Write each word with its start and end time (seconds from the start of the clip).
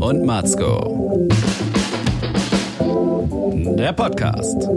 und 0.00 0.24
Matzko. 0.24 1.26
Der 3.78 3.92
Podcast. 3.92 4.68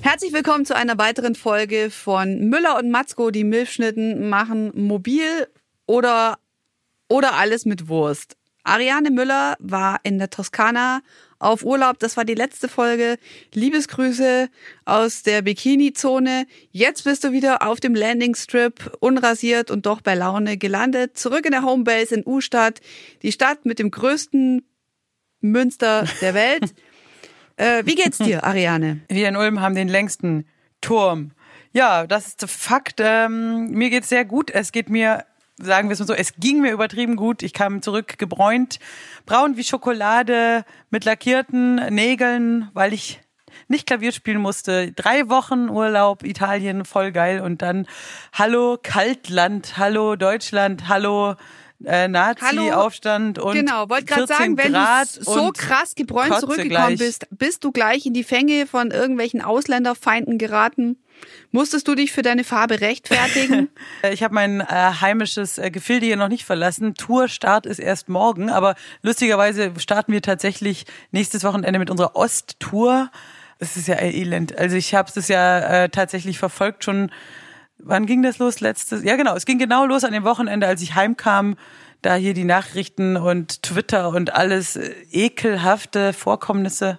Herzlich 0.00 0.32
willkommen 0.32 0.64
zu 0.64 0.74
einer 0.74 0.96
weiteren 0.98 1.34
Folge 1.34 1.90
von 1.90 2.48
Müller 2.48 2.78
und 2.78 2.90
Matzko, 2.90 3.30
die 3.30 3.44
Milchschnitten 3.44 4.28
machen 4.28 4.72
mobil 4.74 5.46
oder, 5.86 6.38
oder 7.08 7.34
alles 7.34 7.66
mit 7.66 7.88
Wurst. 7.88 8.36
Ariane 8.62 9.10
Müller 9.10 9.56
war 9.58 10.00
in 10.02 10.18
der 10.18 10.30
Toskana 10.30 11.02
auf 11.38 11.64
Urlaub. 11.64 11.98
Das 11.98 12.16
war 12.16 12.24
die 12.24 12.34
letzte 12.34 12.68
Folge. 12.68 13.18
Liebesgrüße 13.52 14.48
aus 14.84 15.22
der 15.22 15.42
Bikini-Zone. 15.42 16.46
Jetzt 16.70 17.04
bist 17.04 17.24
du 17.24 17.32
wieder 17.32 17.66
auf 17.66 17.80
dem 17.80 17.94
Landing-Strip, 17.94 18.96
unrasiert 19.00 19.70
und 19.70 19.86
doch 19.86 20.00
bei 20.00 20.14
Laune 20.14 20.56
gelandet. 20.56 21.16
Zurück 21.18 21.44
in 21.46 21.52
der 21.52 21.62
Homebase 21.62 22.14
in 22.14 22.22
U-Stadt, 22.26 22.80
die 23.22 23.32
Stadt 23.32 23.64
mit 23.66 23.78
dem 23.78 23.90
größten 23.90 24.62
Münster 25.40 26.04
der 26.20 26.34
Welt. 26.34 26.74
äh, 27.56 27.82
wie 27.84 27.94
geht's 27.94 28.18
dir, 28.18 28.44
Ariane? 28.44 29.00
Wir 29.08 29.28
in 29.28 29.36
Ulm 29.36 29.60
haben 29.60 29.74
den 29.74 29.88
längsten 29.88 30.46
Turm. 30.80 31.32
Ja, 31.72 32.06
das 32.06 32.28
ist 32.28 32.48
Fakt. 32.48 33.00
Ähm, 33.00 33.70
mir 33.70 33.90
geht's 33.90 34.08
sehr 34.08 34.24
gut. 34.24 34.50
Es 34.50 34.70
geht 34.70 34.88
mir 34.88 35.24
sagen 35.60 35.88
wir 35.88 35.94
es 35.94 36.00
mal 36.00 36.06
so, 36.06 36.14
es 36.14 36.34
ging 36.36 36.60
mir 36.60 36.72
übertrieben 36.72 37.16
gut. 37.16 37.42
Ich 37.42 37.52
kam 37.52 37.82
zurück 37.82 38.18
gebräunt, 38.18 38.78
braun 39.26 39.56
wie 39.56 39.64
Schokolade, 39.64 40.64
mit 40.90 41.04
lackierten 41.04 41.76
Nägeln, 41.94 42.70
weil 42.74 42.92
ich 42.92 43.20
nicht 43.68 43.86
Klavier 43.86 44.12
spielen 44.12 44.40
musste. 44.40 44.92
Drei 44.92 45.28
Wochen 45.28 45.68
Urlaub, 45.68 46.24
Italien, 46.24 46.84
voll 46.84 47.12
geil. 47.12 47.40
Und 47.40 47.62
dann 47.62 47.86
Hallo 48.32 48.78
Kaltland, 48.82 49.76
Hallo 49.76 50.16
Deutschland, 50.16 50.88
Hallo 50.88 51.36
äh, 51.84 52.08
Nazi-Aufstand 52.08 53.38
und 53.38 53.54
genau, 53.54 53.88
wollte 53.88 54.06
gerade 54.06 54.26
sagen, 54.26 54.56
wenn 54.56 54.72
Grad 54.72 55.16
du 55.16 55.22
so 55.22 55.50
krass 55.52 55.94
gebräunt 55.94 56.34
zurückgekommen 56.38 56.68
gleich. 56.68 56.98
bist, 56.98 57.26
bist 57.30 57.64
du 57.64 57.72
gleich 57.72 58.06
in 58.06 58.14
die 58.14 58.24
Fänge 58.24 58.66
von 58.66 58.90
irgendwelchen 58.90 59.42
Ausländerfeinden 59.42 60.38
geraten? 60.38 60.98
Musstest 61.50 61.86
du 61.86 61.94
dich 61.94 62.12
für 62.12 62.22
deine 62.22 62.42
Farbe 62.42 62.80
rechtfertigen? 62.80 63.68
ich 64.12 64.22
habe 64.22 64.34
mein 64.34 64.60
äh, 64.60 64.64
heimisches 64.66 65.58
äh, 65.58 65.70
Gefilde 65.70 66.06
hier 66.06 66.16
noch 66.16 66.28
nicht 66.28 66.44
verlassen. 66.44 66.94
Tourstart 66.94 67.64
ist 67.66 67.78
erst 67.78 68.08
morgen, 68.08 68.50
aber 68.50 68.74
lustigerweise 69.02 69.72
starten 69.78 70.12
wir 70.12 70.20
tatsächlich 70.20 70.84
nächstes 71.12 71.44
Wochenende 71.44 71.78
mit 71.78 71.90
unserer 71.90 72.16
Osttour. 72.16 73.10
Es 73.58 73.76
ist 73.76 73.86
ja 73.86 74.00
elend. 74.00 74.58
Also 74.58 74.76
ich 74.76 74.94
habe 74.94 75.12
es 75.14 75.28
ja 75.28 75.84
äh, 75.84 75.88
tatsächlich 75.88 76.38
verfolgt 76.38 76.84
schon. 76.84 77.10
Wann 77.78 78.06
ging 78.06 78.22
das 78.22 78.38
los? 78.38 78.60
Letztes? 78.60 79.04
Ja, 79.04 79.16
genau. 79.16 79.36
Es 79.36 79.46
ging 79.46 79.58
genau 79.58 79.86
los 79.86 80.04
an 80.04 80.12
dem 80.12 80.24
Wochenende, 80.24 80.66
als 80.66 80.82
ich 80.82 80.94
heimkam. 80.94 81.56
Da 82.02 82.16
hier 82.16 82.34
die 82.34 82.44
Nachrichten 82.44 83.16
und 83.16 83.62
Twitter 83.62 84.08
und 84.08 84.34
alles 84.34 84.76
äh, 84.76 84.92
ekelhafte 85.12 86.12
Vorkommnisse. 86.12 86.98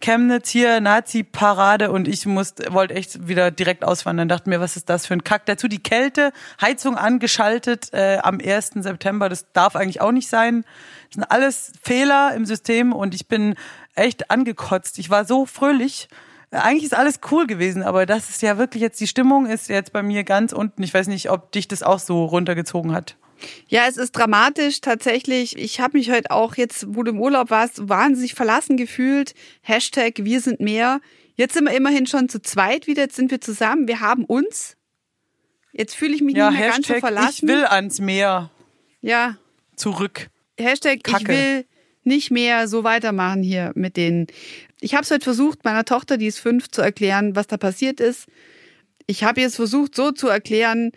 Chemnitz 0.00 0.50
hier, 0.50 0.80
Nazi-Parade 0.80 1.90
und 1.90 2.08
ich 2.08 2.26
musste, 2.26 2.72
wollte 2.72 2.94
echt 2.94 3.28
wieder 3.28 3.50
direkt 3.50 3.84
auswandern. 3.84 4.28
Dachte 4.28 4.48
mir, 4.50 4.60
was 4.60 4.76
ist 4.76 4.88
das 4.88 5.06
für 5.06 5.14
ein 5.14 5.24
Kack? 5.24 5.46
Dazu 5.46 5.68
die 5.68 5.82
Kälte, 5.82 6.32
Heizung 6.60 6.96
angeschaltet 6.96 7.92
äh, 7.92 8.18
am 8.22 8.38
1. 8.44 8.72
September. 8.76 9.28
Das 9.28 9.50
darf 9.52 9.76
eigentlich 9.76 10.00
auch 10.00 10.12
nicht 10.12 10.28
sein. 10.28 10.64
Das 11.08 11.14
sind 11.14 11.24
alles 11.24 11.72
Fehler 11.82 12.34
im 12.34 12.46
System 12.46 12.92
und 12.92 13.14
ich 13.14 13.28
bin 13.28 13.54
echt 13.94 14.30
angekotzt. 14.30 14.98
Ich 14.98 15.10
war 15.10 15.24
so 15.24 15.46
fröhlich. 15.46 16.08
Eigentlich 16.50 16.84
ist 16.84 16.94
alles 16.94 17.20
cool 17.30 17.46
gewesen, 17.46 17.82
aber 17.82 18.06
das 18.06 18.30
ist 18.30 18.42
ja 18.42 18.56
wirklich 18.56 18.80
jetzt, 18.80 19.00
die 19.00 19.08
Stimmung 19.08 19.46
ist 19.46 19.68
jetzt 19.68 19.92
bei 19.92 20.02
mir 20.02 20.22
ganz 20.24 20.52
unten. 20.52 20.82
Ich 20.82 20.94
weiß 20.94 21.08
nicht, 21.08 21.30
ob 21.30 21.50
dich 21.52 21.68
das 21.68 21.82
auch 21.82 21.98
so 21.98 22.24
runtergezogen 22.24 22.92
hat. 22.92 23.16
Ja, 23.68 23.86
es 23.88 23.96
ist 23.96 24.12
dramatisch 24.12 24.80
tatsächlich. 24.80 25.56
Ich 25.56 25.80
habe 25.80 25.98
mich 25.98 26.10
heute 26.10 26.30
auch 26.30 26.56
jetzt, 26.56 26.86
wo 26.94 27.02
du 27.02 27.12
im 27.12 27.20
Urlaub 27.20 27.50
warst, 27.50 27.88
wahnsinnig 27.88 28.34
verlassen 28.34 28.76
gefühlt. 28.76 29.34
Hashtag 29.62 30.14
wir 30.18 30.40
sind 30.40 30.60
mehr. 30.60 31.00
Jetzt 31.34 31.54
sind 31.54 31.64
wir 31.64 31.76
immerhin 31.76 32.06
schon 32.06 32.28
zu 32.28 32.40
zweit 32.40 32.86
wieder. 32.86 33.02
Jetzt 33.02 33.16
sind 33.16 33.30
wir 33.30 33.40
zusammen. 33.40 33.88
Wir 33.88 34.00
haben 34.00 34.24
uns. 34.24 34.76
Jetzt 35.72 35.94
fühle 35.94 36.14
ich 36.14 36.22
mich 36.22 36.36
ja, 36.36 36.50
nicht 36.50 36.58
mehr 36.58 36.68
Hashtag 36.68 36.86
ganz 36.86 36.88
so 36.88 37.00
verlassen. 37.00 37.48
Ich 37.48 37.54
will 37.54 37.64
ans 37.64 38.00
Meer. 38.00 38.50
Ja. 39.02 39.36
Zurück. 39.76 40.28
Hashtag 40.58 41.04
Kacke. 41.04 41.22
ich 41.22 41.28
will 41.28 41.64
nicht 42.04 42.30
mehr 42.30 42.68
so 42.68 42.84
weitermachen 42.84 43.42
hier 43.42 43.72
mit 43.74 43.96
denen. 43.96 44.28
Ich 44.80 44.94
habe 44.94 45.02
es 45.02 45.10
heute 45.10 45.24
versucht, 45.24 45.64
meiner 45.64 45.84
Tochter, 45.84 46.16
die 46.16 46.26
ist 46.26 46.38
fünf, 46.38 46.70
zu 46.70 46.80
erklären, 46.80 47.36
was 47.36 47.46
da 47.46 47.56
passiert 47.56 48.00
ist. 48.00 48.26
Ich 49.06 49.24
habe 49.24 49.40
jetzt 49.40 49.56
versucht, 49.56 49.94
so 49.94 50.12
zu 50.12 50.28
erklären, 50.28 50.92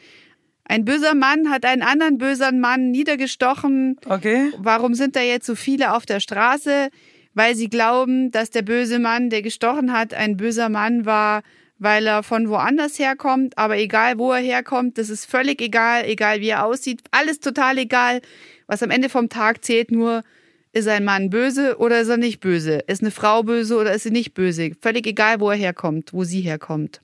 ein 0.69 0.85
böser 0.85 1.15
Mann 1.15 1.49
hat 1.49 1.65
einen 1.65 1.81
anderen 1.81 2.19
bösen 2.19 2.59
Mann 2.59 2.91
niedergestochen. 2.91 3.97
Okay. 4.05 4.51
Warum 4.59 4.93
sind 4.93 5.15
da 5.15 5.21
jetzt 5.21 5.47
so 5.47 5.55
viele 5.55 5.95
auf 5.95 6.05
der 6.05 6.19
Straße? 6.19 6.89
Weil 7.33 7.55
sie 7.55 7.69
glauben, 7.69 8.29
dass 8.29 8.51
der 8.51 8.61
böse 8.61 8.99
Mann, 8.99 9.31
der 9.31 9.41
gestochen 9.41 9.91
hat, 9.91 10.13
ein 10.13 10.37
böser 10.37 10.69
Mann 10.69 11.07
war, 11.07 11.41
weil 11.79 12.05
er 12.05 12.21
von 12.21 12.49
woanders 12.49 12.99
herkommt. 12.99 13.57
Aber 13.57 13.77
egal, 13.77 14.19
wo 14.19 14.31
er 14.31 14.41
herkommt, 14.41 14.99
das 14.99 15.09
ist 15.09 15.25
völlig 15.25 15.59
egal, 15.59 16.05
egal 16.05 16.39
wie 16.39 16.49
er 16.49 16.63
aussieht, 16.63 17.01
alles 17.09 17.39
total 17.39 17.79
egal. 17.79 18.21
Was 18.67 18.83
am 18.83 18.91
Ende 18.91 19.09
vom 19.09 19.27
Tag 19.27 19.65
zählt, 19.65 19.89
nur 19.89 20.23
ist 20.71 20.87
ein 20.87 21.03
Mann 21.03 21.31
böse 21.31 21.79
oder 21.79 21.99
ist 21.99 22.09
er 22.09 22.17
nicht 22.17 22.41
böse? 22.41 22.83
Ist 22.85 23.01
eine 23.01 23.09
Frau 23.09 23.41
böse 23.41 23.75
oder 23.75 23.91
ist 23.95 24.03
sie 24.03 24.11
nicht 24.11 24.35
böse? 24.35 24.73
Völlig 24.79 25.07
egal, 25.07 25.39
wo 25.39 25.49
er 25.49 25.57
herkommt, 25.57 26.13
wo 26.13 26.23
sie 26.25 26.41
herkommt. 26.41 27.01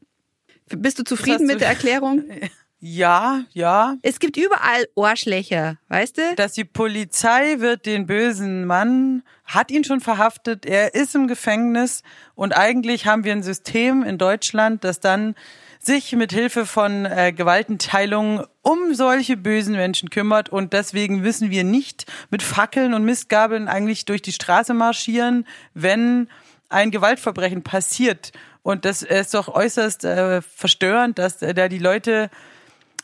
Bist 0.67 0.99
du 0.99 1.03
zufrieden 1.03 1.47
mit 1.47 1.61
der 1.61 1.69
Erklärung? 1.69 2.25
Ja, 2.79 3.43
ja. 3.53 3.95
Es 4.01 4.19
gibt 4.19 4.37
überall 4.37 4.87
Ohrschlächer, 4.95 5.77
weißt 5.87 6.17
du? 6.17 6.35
Dass 6.35 6.53
die 6.53 6.65
Polizei 6.65 7.59
wird 7.59 7.85
den 7.85 8.05
bösen 8.05 8.65
Mann, 8.65 9.23
hat 9.45 9.71
ihn 9.71 9.83
schon 9.83 10.01
verhaftet, 10.01 10.65
er 10.65 10.93
ist 10.93 11.15
im 11.15 11.27
Gefängnis 11.27 12.03
und 12.35 12.55
eigentlich 12.55 13.07
haben 13.07 13.23
wir 13.23 13.31
ein 13.31 13.43
System 13.43 14.03
in 14.03 14.17
Deutschland, 14.17 14.83
das 14.83 14.99
dann 14.99 15.35
sich 15.79 16.13
mit 16.13 16.33
Hilfe 16.33 16.65
von 16.65 17.05
äh, 17.05 17.31
Gewaltenteilung 17.31 18.45
um 18.61 18.93
solche 18.95 19.37
bösen 19.37 19.75
Menschen 19.75 20.09
kümmert 20.09 20.49
und 20.49 20.73
deswegen 20.73 21.21
müssen 21.21 21.51
wir 21.51 21.63
nicht 21.63 22.05
mit 22.31 22.41
Fackeln 22.43 22.93
und 22.93 23.05
Mistgabeln 23.05 23.67
eigentlich 23.67 24.05
durch 24.05 24.21
die 24.21 24.31
Straße 24.31 24.73
marschieren, 24.73 25.45
wenn 25.73 26.27
ein 26.69 26.91
Gewaltverbrechen 26.91 27.63
passiert. 27.63 28.31
Und 28.63 28.83
das 28.85 29.03
ist 29.03 29.35
doch 29.35 29.47
äußerst 29.47 30.05
äh, 30.05 30.41
verstörend, 30.41 31.19
dass 31.19 31.41
äh, 31.43 31.53
da 31.53 31.67
die 31.67 31.77
Leute 31.77 32.31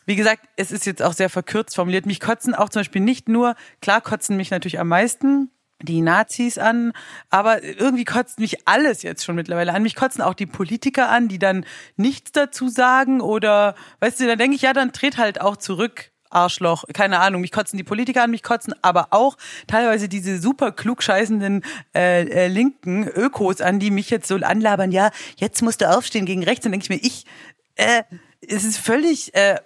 wie 0.06 0.16
gesagt, 0.16 0.48
es 0.56 0.72
ist 0.72 0.86
jetzt 0.86 1.02
auch 1.02 1.12
sehr 1.12 1.30
verkürzt 1.30 1.76
formuliert. 1.76 2.06
Mich 2.06 2.20
kotzen 2.20 2.54
auch 2.54 2.68
zum 2.68 2.80
Beispiel 2.80 3.02
nicht 3.02 3.28
nur, 3.28 3.54
klar 3.80 4.00
kotzen 4.00 4.36
mich 4.36 4.50
natürlich 4.50 4.80
am 4.80 4.88
meisten 4.88 5.50
die 5.82 6.00
Nazis 6.00 6.58
an, 6.58 6.92
aber 7.30 7.62
irgendwie 7.62 8.04
kotzt 8.04 8.38
mich 8.38 8.66
alles 8.66 9.02
jetzt 9.02 9.24
schon 9.24 9.34
mittlerweile 9.34 9.74
an. 9.74 9.82
Mich 9.82 9.96
kotzen 9.96 10.22
auch 10.22 10.34
die 10.34 10.46
Politiker 10.46 11.08
an, 11.08 11.28
die 11.28 11.38
dann 11.38 11.66
nichts 11.96 12.32
dazu 12.32 12.68
sagen 12.68 13.20
oder, 13.20 13.74
weißt 14.00 14.20
du, 14.20 14.26
dann 14.26 14.38
denke 14.38 14.56
ich, 14.56 14.62
ja, 14.62 14.72
dann 14.72 14.92
tritt 14.92 15.18
halt 15.18 15.40
auch 15.40 15.56
zurück. 15.56 16.10
Arschloch, 16.30 16.84
keine 16.94 17.18
Ahnung, 17.18 17.42
mich 17.42 17.52
kotzen 17.52 17.76
die 17.76 17.84
Politiker 17.84 18.22
an, 18.22 18.30
mich 18.30 18.42
kotzen 18.42 18.74
aber 18.80 19.08
auch 19.10 19.36
teilweise 19.66 20.08
diese 20.08 20.40
super 20.40 20.72
klugscheißenden 20.72 21.62
äh, 21.94 22.22
äh, 22.22 22.48
linken 22.48 23.06
Ökos 23.06 23.60
an, 23.60 23.78
die 23.78 23.90
mich 23.90 24.08
jetzt 24.08 24.28
so 24.28 24.36
anlabern, 24.36 24.92
ja, 24.92 25.10
jetzt 25.36 25.60
musst 25.60 25.82
du 25.82 25.90
aufstehen 25.90 26.24
gegen 26.24 26.42
rechts, 26.42 26.62
dann 26.62 26.72
denke 26.72 26.84
ich 26.84 26.88
mir, 26.88 27.06
ich, 27.06 27.26
äh, 27.74 28.02
es 28.40 28.64
ist 28.64 28.78
völlig 28.78 29.34
äh, 29.34 29.56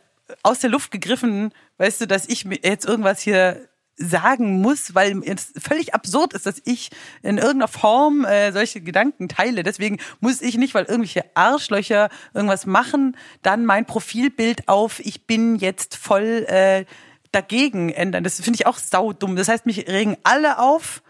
aus 0.42 0.60
der 0.60 0.70
Luft 0.70 0.90
gegriffen, 0.90 1.52
weißt 1.78 2.02
du, 2.02 2.06
dass 2.06 2.26
ich 2.28 2.44
mir 2.44 2.58
jetzt 2.62 2.86
irgendwas 2.86 3.20
hier 3.20 3.68
sagen 3.96 4.60
muss, 4.60 4.94
weil 4.94 5.22
es 5.24 5.52
völlig 5.58 5.94
absurd 5.94 6.34
ist, 6.34 6.44
dass 6.44 6.60
ich 6.64 6.90
in 7.22 7.38
irgendeiner 7.38 7.68
Form 7.68 8.24
äh, 8.24 8.52
solche 8.52 8.82
Gedanken 8.82 9.28
teile. 9.28 9.62
Deswegen 9.62 9.98
muss 10.20 10.42
ich 10.42 10.58
nicht, 10.58 10.74
weil 10.74 10.84
irgendwelche 10.84 11.24
Arschlöcher 11.34 12.10
irgendwas 12.34 12.66
machen, 12.66 13.16
dann 13.42 13.64
mein 13.64 13.86
Profilbild 13.86 14.68
auf 14.68 15.00
ich 15.00 15.26
bin 15.26 15.56
jetzt 15.56 15.96
voll 15.96 16.44
äh, 16.48 16.84
dagegen 17.32 17.88
ändern. 17.90 18.22
Das 18.22 18.40
finde 18.40 18.56
ich 18.56 18.66
auch 18.66 18.78
saudumm. 18.78 19.36
Das 19.36 19.48
heißt, 19.48 19.64
mich 19.64 19.88
regen 19.88 20.16
alle 20.24 20.58
auf 20.58 21.02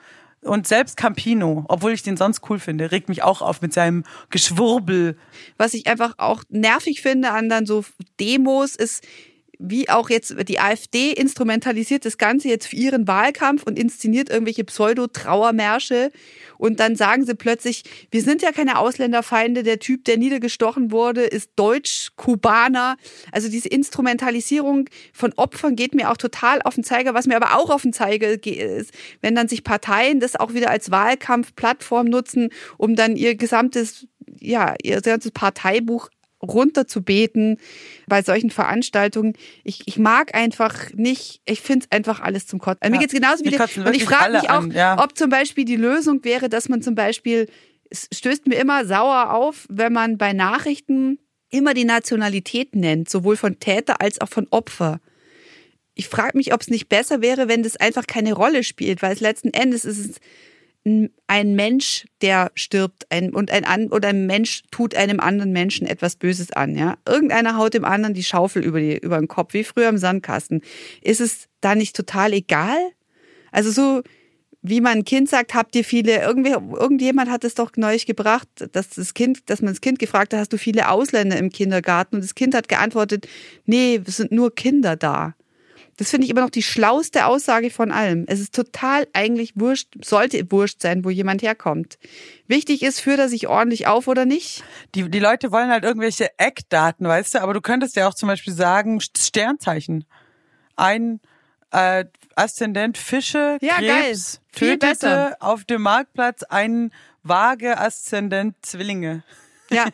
und 0.43 0.67
selbst 0.67 0.97
Campino, 0.97 1.65
obwohl 1.69 1.93
ich 1.93 2.03
den 2.03 2.17
sonst 2.17 2.43
cool 2.49 2.59
finde, 2.59 2.93
regt 2.93 3.09
mich 3.09 3.23
auch 3.23 3.43
auf 3.43 3.62
mit 3.62 3.73
seinem 3.73 4.05
Geschwurbel. 4.31 5.17
Was 5.56 5.75
ich 5.75 5.87
einfach 5.87 6.15
auch 6.19 6.43
nervig 6.49 7.03
finde 7.03 7.31
an 7.31 7.49
dann 7.49 7.67
so 7.67 7.85
Demos 8.21 8.77
ist, 8.77 9.05
wie 9.58 9.88
auch 9.88 10.11
jetzt 10.11 10.35
die 10.49 10.61
AfD 10.61 11.12
instrumentalisiert 11.12 12.05
das 12.05 12.19
Ganze 12.19 12.49
jetzt 12.49 12.69
für 12.69 12.76
ihren 12.76 13.08
Wahlkampf 13.08 13.62
und 13.62 13.79
inszeniert 13.79 14.31
irgendwelche 14.31 14.64
Pseudo-Trauermärsche 14.64 16.11
und 16.58 16.81
dann 16.81 16.97
sagen 16.97 17.25
sie 17.25 17.35
plötzlich, 17.35 17.82
wir 18.11 18.23
sind 18.23 18.43
ja 18.43 18.53
keine 18.53 18.79
Ausländerfeinde, 18.79 19.62
der 19.62 19.79
Typ, 19.79 20.05
der 20.05 20.17
niedergestochen 20.17 20.91
wurde, 20.91 21.23
ist 21.23 21.50
Deutsch, 21.56 22.11
Kubaner. 22.17 22.97
Also 23.32 23.49
diese 23.49 23.69
Instrumentalisierung 23.69 24.88
von 25.12 25.32
Opfern 25.37 25.76
geht 25.76 25.94
mir 25.94 26.11
auch 26.11 26.17
total 26.17 26.62
auf 26.62 26.75
den 26.75 26.85
Zeiger, 26.85 27.14
was 27.14 27.26
mir 27.26 27.37
aber 27.37 27.56
auch 27.56 27.70
auf 27.70 27.82
den 27.82 27.93
Zeiger 27.93 28.37
geht, 28.37 28.59
ist, 28.59 28.93
wenn 29.20 29.35
dann 29.35 29.49
sich 29.49 29.64
Parteien 29.64 30.20
das 30.20 30.37
auch 30.37 30.55
wieder 30.55 30.70
als 30.70 30.91
Wahlkampfplattform 30.91 32.06
nutzen, 32.06 32.50
um 32.79 32.97
dann 32.97 33.17
ihr 33.17 33.35
gesamtes, 33.35 34.06
ja, 34.41 34.75
ihr 34.82 35.00
gesamtes 35.00 35.31
Parteibuch 35.31 36.09
runter 36.43 36.87
zu 36.87 37.03
beten 37.03 37.59
bei 38.06 38.23
solchen 38.23 38.50
Veranstaltungen. 38.50 39.35
Ich, 39.65 39.83
ich 39.87 39.99
mag 39.99 40.35
einfach 40.35 40.93
nicht, 40.94 41.41
ich 41.44 41.61
finde 41.61 41.87
es 41.87 41.97
einfach 41.97 42.21
alles 42.21 42.47
zum 42.47 42.59
Kotzen. 42.59 42.83
Also 42.83 42.91
mir 42.91 42.97
Ja, 42.97 43.00
geht's 43.00 43.15
genauso 43.15 43.44
wie 43.44 43.50
dir. 43.50 43.87
Und 43.87 43.94
ich 43.94 44.05
frage 44.05 44.35
mich 44.35 44.50
auch, 44.50 44.62
an, 44.62 44.71
ja. 44.71 45.03
ob 45.03 45.17
zum 45.17 45.31
Beispiel 45.31 45.65
die 45.65 45.77
Lösung 45.77 46.25
wäre, 46.25 46.49
dass 46.49 46.69
man 46.69 46.83
zum 46.83 46.94
Beispiel, 46.94 47.49
es 47.91 48.09
stößt 48.12 48.47
mir 48.47 48.56
immer 48.56 48.85
sauer 48.85 49.33
auf, 49.33 49.67
wenn 49.69 49.93
man 49.93 50.19
bei 50.19 50.33
Nachrichten 50.33 51.19
immer 51.49 51.75
die 51.75 51.85
Nationalität 51.85 52.75
nennt, 52.75 53.09
sowohl 53.09 53.37
von 53.37 53.59
Täter 53.59 54.00
als 54.00 54.21
auch 54.21 54.29
von 54.29 54.47
Opfer. 54.50 55.00
Ich 55.94 56.09
frage 56.09 56.37
mich, 56.37 56.53
ob 56.53 56.61
es 56.61 56.69
nicht 56.69 56.88
besser 56.88 57.23
wäre, 57.23 57.49
wenn 57.49 57.62
das 57.62 57.77
einfach 57.77 58.06
keine 58.06 58.35
Rolle 58.35 58.65
spielt, 58.65 59.00
weil 59.00 59.12
es 59.12 59.21
letzten 59.21 59.55
Endes 59.55 59.85
ist 59.85 59.99
es 59.99 60.17
ein- 61.27 61.55
Mensch, 61.55 62.06
der 62.23 62.50
stirbt 62.55 63.06
ein, 63.11 63.35
und 63.35 63.50
ein 63.50 63.65
an 63.65 63.88
oder 63.88 64.09
ein 64.09 64.27
Mensch 64.27 64.62
tut 64.71 64.94
einem 64.94 65.21
anderen 65.21 65.53
Menschen 65.53 65.87
etwas 65.87 66.17
Böses 66.17 66.53
an. 66.53 66.77
Ja, 66.77 66.97
irgendeiner 67.06 67.56
haut 67.56 67.75
dem 67.75 67.85
anderen 67.85 68.15
die 68.15 68.25
Schaufel 68.25 68.62
über 68.62 68.81
die 68.81 68.97
über 68.97 69.19
den 69.19 69.29
Kopf, 69.29 69.53
wie 69.55 69.65
früher 69.65 69.88
im 69.88 69.99
Sandkasten. 69.99 70.62
Ist 71.03 71.21
es 71.21 71.49
da 71.61 71.75
nicht 71.75 71.97
total 71.97 72.33
egal? 72.33 72.79
Also 73.53 73.71
so 73.71 74.03
wie 74.69 74.81
man 74.81 74.99
ein 74.99 75.05
Kind 75.05 75.29
sagt, 75.29 75.55
habt 75.55 75.77
ihr 75.77 75.85
viele, 75.85 76.21
irgendwie, 76.23 76.50
irgendjemand 76.50 77.31
hat 77.31 77.44
es 77.44 77.55
doch 77.55 77.71
neulich 77.77 78.05
gebracht, 78.06 78.49
dass 78.73 78.91
das 78.91 79.15
Kind, 79.15 79.49
dass 79.49 79.62
man 79.62 79.73
das 79.73 79.81
Kind 79.81 79.99
gefragt 79.99 80.33
hat, 80.33 80.41
hast 80.41 80.53
du 80.53 80.59
viele 80.59 80.91
Ausländer 80.91 81.37
im 81.37 81.50
Kindergarten? 81.50 82.17
Und 82.17 82.25
das 82.25 82.35
Kind 82.35 82.55
hat 82.55 82.69
geantwortet, 82.69 83.29
nee, 83.65 84.00
es 84.05 84.17
sind 84.17 84.33
nur 84.33 84.55
Kinder 84.55 84.97
da. 84.97 85.35
Das 85.96 86.10
finde 86.10 86.25
ich 86.26 86.31
immer 86.31 86.43
noch 86.43 86.50
die 86.50 86.62
schlauste 86.62 87.25
Aussage 87.26 87.70
von 87.70 87.90
allem. 87.90 88.25
Es 88.26 88.38
ist 88.40 88.54
total 88.54 89.06
eigentlich 89.14 89.52
wurscht, 89.54 89.88
sollte 90.04 90.50
wurscht 90.52 90.82
sein, 90.82 91.04
wo 91.04 91.10
jemand 91.10 91.43
herkommt. 91.43 91.98
Wichtig 92.46 92.82
ist, 92.82 93.00
führt 93.00 93.19
er 93.19 93.28
sich 93.31 93.48
ordentlich 93.48 93.87
auf 93.87 94.06
oder 94.06 94.26
nicht? 94.26 94.62
Die, 94.94 95.08
die 95.10 95.19
Leute 95.20 95.52
wollen 95.52 95.70
halt 95.70 95.84
irgendwelche 95.84 96.31
Eckdaten, 96.38 97.06
weißt 97.08 97.34
du, 97.37 97.40
aber 97.43 97.54
du 97.54 97.60
könntest 97.62 97.96
ja 97.96 98.08
auch 98.08 98.14
zum 98.14 98.28
Beispiel 98.28 98.52
sagen, 98.52 99.00
Sternzeichen. 99.00 100.04
Ein 100.76 101.20
äh, 101.70 102.04
Aszendent 102.34 102.99
Fische, 102.99 103.56
Ja, 103.62 103.81
geil. 103.81 104.02
Krebs, 104.04 104.40
Viel 104.52 104.78
tötete 104.78 104.87
besser. 104.90 105.37
auf 105.40 105.64
dem 105.64 105.82
Marktplatz 105.82 106.42
einen 106.42 106.92
Waage 107.22 107.78
Aszendent 107.78 108.54
Zwillinge. 108.60 109.25
Ja, 109.70 109.87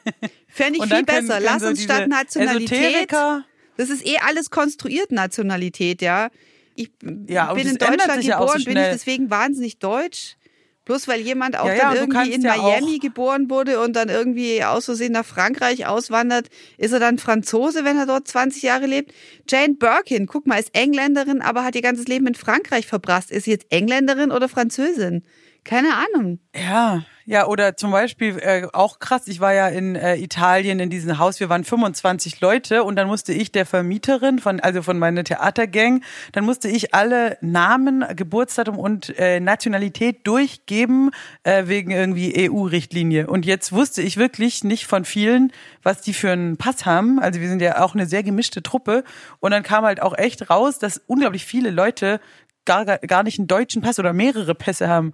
fände 0.48 0.80
ich 0.82 0.84
viel 0.92 1.04
besser. 1.04 1.38
Lass 1.40 1.62
so 1.62 1.68
uns 1.68 1.82
statt 1.82 2.08
Nationalität. 2.08 2.72
Esoteriker, 2.72 3.44
Das 3.76 3.90
ist 3.90 4.06
eh 4.06 4.18
alles 4.18 4.50
konstruiert, 4.50 5.12
Nationalität, 5.12 6.02
ja. 6.02 6.30
Ich 6.74 6.90
Ja, 7.26 7.52
bin 7.52 7.66
in 7.68 7.76
Deutschland 7.78 8.24
ja 8.24 8.38
geboren, 8.38 8.58
so 8.60 8.64
bin 8.64 8.78
ich 8.78 8.88
deswegen 8.90 9.30
wahnsinnig 9.30 9.78
deutsch. 9.78 10.36
Bloß 10.84 11.06
weil 11.06 11.20
jemand 11.20 11.56
auch 11.56 11.66
Ja, 11.66 11.74
ja, 11.74 11.82
dann 11.94 11.94
du 11.94 12.00
irgendwie 12.00 12.32
in 12.32 12.42
ja 12.42 12.56
Miami 12.56 12.98
geboren 12.98 13.48
wurde 13.48 13.80
und 13.80 13.94
dann 13.94 14.08
irgendwie 14.08 14.64
aus 14.64 14.86
Versehen 14.86 15.12
nach 15.12 15.24
Frankreich 15.24 15.86
auswandert, 15.86 16.48
ist 16.76 16.90
er 16.90 16.98
dann 16.98 17.18
Franzose, 17.18 17.84
wenn 17.84 17.96
er 17.96 18.06
dort 18.06 18.26
20 18.26 18.64
Jahre 18.64 18.86
lebt? 18.86 19.12
Jane 19.48 19.74
Birkin, 19.74 20.26
guck 20.26 20.48
mal, 20.48 20.58
ist 20.58 20.74
Engländerin, 20.74 21.40
aber 21.40 21.62
hat 21.62 21.76
ihr 21.76 21.82
ganzes 21.82 22.08
Leben 22.08 22.26
in 22.26 22.34
Frankreich 22.34 22.88
verbracht. 22.88 23.30
Ist 23.30 23.44
sie 23.44 23.52
jetzt 23.52 23.66
Engländerin 23.70 24.32
oder 24.32 24.48
Französin? 24.48 25.22
Keine 25.62 25.90
Ahnung. 25.94 26.40
Ja, 26.56 27.04
ja, 27.24 27.46
oder 27.46 27.76
zum 27.76 27.90
Beispiel 27.90 28.38
äh, 28.38 28.66
auch 28.72 28.98
krass, 28.98 29.28
ich 29.28 29.40
war 29.40 29.52
ja 29.52 29.68
in 29.68 29.94
äh, 29.94 30.16
Italien 30.16 30.80
in 30.80 30.90
diesem 30.90 31.18
Haus, 31.18 31.40
wir 31.40 31.48
waren 31.48 31.64
25 31.64 32.40
Leute 32.40 32.82
und 32.84 32.96
dann 32.96 33.06
musste 33.06 33.32
ich 33.32 33.52
der 33.52 33.66
Vermieterin 33.66 34.38
von, 34.38 34.60
also 34.60 34.82
von 34.82 34.98
meiner 34.98 35.22
Theatergang, 35.24 36.02
dann 36.32 36.44
musste 36.44 36.68
ich 36.68 36.94
alle 36.94 37.38
Namen, 37.40 38.04
Geburtsdatum 38.16 38.78
und 38.78 39.16
äh, 39.18 39.40
Nationalität 39.40 40.26
durchgeben 40.26 41.10
äh, 41.44 41.66
wegen 41.66 41.90
irgendwie 41.90 42.50
EU-Richtlinie. 42.50 43.28
Und 43.28 43.46
jetzt 43.46 43.72
wusste 43.72 44.02
ich 44.02 44.16
wirklich 44.16 44.64
nicht 44.64 44.86
von 44.86 45.04
vielen, 45.04 45.52
was 45.82 46.00
die 46.00 46.14
für 46.14 46.32
einen 46.32 46.56
Pass 46.56 46.86
haben. 46.86 47.20
Also 47.20 47.40
wir 47.40 47.48
sind 47.48 47.62
ja 47.62 47.80
auch 47.82 47.94
eine 47.94 48.06
sehr 48.06 48.22
gemischte 48.22 48.62
Truppe. 48.62 49.04
Und 49.40 49.52
dann 49.52 49.62
kam 49.62 49.84
halt 49.84 50.02
auch 50.02 50.16
echt 50.16 50.50
raus, 50.50 50.78
dass 50.78 51.00
unglaublich 51.06 51.44
viele 51.44 51.70
Leute 51.70 52.20
gar, 52.64 52.84
gar 52.84 53.22
nicht 53.22 53.38
einen 53.38 53.48
deutschen 53.48 53.82
Pass 53.82 53.98
oder 53.98 54.12
mehrere 54.12 54.54
Pässe 54.54 54.88
haben 54.88 55.12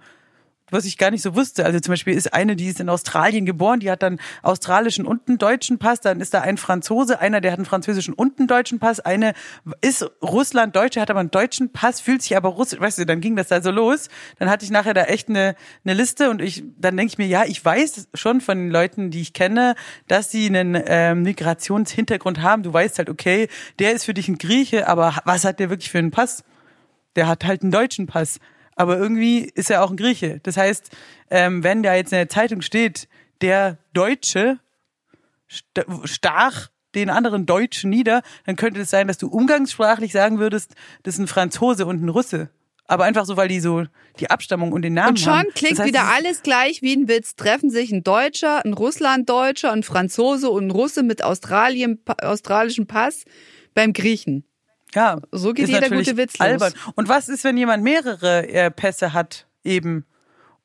was 0.71 0.85
ich 0.85 0.97
gar 0.97 1.11
nicht 1.11 1.21
so 1.21 1.35
wusste. 1.35 1.65
Also 1.65 1.79
zum 1.79 1.93
Beispiel 1.93 2.13
ist 2.13 2.33
eine, 2.33 2.55
die 2.55 2.67
ist 2.67 2.79
in 2.79 2.89
Australien 2.89 3.45
geboren, 3.45 3.79
die 3.79 3.89
hat 3.89 4.03
dann 4.03 4.19
australischen 4.41 5.05
und 5.05 5.27
einen 5.27 5.37
deutschen 5.37 5.79
Pass. 5.79 6.01
Dann 6.01 6.21
ist 6.21 6.33
da 6.33 6.41
ein 6.41 6.57
Franzose, 6.57 7.19
einer, 7.19 7.41
der 7.41 7.51
hat 7.51 7.59
einen 7.59 7.65
französischen 7.65 8.13
und 8.13 8.39
einen 8.39 8.47
deutschen 8.47 8.79
Pass. 8.79 8.99
Eine 8.99 9.33
ist 9.81 10.09
Russland-Deutsche, 10.21 11.01
hat 11.01 11.09
aber 11.09 11.19
einen 11.19 11.31
deutschen 11.31 11.71
Pass, 11.71 12.01
fühlt 12.01 12.21
sich 12.21 12.35
aber 12.35 12.49
russisch. 12.49 12.79
Weißt 12.79 12.97
du, 12.97 13.05
dann 13.05 13.21
ging 13.21 13.35
das 13.35 13.47
da 13.47 13.61
so 13.61 13.71
los. 13.71 14.09
Dann 14.37 14.49
hatte 14.49 14.65
ich 14.65 14.71
nachher 14.71 14.93
da 14.93 15.03
echt 15.03 15.29
eine, 15.29 15.55
eine 15.83 15.93
Liste 15.93 16.29
und 16.29 16.41
ich, 16.41 16.63
dann 16.77 16.97
denke 16.97 17.11
ich 17.11 17.17
mir, 17.17 17.27
ja, 17.27 17.45
ich 17.45 17.63
weiß 17.63 18.09
schon 18.13 18.41
von 18.41 18.57
den 18.57 18.71
Leuten, 18.71 19.11
die 19.11 19.21
ich 19.21 19.33
kenne, 19.33 19.75
dass 20.07 20.31
sie 20.31 20.47
einen 20.47 20.81
ähm, 20.85 21.23
Migrationshintergrund 21.23 22.41
haben. 22.41 22.63
Du 22.63 22.73
weißt 22.73 22.97
halt, 22.97 23.09
okay, 23.09 23.47
der 23.79 23.93
ist 23.93 24.05
für 24.05 24.13
dich 24.13 24.27
ein 24.27 24.37
Grieche, 24.37 24.87
aber 24.87 25.15
was 25.25 25.45
hat 25.45 25.59
der 25.59 25.69
wirklich 25.69 25.91
für 25.91 25.99
einen 25.99 26.11
Pass? 26.11 26.43
der 27.15 27.27
hat 27.27 27.45
halt 27.45 27.61
einen 27.63 27.71
deutschen 27.71 28.07
Pass. 28.07 28.39
Aber 28.79 28.97
irgendwie 28.97 29.39
ist 29.39 29.69
er 29.69 29.83
auch 29.83 29.91
ein 29.91 29.97
Grieche. 29.97 30.39
Das 30.43 30.55
heißt, 30.55 30.89
ähm, 31.29 31.65
wenn 31.65 31.83
da 31.83 31.95
jetzt 31.95 32.13
in 32.13 32.17
der 32.17 32.29
Zeitung 32.29 32.61
steht, 32.61 33.09
der 33.41 33.77
Deutsche 33.91 34.59
st 35.51 35.81
stach 36.05 36.69
den 36.95 37.09
anderen 37.09 37.45
Deutschen 37.45 37.89
nieder, 37.89 38.21
dann 38.45 38.55
könnte 38.55 38.79
es 38.79 38.89
sein, 38.89 39.09
dass 39.09 39.17
du 39.17 39.27
umgangssprachlich 39.27 40.13
sagen 40.13 40.39
würdest, 40.39 40.75
das 41.03 41.15
ist 41.15 41.19
ein 41.19 41.27
Franzose 41.27 41.85
und 41.85 42.01
ein 42.01 42.07
Russe. 42.07 42.51
Aber 42.85 43.03
einfach 43.03 43.25
so, 43.25 43.35
weil 43.35 43.49
die 43.49 43.59
so 43.59 43.83
die 44.17 44.29
Abstammung 44.29 44.71
und 44.71 44.83
den 44.83 44.93
Namen 44.93 45.09
Und 45.09 45.19
schon 45.19 45.33
haben. 45.33 45.49
klingt 45.53 45.73
das 45.73 45.79
heißt, 45.79 45.89
wieder 45.89 46.05
alles 46.05 46.41
gleich 46.41 46.81
wie 46.81 46.95
ein 46.95 47.09
Witz. 47.09 47.35
Treffen 47.35 47.69
sich 47.69 47.91
ein 47.91 48.05
Deutscher, 48.05 48.63
ein 48.65 48.71
Russlanddeutscher, 48.71 49.73
ein 49.73 49.83
Franzose 49.83 50.49
und 50.49 50.67
ein 50.67 50.71
Russe 50.71 51.03
mit 51.03 51.21
Australien, 51.21 52.01
australischem 52.21 52.87
Pass 52.87 53.25
beim 53.73 53.91
Griechen. 53.91 54.45
Ja, 54.95 55.19
So 55.31 55.53
geht 55.53 55.67
jeder 55.69 55.89
gute 55.89 56.17
Witz 56.17 56.37
los. 56.39 56.47
albern. 56.47 56.73
Und 56.95 57.09
was 57.09 57.29
ist, 57.29 57.43
wenn 57.43 57.57
jemand 57.57 57.83
mehrere 57.83 58.47
äh, 58.47 58.71
Pässe 58.71 59.13
hat, 59.13 59.45
eben? 59.63 60.05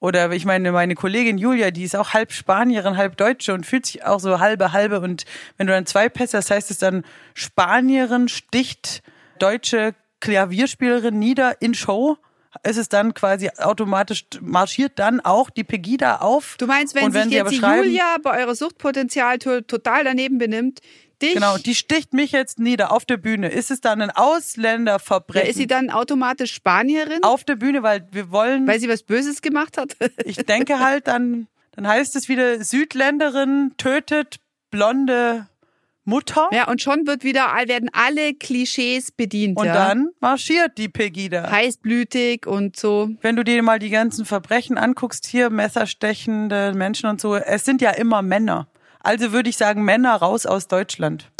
Oder 0.00 0.30
ich 0.32 0.44
meine, 0.44 0.70
meine 0.72 0.94
Kollegin 0.94 1.38
Julia, 1.38 1.70
die 1.70 1.82
ist 1.84 1.96
auch 1.96 2.12
halb 2.12 2.30
Spanierin, 2.32 2.96
halb 2.98 3.16
Deutsche 3.16 3.54
und 3.54 3.64
fühlt 3.64 3.86
sich 3.86 4.04
auch 4.04 4.20
so 4.20 4.38
halbe, 4.38 4.72
halbe. 4.72 5.00
Und 5.00 5.24
wenn 5.56 5.66
du 5.66 5.72
dann 5.72 5.86
zwei 5.86 6.08
Pässe 6.10 6.36
hast, 6.38 6.50
heißt 6.50 6.70
es 6.70 6.78
dann, 6.78 7.04
Spanierin 7.32 8.28
sticht 8.28 9.02
deutsche 9.38 9.94
Klavierspielerin 10.20 11.18
nieder 11.18 11.60
in 11.62 11.74
Show. 11.74 12.16
Ist 12.62 12.76
es 12.76 12.88
dann 12.88 13.14
quasi 13.14 13.50
automatisch, 13.58 14.26
marschiert 14.40 14.92
dann 14.98 15.20
auch 15.20 15.50
die 15.50 15.64
Pegida 15.64 16.16
auf? 16.18 16.54
Du 16.58 16.66
meinst, 16.66 16.94
wenn 16.94 17.12
wenn 17.12 17.24
sich 17.24 17.32
jetzt 17.32 17.50
die 17.50 17.56
Julia 17.56 18.16
bei 18.22 18.40
eurer 18.42 18.54
Suchtpotenzial 18.54 19.38
to- 19.38 19.62
total 19.62 20.04
daneben 20.04 20.38
benimmt, 20.38 20.80
dich, 21.20 21.34
Genau, 21.34 21.56
die 21.58 21.74
sticht 21.74 22.12
mich 22.12 22.32
jetzt 22.32 22.58
nieder 22.58 22.92
auf 22.92 23.04
der 23.04 23.16
Bühne. 23.16 23.48
Ist 23.48 23.70
es 23.70 23.80
dann 23.80 24.00
ein 24.00 24.10
Ausländerverbrechen? 24.10 25.46
ja, 25.46 25.50
ist 25.50 25.56
sie 25.56 25.66
dann 25.66 25.90
automatisch 25.90 26.52
Spanierin, 26.54 27.22
auf 27.22 27.44
der 27.44 27.56
Bühne, 27.56 27.82
weil 27.82 28.06
wir 28.12 28.30
wollen 28.30 28.66
weil 28.66 28.80
sie 28.80 28.88
was 28.88 29.02
Böses 29.02 29.42
gemacht 29.42 29.78
hat? 29.78 29.96
Ich 30.24 30.36
denke 30.36 30.78
halt, 30.80 31.06
dann, 31.06 31.48
dann 31.72 31.86
heißt 31.86 32.16
es 32.16 32.28
wieder, 32.28 32.62
Südländerin 32.62 33.72
tötet 33.76 34.38
blonde 34.70 35.46
Mutter. 36.04 36.48
ja, 36.52 36.68
und 36.68 36.82
schon 36.82 37.06
wird 37.06 37.24
wieder, 37.24 37.46
werden 37.66 37.88
alle 37.92 38.34
Klischees 38.34 39.10
bedient. 39.10 39.58
Und 39.58 39.66
ja. 39.66 39.72
dann 39.72 40.10
marschiert 40.20 40.76
die 40.76 40.88
Pegida. 40.88 41.50
heißblütig 41.50 42.46
und 42.46 42.76
so. 42.76 43.10
Wenn 43.22 43.36
du 43.36 43.44
dir 43.44 43.62
mal 43.62 43.78
die 43.78 43.90
ganzen 43.90 44.24
Verbrechen 44.24 44.76
anguckst, 44.76 45.26
hier 45.26 45.50
messerstechende 45.50 46.74
Menschen 46.74 47.08
und 47.08 47.20
so, 47.20 47.34
es 47.36 47.64
sind 47.64 47.80
ja 47.80 47.90
immer 47.90 48.22
Männer. 48.22 48.68
Also 49.04 49.32
würde 49.32 49.50
ich 49.50 49.58
sagen, 49.58 49.84
Männer 49.84 50.16
raus 50.16 50.46
aus 50.46 50.66
Deutschland. 50.66 51.30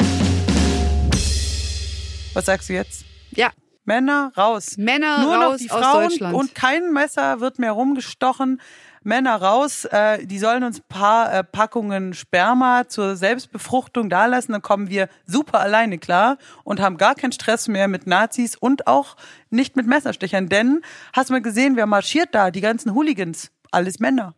Was 2.35 2.45
sagst 2.45 2.69
du 2.69 2.73
jetzt? 2.73 3.05
Ja, 3.31 3.49
Männer 3.85 4.31
raus. 4.37 4.77
Männer 4.77 5.23
Nur 5.23 5.35
noch 5.37 5.43
raus 5.53 5.59
die 5.61 5.71
aus 5.71 5.83
Frauen 5.83 6.09
Deutschland. 6.09 6.35
und 6.35 6.53
kein 6.53 6.93
Messer 6.93 7.39
wird 7.39 7.57
mehr 7.57 7.71
rumgestochen. 7.71 8.61
Männer 9.01 9.35
raus, 9.41 9.85
äh, 9.85 10.27
die 10.27 10.37
sollen 10.37 10.63
uns 10.63 10.79
ein 10.79 10.85
paar 10.89 11.33
äh, 11.33 11.43
Packungen 11.43 12.13
Sperma 12.13 12.87
zur 12.87 13.15
Selbstbefruchtung 13.15 14.11
dalassen, 14.11 14.51
dann 14.51 14.61
kommen 14.61 14.89
wir 14.89 15.09
super 15.25 15.59
alleine 15.59 15.97
klar 15.97 16.37
und 16.63 16.79
haben 16.79 16.97
gar 16.97 17.15
keinen 17.15 17.31
Stress 17.31 17.67
mehr 17.67 17.87
mit 17.87 18.05
Nazis 18.05 18.55
und 18.55 18.85
auch 18.85 19.15
nicht 19.49 19.75
mit 19.75 19.87
Messerstechern. 19.87 20.49
Denn, 20.49 20.81
hast 21.13 21.29
du 21.29 21.33
mal 21.33 21.41
gesehen, 21.41 21.75
wer 21.77 21.87
marschiert 21.87 22.29
da? 22.33 22.51
Die 22.51 22.61
ganzen 22.61 22.93
Hooligans. 22.93 23.51
Alles 23.71 23.99
Männer. 23.99 24.35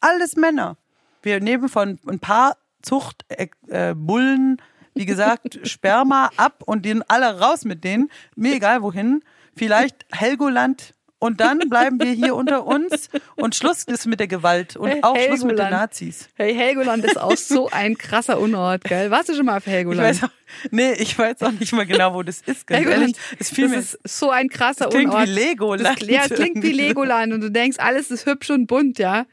Alles 0.00 0.36
Männer. 0.36 0.76
Wir 1.22 1.40
nehmen 1.40 1.68
von 1.68 1.98
ein 2.06 2.20
paar 2.20 2.56
Zucht 2.82 3.24
äh, 3.28 3.48
äh, 3.68 3.94
Bullen, 3.94 4.60
wie 4.94 5.06
gesagt, 5.06 5.60
Sperma 5.68 6.30
ab 6.36 6.62
und 6.64 6.84
den 6.84 7.02
alle 7.08 7.38
raus 7.40 7.64
mit 7.64 7.84
denen. 7.84 8.10
Mir 8.36 8.54
egal 8.54 8.82
wohin. 8.82 9.22
Vielleicht 9.56 10.06
Helgoland. 10.12 10.94
Und 11.20 11.40
dann 11.40 11.58
bleiben 11.68 11.98
wir 12.00 12.12
hier 12.12 12.36
unter 12.36 12.64
uns 12.64 13.08
und 13.34 13.56
Schluss 13.56 13.82
ist 13.82 14.06
mit 14.06 14.20
der 14.20 14.28
Gewalt 14.28 14.76
und 14.76 15.02
auch 15.02 15.16
Schluss 15.16 15.42
mit 15.42 15.58
den 15.58 15.64
Helgoland. 15.64 15.72
Nazis. 15.72 16.28
Hey, 16.36 16.54
Helgoland 16.54 17.04
ist 17.04 17.20
auch 17.20 17.36
so 17.36 17.68
ein 17.70 17.98
krasser 17.98 18.38
Unort, 18.38 18.84
gell? 18.84 19.10
Warst 19.10 19.28
du 19.28 19.34
schon 19.34 19.46
mal 19.46 19.56
auf 19.56 19.66
Ich 19.66 19.72
Helgoland? 19.72 20.08
weiß 20.08 20.22
auch, 20.22 20.28
nee, 20.70 20.92
ich 20.92 21.18
weiß 21.18 21.42
auch 21.42 21.50
nicht 21.50 21.72
mal 21.72 21.86
genau, 21.86 22.14
wo 22.14 22.22
das 22.22 22.40
ist. 22.42 22.68
Ganz 22.68 22.84
Helgoland, 22.84 23.16
ehrlich, 23.16 23.38
das 23.38 23.56
mir 23.58 23.74
ist 23.74 23.98
so 24.04 24.30
ein 24.30 24.48
krasser 24.48 24.84
das 24.84 24.94
klingt 24.94 25.10
Unort. 25.12 25.26
wie 25.26 25.32
Legoland. 25.32 26.02
Das, 26.02 26.08
ja, 26.08 26.20
es 26.24 26.34
klingt 26.34 26.62
wie. 26.62 26.70
Legoland 26.70 27.32
und 27.32 27.40
du 27.40 27.50
denkst, 27.50 27.78
alles 27.80 28.12
ist 28.12 28.24
hübsch 28.24 28.50
und 28.50 28.68
bunt, 28.68 29.00
ja. 29.00 29.26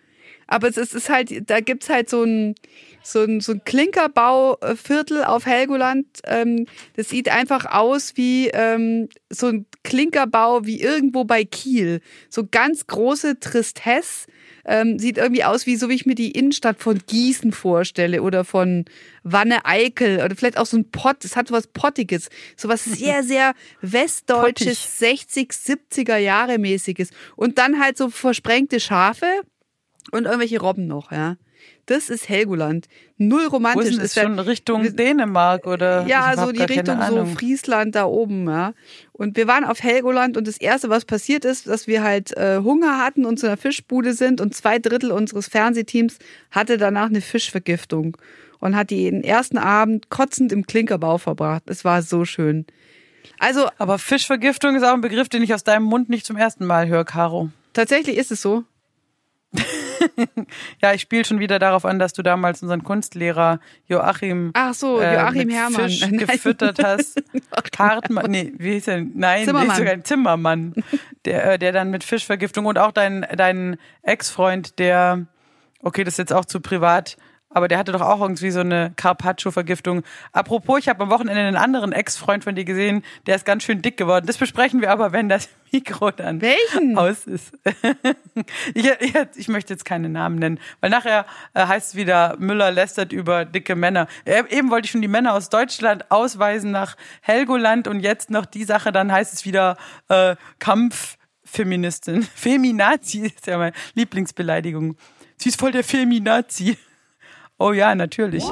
Aber 0.48 0.68
es 0.68 0.78
ist, 0.78 0.96
ist 0.96 1.10
halt, 1.10 1.48
da 1.52 1.60
gibt's 1.60 1.90
halt 1.90 2.10
so 2.10 2.24
ein, 2.24 2.56
so 3.06 3.22
ein, 3.22 3.40
so 3.40 3.54
ein 3.54 3.64
Klinkerbauviertel 3.64 5.24
auf 5.24 5.46
Helgoland. 5.46 6.08
Ähm, 6.26 6.66
das 6.96 7.10
sieht 7.10 7.30
einfach 7.30 7.66
aus 7.66 8.14
wie 8.16 8.50
ähm, 8.50 9.10
so 9.30 9.48
ein 9.48 9.66
Klinkerbau 9.84 10.66
wie 10.66 10.82
irgendwo 10.82 11.24
bei 11.24 11.46
Kiel. 11.46 12.02
So 12.30 12.48
ganz 12.50 12.88
große 12.88 13.40
Tristesse. 13.40 14.28
Ähm, 14.68 14.98
sieht 14.98 15.20
irgendwie 15.20 15.44
aus 15.44 15.68
wie 15.68 15.76
so, 15.76 15.90
wie 15.90 15.94
ich 15.94 16.08
mir 16.08 16.16
die 16.16 16.32
Innenstadt 16.32 16.82
von 16.82 17.00
Gießen 17.06 17.52
vorstelle 17.52 18.24
oder 18.24 18.44
von 18.44 18.86
Wanne 19.22 19.64
Eickel 19.64 20.24
oder 20.24 20.36
vielleicht 20.36 20.58
auch 20.58 20.66
so 20.66 20.78
ein 20.78 20.90
Pott. 20.90 21.24
Es 21.24 21.36
hat 21.36 21.52
was 21.52 21.68
Pottiges. 21.68 22.30
So 22.58 22.68
was 22.68 22.84
sehr, 22.86 23.22
sehr 23.22 23.54
westdeutsches, 23.82 24.98
60, 24.98 25.52
70er 25.52 26.18
Jahre 26.18 26.58
mäßiges. 26.58 27.12
Und 27.36 27.60
dann 27.60 27.80
halt 27.80 27.98
so 27.98 28.10
versprengte 28.10 28.80
Schafe 28.80 29.28
und 30.12 30.26
irgendwelche 30.26 30.60
Robben 30.60 30.88
noch, 30.88 31.12
ja. 31.12 31.38
Das 31.88 32.10
ist 32.10 32.30
Helgoland. 32.30 32.88
Null 33.18 33.46
romantisch. 33.46 33.86
Wo 33.86 33.90
ist 33.90 34.04
ist 34.04 34.18
das 34.18 34.24
schon 34.24 34.40
Richtung 34.40 34.96
Dänemark 34.96 35.68
oder? 35.68 36.06
ja, 36.08 36.36
so 36.36 36.52
die 36.52 36.64
Richtung 36.64 37.00
so. 37.08 37.26
Friesland 37.26 37.96
da 37.96 38.06
oben, 38.06 38.48
ja. 38.50 38.74
Und 39.12 39.38
wir 39.38 39.48
waren 39.48 39.64
auf 39.64 39.84
Helgoland 39.84 40.36
und 40.36 40.48
das 40.48 40.58
erste, 40.58 40.90
was 40.90 41.06
passiert 41.06 41.46
ist, 41.46 41.68
dass 41.68 41.86
wir 41.86 42.04
halt 42.04 42.36
äh, 42.38 42.60
Hunger 42.64 42.98
hatten 42.98 43.26
und 43.26 43.40
zu 43.40 43.46
einer 43.46 43.58
Fischbude 43.58 44.14
sind 44.14 44.42
und 44.42 44.56
zwei 44.56 44.80
Drittel 44.80 45.12
unseres 45.12 45.48
Fernsehteams 45.48 46.18
hatte 46.50 46.78
danach 46.78 47.08
eine 47.10 47.22
Fischvergiftung 47.22 48.18
und 48.60 48.76
hat 48.76 48.90
den 48.90 49.24
ersten 49.24 49.60
Abend 49.60 50.10
kotzend 50.10 50.52
im 50.52 50.66
Klinkerbau 50.66 51.20
verbracht. 51.20 51.64
Es 51.68 51.86
war 51.86 52.02
so 52.02 52.26
schön. 52.26 52.66
Also 53.38 53.70
Aber 53.78 54.00
Fischvergiftung 54.00 54.76
ist 54.76 54.84
auch 54.84 54.94
ein 54.94 55.02
Begriff, 55.02 55.30
den 55.30 55.44
ich 55.44 55.54
aus 55.54 55.64
deinem 55.64 55.84
Mund 55.84 56.10
nicht 56.10 56.26
zum 56.26 56.38
ersten 56.38 56.66
Mal 56.66 56.88
höre, 56.88 57.06
Caro. 57.06 57.50
tatsächlich 57.74 58.18
ist 58.18 58.32
es 58.32 58.42
so. 58.42 58.64
Ja, 60.82 60.94
ich 60.94 61.02
spiele 61.02 61.26
schon 61.26 61.40
wieder 61.40 61.60
darauf 61.60 61.86
an, 61.86 62.00
dass 62.00 62.14
du 62.14 62.22
damals 62.22 62.62
unseren 62.62 62.84
Kunstlehrer 62.84 63.60
Joachim, 63.88 64.52
Ach 64.54 64.74
so, 64.74 65.00
äh, 65.00 65.16
Joachim 65.16 65.48
mit 65.48 65.56
Herrmann. 65.56 65.90
Fisch 65.90 66.02
Nein. 66.10 66.18
gefüttert 66.18 66.84
hast. 66.84 67.24
Hartmann, 67.78 68.30
nee, 68.30 68.54
wie 68.58 68.74
hieß 68.74 68.88
er? 68.90 69.02
Nein, 69.02 69.46
Zimmermann. 69.46 69.68
nicht 69.68 69.78
sogar 69.78 69.94
ein 69.94 70.04
Zimmermann, 70.04 70.74
der, 71.26 71.54
äh, 71.54 71.60
der 71.60 71.72
dann 71.72 71.90
mit 71.90 72.04
Fischvergiftung 72.04 72.66
und 72.66 72.78
auch 72.78 72.92
dein, 72.92 73.26
dein 73.36 73.78
Ex-Freund, 74.04 74.80
der, 74.80 75.26
okay, 75.82 76.04
das 76.04 76.16
ist 76.16 76.20
jetzt 76.20 76.34
auch 76.34 76.46
zu 76.46 76.60
privat, 76.60 77.18
aber 77.56 77.70
der 77.70 77.78
hatte 77.78 77.94
doch 77.94 78.02
auch 78.02 78.20
irgendwie 78.20 78.52
so 78.52 78.60
eine 78.60 78.92
Carpaccio-Vergiftung. 78.98 80.04
Apropos, 80.34 80.78
ich 80.80 80.90
habe 80.90 81.04
am 81.04 81.10
Wochenende 81.10 81.42
einen 81.42 81.56
anderen 81.56 81.94
Ex-Freund 81.94 82.44
von 82.44 82.54
dir 82.54 82.66
gesehen, 82.66 83.02
der 83.28 83.38
ist 83.38 83.46
ganz 83.46 83.64
schön 83.64 83.82
dick 83.82 83.96
geworden. 83.96 84.26
Das 84.28 84.38
besprechen 84.38 84.82
wir 84.82 84.92
aber, 84.92 85.14
wenn 85.14 85.30
das 85.30 85.48
Mikro 85.72 86.12
dann 86.12 86.42
Welchen? 86.42 86.98
aus 86.98 87.26
ist. 87.26 87.54
ich, 88.74 88.86
ich, 89.00 89.14
ich 89.38 89.48
möchte 89.48 89.72
jetzt 89.72 89.86
keine 89.86 90.10
Namen 90.10 90.38
nennen, 90.38 90.60
weil 90.82 90.90
nachher 90.90 91.26
äh, 91.54 91.66
heißt 91.66 91.92
es 91.92 91.96
wieder, 91.96 92.36
Müller 92.40 92.72
lästert 92.72 93.14
über 93.14 93.46
dicke 93.46 93.78
Männer. 93.78 94.08
Äh, 94.26 94.44
eben 94.50 94.70
wollte 94.70 94.88
ich 94.88 94.92
schon 94.92 95.02
die 95.02 95.08
Männer 95.08 95.34
aus 95.34 95.48
Deutschland 95.48 96.12
ausweisen 96.12 96.72
nach 96.72 96.98
Helgoland 97.22 97.88
und 97.88 98.02
jetzt 98.02 98.32
noch 98.32 98.46
die 98.46 98.66
Sache, 98.66 98.92
dann 98.92 99.14
heißt 99.14 99.34
es 99.34 99.46
wieder 99.46 99.78
äh, 100.10 100.36
Kampffeministin. 100.60 102.24
Feminazi 102.36 103.28
ist 103.28 103.48
ja 103.48 103.58
meine 103.58 103.74
Lieblingsbeleidigung. 103.94 104.98
Sie 105.38 105.48
ist 105.48 105.58
voll 105.58 105.72
der 105.72 105.86
Feminazi. 105.86 106.78
Oh 107.58 107.72
ja, 107.72 107.96
natürlich. 107.96 108.44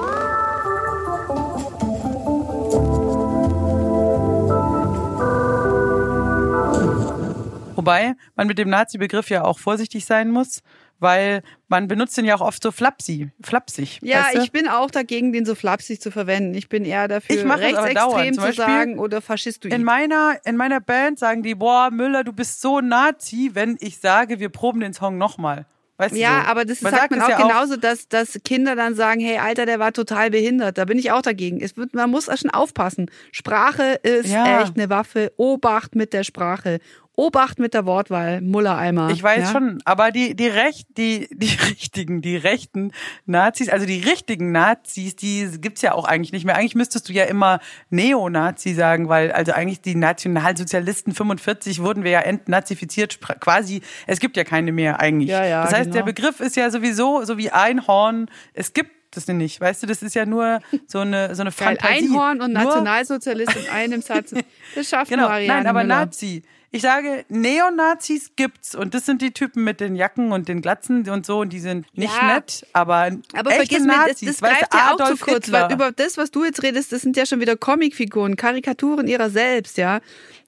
Wobei 7.75 8.15
man 8.35 8.47
mit 8.47 8.57
dem 8.57 8.69
Nazi-Begriff 8.69 9.29
ja 9.29 9.43
auch 9.43 9.59
vorsichtig 9.59 10.05
sein 10.05 10.31
muss, 10.31 10.61
weil 10.99 11.43
man 11.67 11.89
benutzt 11.89 12.15
den 12.17 12.23
ja 12.23 12.35
auch 12.35 12.41
oft 12.41 12.63
so 12.63 12.71
flapsig. 12.71 13.27
flapsig 13.41 13.99
Ja, 14.01 14.23
weißt 14.23 14.35
du? 14.35 14.41
ich 14.43 14.51
bin 14.53 14.69
auch 14.69 14.89
dagegen, 14.89 15.33
den 15.33 15.43
so 15.43 15.53
flapsig 15.53 15.99
zu 15.99 16.09
verwenden. 16.09 16.53
Ich 16.53 16.69
bin 16.69 16.85
eher 16.85 17.09
dafür, 17.09 17.35
Ich 17.35 17.43
rechtsextrem 17.43 18.35
zu 18.35 18.53
sagen 18.53 18.99
oder 18.99 19.19
faschistoid. 19.19 19.73
In 19.73 19.83
meiner, 19.83 20.37
in 20.45 20.55
meiner 20.55 20.79
Band 20.79 21.19
sagen 21.19 21.43
die, 21.43 21.55
boah, 21.55 21.91
Müller, 21.91 22.23
du 22.23 22.31
bist 22.31 22.61
so 22.61 22.79
Nazi, 22.79 23.51
wenn 23.51 23.75
ich 23.81 23.99
sage, 23.99 24.39
wir 24.39 24.47
proben 24.47 24.79
den 24.79 24.93
Song 24.93 25.17
nochmal. 25.17 25.65
Weißt 26.05 26.15
Ja, 26.15 26.39
du 26.39 26.43
so? 26.45 26.51
aber 26.51 26.65
das 26.65 26.79
sagt 26.79 27.11
man 27.11 27.19
es 27.19 27.25
auch 27.25 27.29
ja 27.29 27.37
genauso, 27.47 27.77
dass, 27.77 28.07
dass 28.07 28.39
Kinder 28.43 28.75
dann 28.75 28.95
sagen, 28.95 29.19
hey 29.21 29.37
Alter, 29.37 29.65
der 29.65 29.79
war 29.79 29.93
total 29.93 30.29
behindert. 30.31 30.77
Da 30.77 30.85
bin 30.85 30.97
ich 30.97 31.11
auch 31.11 31.21
dagegen. 31.21 31.61
Es 31.61 31.77
wird, 31.77 31.93
man 31.93 32.09
muss 32.09 32.29
auch 32.29 32.37
schon 32.37 32.49
aufpassen. 32.51 33.09
Sprache 33.31 33.99
ist 34.03 34.29
Ja. 34.31 34.61
echt 34.61 34.75
eine 34.77 34.89
Waffe. 34.89 35.31
Obacht 35.37 35.95
mit 35.95 36.13
der 36.13 36.23
Sprache. 36.23 36.79
Obacht 37.15 37.59
mit 37.59 37.75
der 37.75 37.85
Wortwahl. 37.85 38.41
Mullereimer. 38.41 39.11
Ich 39.11 39.21
weiß 39.21 39.43
ja? 39.43 39.51
schon, 39.51 39.79
aber 39.85 40.09
die, 40.09 40.35
die 40.35 40.47
Recht, 40.47 40.87
die, 40.97 41.27
die 41.31 41.55
richtigen, 41.69 42.21
die 42.21 42.35
rechten 42.37 42.91
Nazis, 43.27 43.69
also 43.69 43.85
die 43.85 43.99
richtigen 43.99 44.51
Nazis, 44.51 45.15
die 45.15 45.47
gibt's 45.61 45.83
ja 45.83 45.93
auch 45.93 46.05
eigentlich 46.05 46.31
nicht 46.31 46.43
mehr. 46.43 46.55
Eigentlich 46.55 46.73
müsstest 46.73 47.09
du 47.09 47.13
ja 47.13 47.25
immer 47.25 47.59
Neonazi 47.91 48.73
sagen, 48.73 49.09
weil 49.09 49.31
also 49.31 49.51
eigentlich 49.51 49.81
die 49.81 49.93
Nationalsozialisten 49.93 51.13
45 51.13 51.81
wurden 51.81 52.03
wir 52.03 52.11
ja 52.11 52.21
entnazifiziert, 52.21 53.19
quasi, 53.39 53.81
es 54.07 54.19
gibt 54.19 54.35
ja 54.35 54.43
keine 54.43 54.71
mehr 54.71 54.99
eigentlich. 54.99 55.29
Ja, 55.29 55.45
ja, 55.45 55.63
das 55.63 55.73
heißt, 55.73 55.91
genau. 55.91 55.97
der 55.97 56.03
Begriff 56.03 56.39
ist 56.39 56.55
ja 56.55 56.71
sowieso 56.71 57.23
so 57.25 57.37
wie 57.37 57.51
Einhorn, 57.51 58.27
es 58.53 58.73
gibt 58.73 58.91
das 59.11 59.27
nicht, 59.27 59.61
weißt 59.61 59.83
du, 59.83 59.87
das 59.87 60.01
ist 60.01 60.15
ja 60.15 60.25
nur 60.25 60.59
so 60.87 60.99
eine, 60.99 61.35
so 61.35 61.41
eine 61.41 61.51
Geil, 61.51 61.77
Fantasie. 61.77 62.05
Einhorn 62.05 62.41
und 62.41 62.53
Nationalsozialist 62.53 63.55
in 63.55 63.69
einem 63.69 64.01
Satz. 64.01 64.33
Das 64.75 64.89
schafft 64.89 65.11
Genau, 65.11 65.23
nur 65.23 65.31
Ariane 65.31 65.53
nein, 65.59 65.67
aber 65.67 65.83
Müller. 65.83 66.05
Nazi. 66.05 66.41
Ich 66.75 66.81
sage, 66.81 67.23
Neonazis 67.29 68.31
gibt's 68.35 68.73
und 68.73 68.95
das 68.95 69.05
sind 69.05 69.21
die 69.21 69.29
Typen 69.31 69.63
mit 69.63 69.79
den 69.79 69.95
Jacken 69.95 70.31
und 70.31 70.47
den 70.47 70.59
Glatzen 70.59 71.07
und 71.07 71.23
so 71.23 71.39
und 71.41 71.53
die 71.53 71.59
sind 71.59 71.85
nicht 71.95 72.15
Ja. 72.19 72.33
nett, 72.33 72.65
aber 72.73 73.11
Aber 73.33 73.51
echte 73.51 73.67
vergiss 73.67 73.79
mir, 73.81 73.93
das, 73.93 74.07
Nazis, 74.07 74.27
das 74.29 74.41
greift 74.41 74.73
ja 74.73 74.91
auch 74.91 74.97
zu 74.97 75.03
Adolf 75.03 75.21
kurz, 75.21 75.45
Hitler. 75.45 75.61
weil 75.69 75.73
über 75.73 75.91
das, 75.91 76.17
was 76.17 76.31
du 76.31 76.43
jetzt 76.43 76.63
redest, 76.63 76.91
das 76.91 77.01
sind 77.03 77.15
ja 77.15 77.27
schon 77.27 77.39
wieder 77.39 77.55
Comicfiguren, 77.57 78.37
Karikaturen 78.37 79.07
ihrer 79.07 79.29
selbst, 79.29 79.77
ja. 79.77 79.99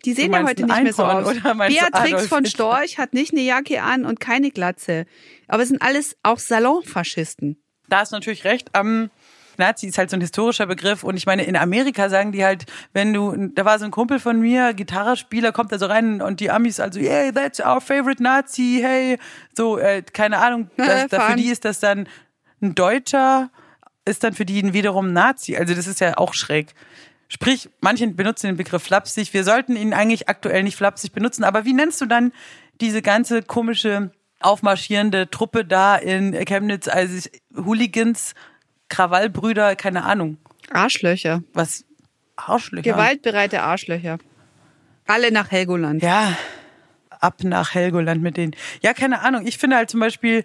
Die 0.04 0.14
sehen 0.14 0.34
ja 0.34 0.44
heute 0.44 0.66
nicht 0.66 0.82
mehr 0.84 0.94
so 0.94 1.04
aus. 1.04 1.28
Beatrix 1.32 1.92
Adolf 1.94 2.28
von? 2.28 2.46
Storch 2.48 2.98
hat 2.98 3.14
nicht 3.14 3.32
eine 3.32 3.42
Jacke 3.42 3.84
an 3.84 4.04
und 4.06 4.20
keine 4.20 4.50
Glatze. 4.50 5.06
Aber 5.48 5.62
es 5.62 5.70
sind 5.70 5.82
alles 5.84 6.18
auch 6.24 6.40
Salonfaschisten. 6.40 7.62
Da 7.88 8.00
hast 8.00 8.12
du 8.12 8.16
natürlich 8.16 8.46
recht. 8.46 8.72
Ähm, 8.74 9.12
Nazi 9.58 9.88
ist 9.88 9.98
halt 9.98 10.10
so 10.10 10.18
ein 10.18 10.22
historischer 10.22 10.66
Begriff. 10.66 11.04
Und 11.04 11.18
ich 11.18 11.26
meine, 11.26 11.44
in 11.44 11.56
Amerika 11.56 12.10
sagen 12.10 12.32
die 12.32 12.44
halt, 12.44 12.66
wenn 12.94 13.14
du, 13.14 13.50
da 13.54 13.66
war 13.66 13.80
so 13.80 13.86
ein 13.86 13.92
Kumpel 13.92 14.20
von 14.20 14.40
mir, 14.40 14.74
Gitarrespieler, 14.74 15.52
kommt 15.52 15.72
da 15.72 15.80
so 15.80 15.86
rein 15.86 16.22
und 16.22 16.40
die 16.40 16.52
Amis 16.52 16.80
also, 16.80 17.00
yeah, 17.00 17.32
that's 17.32 17.60
our 17.60 17.82
favorite 17.82 18.22
Nazi, 18.22 18.80
hey, 18.82 19.18
so, 19.56 19.78
äh, 19.78 20.02
keine 20.02 20.40
Ahnung, 20.40 20.70
das, 20.78 21.08
da, 21.08 21.22
für 21.22 21.36
die 21.36 21.48
ist 21.48 21.66
das 21.66 21.80
dann 21.80 22.08
ein 22.62 22.76
Deutscher, 22.76 23.50
ist 24.06 24.24
dann 24.24 24.34
für 24.34 24.46
die 24.46 24.74
wiederum 24.74 25.14
Nazi, 25.14 25.58
also 25.58 25.74
das 25.74 25.88
ist 25.88 26.00
ja 26.00 26.18
auch 26.18 26.34
schräg. 26.34 26.74
Sprich, 27.28 27.70
manche 27.82 28.08
benutzen 28.08 28.48
den 28.48 28.58
Begriff 28.58 28.84
flapsig, 28.84 29.34
wir 29.34 29.44
sollten 29.44 29.76
ihn 29.76 29.94
eigentlich 29.94 30.30
aktuell 30.30 30.64
nicht 30.64 30.76
flapsig 30.76 31.12
benutzen, 31.12 31.44
aber 31.44 31.66
wie 31.66 31.74
nennst 31.74 32.00
du 32.02 32.06
dann 32.06 32.32
diese 32.82 33.02
ganze 33.02 33.42
komische 33.42 34.12
aufmarschierende 34.42 35.30
Truppe 35.30 35.66
da 35.66 35.96
in 35.96 36.34
Chemnitz, 36.46 36.88
also 36.88 37.30
Hooligans, 37.56 38.36
Krawallbrüder, 38.90 39.76
keine 39.76 40.04
Ahnung, 40.04 40.38
Arschlöcher. 40.72 41.44
was 41.54 41.86
Arschlöcher. 42.36 42.92
Gewaltbereite 42.92 43.62
Arschlöcher. 43.62 44.18
Alle 45.08 45.32
nach 45.32 45.52
Helgoland. 45.52 46.02
Ja, 46.02 46.36
ab 47.10 47.44
nach 47.44 47.74
Helgoland 47.74 48.22
mit 48.22 48.38
denen. 48.38 48.56
Ja, 48.82 48.94
keine 48.94 49.22
Ahnung. 49.22 49.46
Ich 49.46 49.58
finde 49.58 49.78
halt 49.78 49.90
zum 49.90 50.00
Beispiel, 50.00 50.44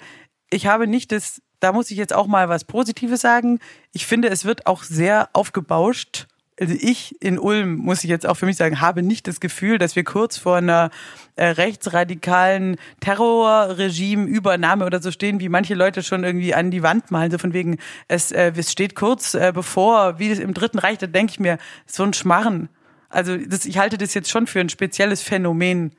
ich 0.51 0.67
habe 0.67 0.87
nicht 0.87 1.13
das, 1.13 1.41
da 1.61 1.73
muss 1.73 1.91
ich 1.91 1.97
jetzt 1.97 2.15
auch 2.15 2.27
mal 2.27 2.49
was 2.49 2.65
Positives 2.65 3.21
sagen. 3.21 3.59
Ich 3.93 4.07
finde, 4.07 4.29
es 4.29 4.45
wird 4.45 4.67
auch 4.67 4.83
sehr 4.83 5.31
aufgebauscht. 5.33 6.27
Also 6.61 6.75
ich 6.79 7.17
in 7.23 7.39
Ulm, 7.39 7.77
muss 7.77 8.05
ich 8.05 8.11
jetzt 8.11 8.27
auch 8.27 8.35
für 8.35 8.45
mich 8.45 8.57
sagen, 8.57 8.83
habe 8.83 9.03
nicht 9.03 9.27
das 9.27 9.41
Gefühl, 9.41 9.79
dass 9.79 9.97
wir 9.97 10.05
kurz 10.05 10.37
vor 10.37 10.57
einer 10.57 10.91
äh, 11.37 11.47
rechtsradikalen 11.47 12.77
Terrorregime-Übernahme 13.01 14.85
oder 14.85 15.01
so 15.01 15.11
stehen, 15.11 15.41
wie 15.41 15.49
manche 15.49 15.75
Leute 15.75 16.03
schon 16.03 16.23
irgendwie 16.23 16.53
an 16.55 16.71
die 16.71 16.83
Wand 16.83 17.11
malen, 17.11 17.31
so 17.31 17.39
von 17.39 17.55
wegen, 17.55 17.79
es, 18.09 18.31
äh, 18.31 18.53
es 18.55 18.71
steht 18.71 18.95
kurz 18.95 19.33
äh, 19.33 19.53
bevor, 19.55 20.19
wie 20.19 20.29
das 20.29 20.39
im 20.39 20.53
Dritten 20.53 20.79
Reich, 20.79 20.99
da 20.99 21.07
denke 21.07 21.31
ich 21.33 21.41
mir, 21.41 21.57
so 21.87 22.03
ein 22.03 22.13
Schmarren. 22.13 22.69
Also 23.09 23.39
das, 23.39 23.65
ich 23.65 23.79
halte 23.79 23.97
das 23.97 24.13
jetzt 24.13 24.29
schon 24.29 24.47
für 24.47 24.61
ein 24.61 24.69
spezielles 24.69 25.23
Phänomen 25.23 25.93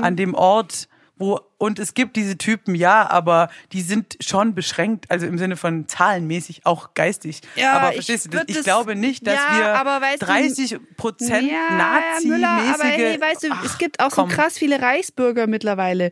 an 0.00 0.16
dem 0.16 0.34
Ort, 0.34 0.88
wo 1.18 1.40
und 1.58 1.78
es 1.78 1.94
gibt 1.94 2.16
diese 2.16 2.36
Typen, 2.36 2.74
ja, 2.74 3.08
aber 3.10 3.48
die 3.72 3.80
sind 3.80 4.16
schon 4.20 4.54
beschränkt, 4.54 5.10
also 5.10 5.26
im 5.26 5.38
Sinne 5.38 5.56
von 5.56 5.88
zahlenmäßig 5.88 6.66
auch 6.66 6.94
geistig. 6.94 7.40
Ja, 7.56 7.72
aber 7.74 7.88
ich 7.90 7.94
verstehst 7.96 8.26
du, 8.26 8.32
würd 8.38 8.44
ich 8.48 8.56
das- 8.56 8.64
glaube 8.64 8.94
nicht, 8.94 9.26
dass 9.26 9.34
Ja, 9.36 9.74
aber 9.74 10.00
wir 10.00 10.18
du- 10.18 10.26
30 10.26 10.76
Prozent 10.96 11.50
Nazi-mäßige. 11.78 12.28
Müller, 12.30 12.48
aber 12.74 12.84
hey, 12.84 13.20
weißt 13.20 13.44
du, 13.44 13.48
es 13.64 13.78
gibt 13.78 14.00
auch 14.00 14.10
komm. 14.10 14.28
so 14.30 14.36
krass 14.36 14.58
viele 14.58 14.80
Reichsbürger 14.82 15.46
mittlerweile. 15.46 16.10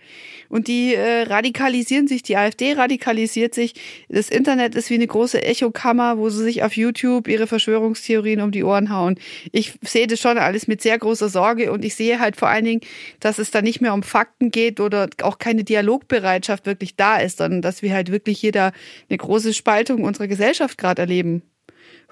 Und 0.48 0.68
die 0.68 0.94
äh, 0.94 1.22
radikalisieren 1.22 2.06
sich, 2.08 2.22
die 2.22 2.36
AfD 2.36 2.72
radikalisiert 2.74 3.54
sich. 3.54 3.74
Das 4.08 4.28
Internet 4.28 4.74
ist 4.74 4.90
wie 4.90 4.94
eine 4.94 5.06
große 5.06 5.42
Echokammer, 5.42 6.18
wo 6.18 6.30
sie 6.30 6.42
sich 6.42 6.62
auf 6.62 6.76
YouTube 6.76 7.28
ihre 7.28 7.46
Verschwörungstheorien 7.46 8.40
um 8.40 8.50
die 8.50 8.64
Ohren 8.64 8.90
hauen. 8.90 9.18
Ich 9.52 9.74
sehe 9.82 10.06
das 10.06 10.20
schon 10.20 10.38
alles 10.38 10.66
mit 10.68 10.82
sehr 10.82 10.98
großer 10.98 11.28
Sorge 11.28 11.72
und 11.72 11.84
ich 11.84 11.94
sehe 11.96 12.18
halt 12.20 12.36
vor 12.36 12.48
allen 12.48 12.64
Dingen, 12.64 12.80
dass 13.20 13.38
es 13.38 13.50
da 13.50 13.62
nicht 13.62 13.80
mehr 13.80 13.94
um 13.94 14.02
Fakten 14.02 14.50
geht 14.50 14.80
oder 14.80 15.08
auch 15.22 15.33
auch 15.34 15.38
keine 15.38 15.64
Dialogbereitschaft 15.64 16.66
wirklich 16.66 16.96
da 16.96 17.16
ist, 17.18 17.38
sondern 17.38 17.62
dass 17.62 17.82
wir 17.82 17.92
halt 17.94 18.10
wirklich 18.10 18.38
hier 18.40 18.52
da 18.52 18.72
eine 19.08 19.18
große 19.18 19.52
Spaltung 19.54 20.04
unserer 20.04 20.28
Gesellschaft 20.28 20.78
gerade 20.78 21.02
erleben. 21.02 21.42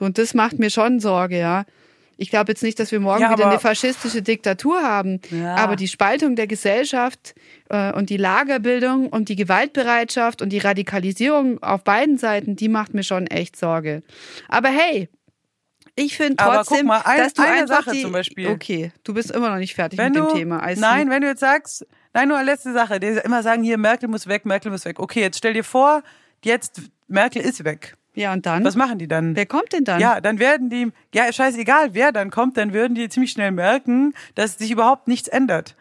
Und 0.00 0.18
das 0.18 0.34
macht 0.34 0.58
mir 0.58 0.70
schon 0.70 1.00
Sorge, 1.00 1.38
ja. 1.38 1.64
Ich 2.18 2.30
glaube 2.30 2.52
jetzt 2.52 2.62
nicht, 2.62 2.78
dass 2.78 2.92
wir 2.92 3.00
morgen 3.00 3.22
Ja, 3.22 3.32
wieder 3.32 3.48
eine 3.48 3.58
faschistische 3.58 4.22
Diktatur 4.22 4.82
haben, 4.82 5.20
Ja. 5.30 5.56
aber 5.56 5.76
die 5.76 5.88
Spaltung 5.88 6.36
der 6.36 6.46
Gesellschaft 6.46 7.34
äh, 7.68 7.92
und 7.92 8.10
die 8.10 8.16
Lagerbildung 8.18 9.08
und 9.08 9.28
die 9.28 9.34
Gewaltbereitschaft 9.36 10.42
und 10.42 10.50
die 10.50 10.58
Radikalisierung 10.58 11.60
auf 11.62 11.82
beiden 11.84 12.18
Seiten, 12.18 12.54
die 12.54 12.68
macht 12.68 12.94
mir 12.94 13.02
schon 13.02 13.26
echt 13.26 13.56
Sorge. 13.56 14.02
Aber 14.48 14.68
hey, 14.68 15.08
ich 15.96 16.16
finde 16.16 16.36
trotzdem, 16.36 16.86
mal, 16.86 17.02
ein- 17.04 17.18
dass 17.18 17.34
du 17.34 17.42
eine 17.42 17.66
Sache 17.66 17.90
die, 17.92 18.02
zum 18.02 18.12
Beispiel. 18.12 18.48
Okay, 18.48 18.92
du 19.04 19.14
bist 19.14 19.30
immer 19.30 19.50
noch 19.50 19.58
nicht 19.58 19.74
fertig 19.74 19.98
Wenn 19.98 20.12
mit 20.12 20.22
du, 20.22 20.26
dem 20.28 20.36
Thema. 20.36 20.70
I 20.70 20.74
see. 20.74 20.80
nein, 20.80 21.10
wenn 21.10 21.22
du 21.22 21.28
jetzt 21.28 21.40
sagst, 21.40 21.86
nein, 22.14 22.28
nur 22.28 22.36
eine 22.36 22.50
letzte 22.50 22.72
Sache, 22.72 23.00
die 23.00 23.08
immer 23.08 23.42
sagen 23.42 23.62
hier, 23.62 23.78
Merkel 23.78 24.08
muss 24.08 24.26
weg, 24.26 24.44
Merkel 24.46 24.70
muss 24.70 24.84
weg. 24.84 24.98
Okay, 24.98 25.20
jetzt 25.20 25.38
stell 25.38 25.54
dir 25.54 25.64
vor, 25.64 26.02
jetzt 26.42 26.82
Merkel 27.08 27.42
ist 27.42 27.64
weg. 27.64 27.96
Ja, 28.14 28.32
und 28.32 28.44
dann? 28.44 28.64
Was 28.64 28.76
machen 28.76 28.98
die 28.98 29.08
dann? 29.08 29.36
Wer 29.36 29.46
kommt 29.46 29.72
denn 29.72 29.84
dann? 29.84 30.00
Ja, 30.00 30.20
dann 30.20 30.38
werden 30.38 30.68
die, 30.68 30.92
ja, 31.14 31.32
scheißegal, 31.32 31.94
wer 31.94 32.12
dann 32.12 32.30
kommt, 32.30 32.56
dann 32.58 32.72
würden 32.72 32.94
die 32.94 33.08
ziemlich 33.08 33.32
schnell 33.32 33.52
merken, 33.52 34.12
dass 34.34 34.58
sich 34.58 34.70
überhaupt 34.70 35.08
nichts 35.08 35.28
ändert. 35.28 35.76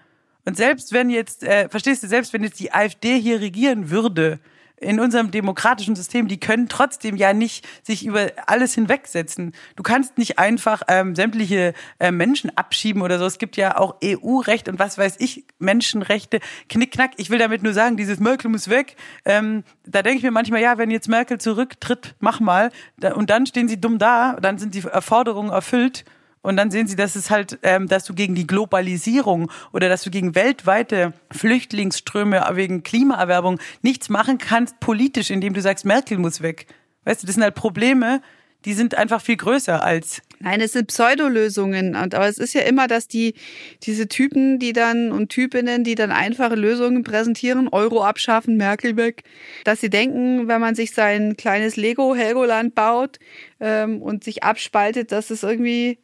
Und 0.46 0.56
selbst 0.58 0.94
wenn 0.94 1.10
jetzt, 1.10 1.44
äh, 1.44 1.68
verstehst 1.70 2.04
du, 2.04 2.08
selbst 2.08 2.34
wenn 2.34 2.44
jetzt 2.44 2.60
die 2.60 2.72
AfD 2.72 3.20
hier 3.20 3.42
regieren 3.42 3.90
würde, 3.90 4.40
in 4.82 5.00
unserem 5.00 5.32
demokratischen 5.32 5.96
System, 5.96 6.28
die 6.28 6.40
können 6.40 6.68
trotzdem 6.68 7.16
ja 7.16 7.34
nicht 7.34 7.68
sich 7.84 8.06
über 8.06 8.32
alles 8.48 8.74
hinwegsetzen. 8.74 9.54
Du 9.76 9.84
kannst 9.84 10.18
nicht 10.18 10.40
einfach 10.40 10.82
ähm, 10.88 11.16
sämtliche 11.16 11.74
äh, 12.00 12.12
Menschen 12.12 12.56
abschieben 12.58 13.02
oder 13.02 13.20
so. 13.20 13.26
Es 13.26 13.38
gibt 13.38 13.58
ja 13.58 13.78
auch 13.78 13.98
EU-Recht 14.04 14.68
und 14.68 14.80
was 14.80 14.98
weiß 14.98 15.16
ich, 15.20 15.46
Menschenrechte, 15.60 16.40
knickknack. 16.68 17.12
Ich 17.18 17.30
will 17.30 17.40
damit 17.40 17.64
nur 17.64 17.74
sagen, 17.74 17.96
dieses 17.96 18.20
Merkel 18.20 18.50
muss 18.50 18.70
weg. 18.70 18.96
Ähm, 19.24 19.64
da 19.86 20.02
denke 20.02 20.18
ich 20.18 20.24
mir 20.24 20.32
manchmal, 20.32 20.62
ja, 20.62 20.78
wenn 20.78 20.90
jetzt 20.90 21.08
Merkel 21.08 21.40
zurücktritt, 21.40 22.16
mach 22.20 22.40
mal. 22.40 22.72
Und 23.16 23.30
dann 23.30 23.46
stehen 23.46 23.68
sie 23.68 23.80
dumm 23.80 24.00
da, 24.00 24.38
dann 24.42 24.58
sind 24.58 24.74
die 24.74 24.82
Forderungen 24.82 25.52
erfüllt. 25.52 26.06
Und 26.42 26.58
dann 26.58 26.72
sehen 26.72 26.88
sie, 26.88 26.96
dass 26.96 27.16
es 27.16 27.30
halt, 27.30 27.60
ähm, 27.64 27.88
dass 27.88 28.04
du 28.04 28.14
gegen 28.14 28.36
die 28.36 28.48
Globalisierung 28.48 29.52
oder 29.74 29.90
dass 29.90 30.04
du 30.04 30.10
gegen 30.10 30.34
weltweite 30.34 31.14
Flüchtlingsströme 31.32 32.44
wegen 32.54 32.84
Klimaerwerbung 32.84 33.60
nichts 33.82 34.10
machen 34.10 34.38
kannst 34.38 34.80
politisch, 34.80 35.30
indem 35.30 35.54
du 35.54 35.62
sagst, 35.62 35.86
Merkel 35.86 36.18
muss 36.18 36.42
weg. 36.42 36.66
Weißt 37.06 37.22
du, 37.22 37.28
das 37.28 37.36
sind 37.36 37.44
halt 37.44 37.56
Probleme, 37.56 38.22
die 38.66 38.74
sind 38.74 38.96
einfach 38.96 39.22
viel 39.22 39.38
größer 39.38 39.84
als 39.84 40.22
Nein, 40.44 40.60
es 40.60 40.74
sind 40.74 40.88
Pseudolösungen. 40.88 41.96
Aber 41.96 42.28
es 42.28 42.40
ist 42.40 42.54
ja 42.54 42.62
immer, 42.62 42.88
dass 42.88 43.08
die, 43.08 43.36
diese 43.84 44.08
Typen, 44.08 44.58
die 44.58 44.74
dann 44.74 45.12
und 45.12 45.30
Typinnen, 45.30 45.84
die 45.84 45.94
dann 45.94 46.12
einfache 46.12 46.56
Lösungen 46.56 47.04
präsentieren, 47.04 47.68
Euro 47.68 48.04
abschaffen, 48.04 48.58
Merkel 48.58 48.98
weg, 48.98 49.24
dass 49.66 49.82
sie 49.82 49.92
denken, 49.92 50.48
wenn 50.48 50.60
man 50.60 50.74
sich 50.74 50.94
sein 50.94 51.38
kleines 51.38 51.76
Lego-Helgoland 51.76 52.74
baut 52.74 53.20
ähm, 53.60 54.02
und 54.02 54.24
sich 54.24 54.44
abspaltet, 54.44 55.12
dass 55.12 55.30
es 55.30 55.44
irgendwie 55.44 56.00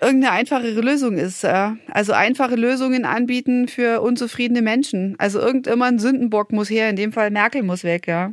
irgendeine 0.00 0.32
einfachere 0.32 0.80
Lösung 0.80 1.18
ist. 1.18 1.42
Ja. 1.42 1.76
Also 1.90 2.12
einfache 2.12 2.56
Lösungen 2.56 3.04
anbieten 3.04 3.68
für 3.68 4.00
unzufriedene 4.00 4.62
Menschen. 4.62 5.14
Also 5.18 5.40
irgendjemand 5.40 6.00
Sündenbock 6.00 6.52
muss 6.52 6.70
her, 6.70 6.90
in 6.90 6.96
dem 6.96 7.12
Fall 7.12 7.30
Merkel 7.30 7.62
muss 7.62 7.84
weg, 7.84 8.06
ja. 8.06 8.32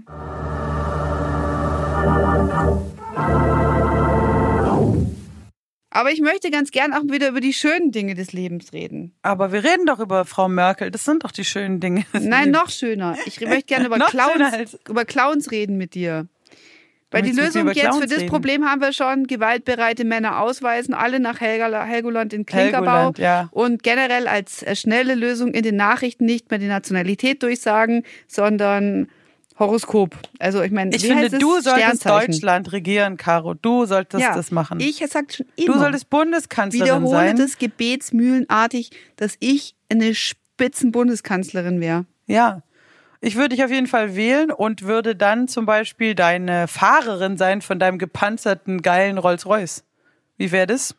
Aber 5.89 6.11
ich 6.11 6.21
möchte 6.21 6.51
ganz 6.51 6.69
gern 6.69 6.93
auch 6.93 7.01
wieder 7.05 7.29
über 7.29 7.41
die 7.41 7.53
schönen 7.53 7.91
Dinge 7.91 8.13
des 8.13 8.31
Lebens 8.31 8.71
reden. 8.71 9.15
Aber 9.23 9.51
wir 9.51 9.63
reden 9.63 9.87
doch 9.87 9.99
über 9.99 10.25
Frau 10.25 10.47
Merkel. 10.47 10.91
Das 10.91 11.03
sind 11.05 11.23
doch 11.23 11.31
die 11.31 11.43
schönen 11.43 11.79
Dinge. 11.79 12.05
Nein, 12.13 12.51
noch 12.51 12.69
schöner. 12.69 13.17
Ich 13.25 13.41
möchte 13.41 13.63
gerne 13.63 13.85
über 13.87 13.97
Clowns, 13.97 14.77
über 14.87 15.05
Clowns 15.05 15.49
reden 15.49 15.75
mit 15.77 15.95
dir. 15.95 16.27
Weil 17.11 17.21
die 17.21 17.31
Lösung 17.31 17.67
jetzt 17.67 17.97
für 17.97 18.05
das 18.05 18.19
reden? 18.19 18.29
Problem 18.29 18.65
haben 18.65 18.81
wir 18.81 18.91
schon. 18.91 19.27
Gewaltbereite 19.27 20.03
Männer 20.03 20.41
ausweisen, 20.41 20.93
alle 20.93 21.19
nach 21.19 21.39
Helgoland 21.39 22.33
in 22.33 22.45
Klinkerbau. 22.45 22.85
Helgoland, 22.85 23.19
ja. 23.19 23.47
Und 23.51 23.81
generell 23.81 24.27
als 24.27 24.61
äh, 24.63 24.75
schnelle 24.75 25.15
Lösung 25.15 25.53
in 25.53 25.63
den 25.63 25.77
Nachrichten 25.77 26.25
nicht 26.25 26.49
mehr 26.49 26.59
die 26.59 26.67
Nationalität 26.67 27.43
durchsagen, 27.43 28.03
sondern 28.27 29.07
Horoskop. 29.57 30.15
Also 30.39 30.61
ich 30.61 30.71
meine, 30.71 30.95
Ich 30.95 31.05
finde, 31.05 31.29
du 31.29 31.59
solltest. 31.61 32.05
Deutschland 32.05 32.71
regieren, 32.71 33.17
Caro. 33.17 33.53
Du 33.53 33.85
solltest 33.85 34.21
ja, 34.21 34.35
das 34.35 34.51
machen. 34.51 34.79
Ich 34.79 35.03
sag 35.07 35.33
schon 35.33 35.47
immer. 35.55 35.73
du 35.73 35.79
solltest 35.79 36.09
Bundeskanzlerin 36.09 36.85
wiederhole 36.85 37.27
sein. 37.27 37.37
das 37.37 37.57
gebetsmühlenartig, 37.57 38.91
dass 39.15 39.35
ich 39.39 39.75
eine 39.89 40.13
Spitzenbundeskanzlerin 40.13 41.79
wäre. 41.79 42.05
Ja. 42.27 42.61
Ich 43.19 43.35
würde 43.35 43.49
dich 43.49 43.63
auf 43.63 43.71
jeden 43.71 43.87
Fall 43.87 44.15
wählen 44.15 44.51
und 44.51 44.83
würde 44.83 45.15
dann 45.15 45.47
zum 45.47 45.65
Beispiel 45.65 46.13
deine 46.15 46.67
Fahrerin 46.67 47.37
sein 47.37 47.61
von 47.61 47.79
deinem 47.79 47.97
gepanzerten, 47.97 48.81
geilen 48.81 49.17
Rolls-Royce. 49.17 49.83
Wie 50.37 50.51
wäre 50.51 50.67
das? 50.67 50.95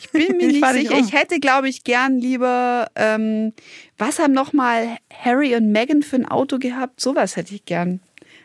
Ich 0.00 0.10
bin 0.10 0.36
mir 0.36 0.46
Ich 0.48 0.60
nicht 0.60 0.72
sicher. 0.72 0.94
um. 0.94 1.04
Ich 1.04 1.12
hätte, 1.12 1.40
glaube 1.40 1.68
ich, 1.68 1.82
gern 1.84 2.18
lieber, 2.18 2.88
ähm, 2.94 3.52
was 3.96 4.18
haben 4.18 4.32
nochmal 4.32 4.98
Harry 5.12 5.56
und 5.56 5.72
Meghan 5.72 6.02
für 6.02 6.16
ein 6.16 6.28
Auto 6.28 6.58
gehabt? 6.58 7.00
Sowas 7.00 7.36
hätte 7.36 7.54
ich 7.54 7.64
gern. 7.64 8.00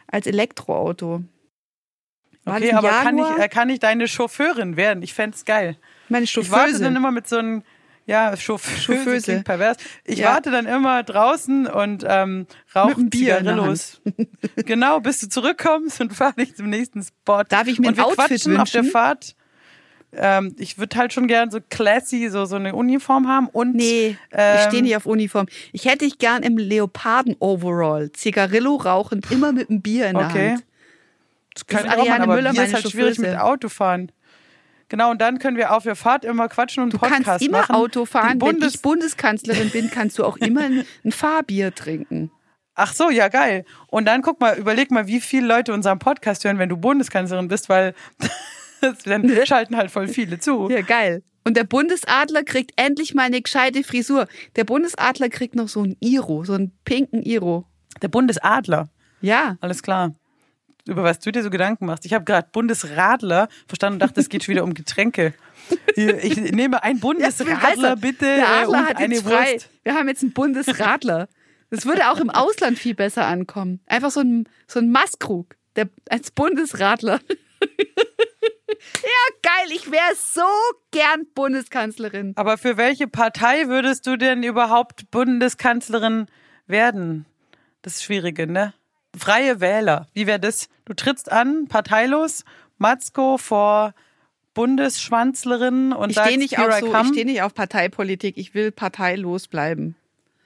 Als 0.08 0.26
Elektroauto. 0.28 1.24
War 2.46 2.58
Okay, 2.58 2.74
aber 2.74 2.90
kann 2.90 3.18
ich, 3.18 3.38
äh, 3.38 3.48
kann 3.48 3.70
ich 3.70 3.80
deine 3.80 4.08
Chauffeurin 4.08 4.76
werden? 4.76 5.02
Ich 5.02 5.14
fänd's 5.14 5.46
geil. 5.46 5.78
Meine 6.10 6.26
Ich 6.26 6.52
warte 6.52 6.80
dann 6.80 6.96
immer 6.96 7.12
mit 7.12 7.28
so 7.28 7.38
einem, 7.38 7.64
ja, 8.06 8.36
Chauffeuse, 8.36 9.22
klingt 9.22 9.46
pervers. 9.46 9.78
Ich 10.04 10.20
Ja. 10.20 10.32
warte 10.34 10.52
dann 10.52 10.66
immer 10.66 11.04
draußen 11.04 11.68
und 11.68 12.06
ähm, 12.08 12.48
rauche 12.76 13.04
Bier 13.06 13.38
Zigarillos. 13.38 14.02
genau, 14.66 15.00
bis 15.00 15.20
du 15.22 15.30
zurückkommst 15.30 16.02
und 16.02 16.14
fahr 16.16 16.34
dich 16.34 16.56
zum 16.56 16.70
nächsten 16.70 17.02
Spot. 17.04 17.44
Darf 17.48 17.68
ich 17.68 17.80
mir 17.80 17.88
und 17.88 18.00
ein 18.00 18.04
Outfit 18.06 18.18
quatschen 18.28 18.58
auf 18.58 18.70
der 18.70 18.82
wünschen? 18.82 18.92
Fahrt. 18.92 19.36
Ähm, 20.16 20.56
ich 20.60 20.78
würde 20.78 20.96
halt 20.98 21.12
schon 21.12 21.28
gern 21.28 21.50
so 21.50 21.60
classy, 21.70 22.30
so, 22.30 22.46
so 22.46 22.56
eine 22.58 22.76
Uniform 22.76 23.28
haben 23.28 23.48
und 23.48 23.76
Nee, 23.76 24.10
ich 24.10 24.18
ähm, 24.32 24.60
stehe 24.68 24.84
nicht 24.84 24.96
auf 24.96 25.08
Uniform. 25.08 25.48
Ich 25.72 25.86
hätte 25.86 26.06
dich 26.06 26.20
gern 26.20 26.44
im 26.44 26.58
Leoparden-Overall. 26.58 28.12
Zigarillo 28.12 28.76
rauchend, 28.76 29.32
immer 29.32 29.52
mit 29.54 29.70
einem 29.72 29.82
Bier 29.82 30.08
in 30.10 30.18
der 30.18 30.28
Okay. 30.28 30.52
Hand. 30.52 30.66
Das 31.56 31.66
kann 31.68 31.80
ist 31.80 31.86
ich 31.86 31.92
auch 31.94 31.98
Ariane 32.00 32.24
aber 32.24 32.36
Müller, 32.36 32.52
Bier 32.52 32.64
ist 32.64 32.74
halt 32.74 32.90
schwierig 32.90 33.18
mit 33.18 33.36
Autofahren. 33.38 34.12
Genau, 34.90 35.12
und 35.12 35.22
dann 35.22 35.40
können 35.40 35.58
wir 35.58 35.74
auf 35.74 35.84
der 35.84 35.96
Fahrt 35.96 36.26
immer 36.26 36.48
quatschen 36.50 36.84
und 36.84 36.94
Du 36.94 36.98
Podcast 36.98 37.24
kannst 37.24 37.46
immer 37.46 37.60
machen. 37.60 37.76
Auto 37.76 38.06
fahren. 38.06 38.40
Wenn 38.42 38.62
ich 38.62 38.82
Bundeskanzlerin 38.82 39.70
bin, 39.70 39.90
kannst 39.90 40.20
du 40.20 40.24
auch 40.24 40.38
immer 40.38 40.62
ein, 40.62 40.86
ein 41.04 41.12
Fahrbier 41.12 41.74
trinken. 41.74 42.32
Ach 42.76 42.94
so, 42.94 43.10
ja 43.10 43.28
geil. 43.28 43.66
Und 43.88 44.06
dann 44.06 44.22
guck 44.22 44.40
mal, 44.40 44.58
überleg 44.58 44.92
mal, 44.92 45.08
wie 45.08 45.22
viele 45.22 45.48
Leute 45.48 45.74
unseren 45.74 46.00
Podcast 46.00 46.44
hören, 46.44 46.58
wenn 46.58 46.70
du 46.70 46.78
Bundeskanzlerin 46.78 47.48
bist, 47.48 47.70
weil 47.70 47.94
dann 49.06 49.30
schalten 49.46 49.78
halt 49.78 49.92
voll 49.92 50.08
viele 50.08 50.40
zu. 50.40 50.70
Ja, 50.70 50.82
geil. 50.82 51.24
Und 51.46 51.58
der 51.58 51.66
Bundesadler 51.66 52.44
kriegt 52.44 52.72
endlich 52.78 53.14
mal 53.14 53.24
eine 53.24 53.42
gescheite 53.42 53.84
Frisur. 53.84 54.28
Der 54.56 54.64
Bundesadler 54.64 55.30
kriegt 55.30 55.56
noch 55.56 55.68
so 55.68 55.84
ein 55.84 55.98
Iro, 56.00 56.44
so 56.46 56.54
einen 56.54 56.72
pinken 56.86 57.22
Iro. 57.22 57.66
Der 58.02 58.08
Bundesadler. 58.08 58.90
Ja. 59.22 59.58
Alles 59.62 59.84
klar. 59.84 60.14
Über 60.88 61.04
was 61.04 61.20
du 61.20 61.32
dir 61.32 61.44
so 61.44 61.50
Gedanken 61.50 61.86
machst. 61.86 62.06
Ich 62.06 62.14
habe 62.14 62.26
gerade 62.26 62.50
Bundesradler 62.52 63.48
verstanden 63.68 63.96
und 63.96 64.00
dachte, 64.00 64.20
es 64.20 64.28
geht 64.28 64.44
schon 64.44 64.54
wieder 64.54 64.64
um 64.64 64.74
Getränke. 64.74 65.34
Ich 65.96 66.36
nehme 66.52 66.84
ein 66.84 67.00
Bundesradler 67.00 67.96
bitte 67.96 68.26
Der 68.26 68.50
Adler 68.50 68.80
und 68.80 68.90
hat 68.90 68.98
eine 68.98 69.16
jetzt 69.16 69.24
frei. 69.24 69.54
Wurst. 69.54 69.70
Wir 69.84 69.94
haben 69.94 70.10
jetzt 70.10 70.24
einen 70.24 70.34
Bundesradler. 70.34 71.30
Das 71.70 71.86
würde 71.86 72.12
auch 72.12 72.20
im 72.20 72.30
Ausland 72.30 72.78
viel 72.78 72.96
besser 72.96 73.26
ankommen. 73.26 73.80
Einfach 73.88 74.12
so 74.12 74.20
ein, 74.20 74.48
so 74.68 74.80
ein 74.80 74.92
Mastkrug. 74.92 75.56
Der, 75.76 75.90
als 76.10 76.32
Bundesradler. 76.32 77.20
ja, 77.62 79.24
geil. 79.42 79.72
Ich 79.74 79.90
wäre 79.90 80.14
so 80.16 80.42
gern 80.92 81.26
Bundeskanzlerin. 81.34 82.34
Aber 82.36 82.58
für 82.58 82.78
welche 82.78 83.08
Partei 83.08 83.70
würdest 83.70 84.06
du 84.06 84.18
denn 84.18 84.44
überhaupt 84.44 85.10
Bundeskanzlerin 85.12 86.28
werden? 86.68 87.26
Das 87.82 87.96
ist 87.96 88.04
Schwierige, 88.04 88.48
ne? 88.48 88.74
Freie 89.16 89.60
Wähler. 89.60 90.08
Wie 90.14 90.28
wäre 90.28 90.40
das? 90.40 90.70
Du 90.86 90.94
trittst 90.94 91.32
an, 91.32 91.68
parteilos, 91.68 92.44
Matzko 92.78 93.38
vor 93.38 93.94
Bundesschwanzlerin 94.54 95.94
und 95.94 96.10
Ich 96.10 96.16
sagst, 96.16 96.30
stehe 96.32 96.40
nicht, 96.40 96.60
auf 96.60 96.74
so, 96.80 96.86
ich 96.86 96.92
come. 96.92 97.10
steh 97.14 97.26
nicht 97.26 97.42
auf 97.42 97.54
Parteipolitik. 97.54 98.38
Ich 98.38 98.54
will 98.54 98.72
parteilos 98.72 99.48
bleiben. 99.48 99.96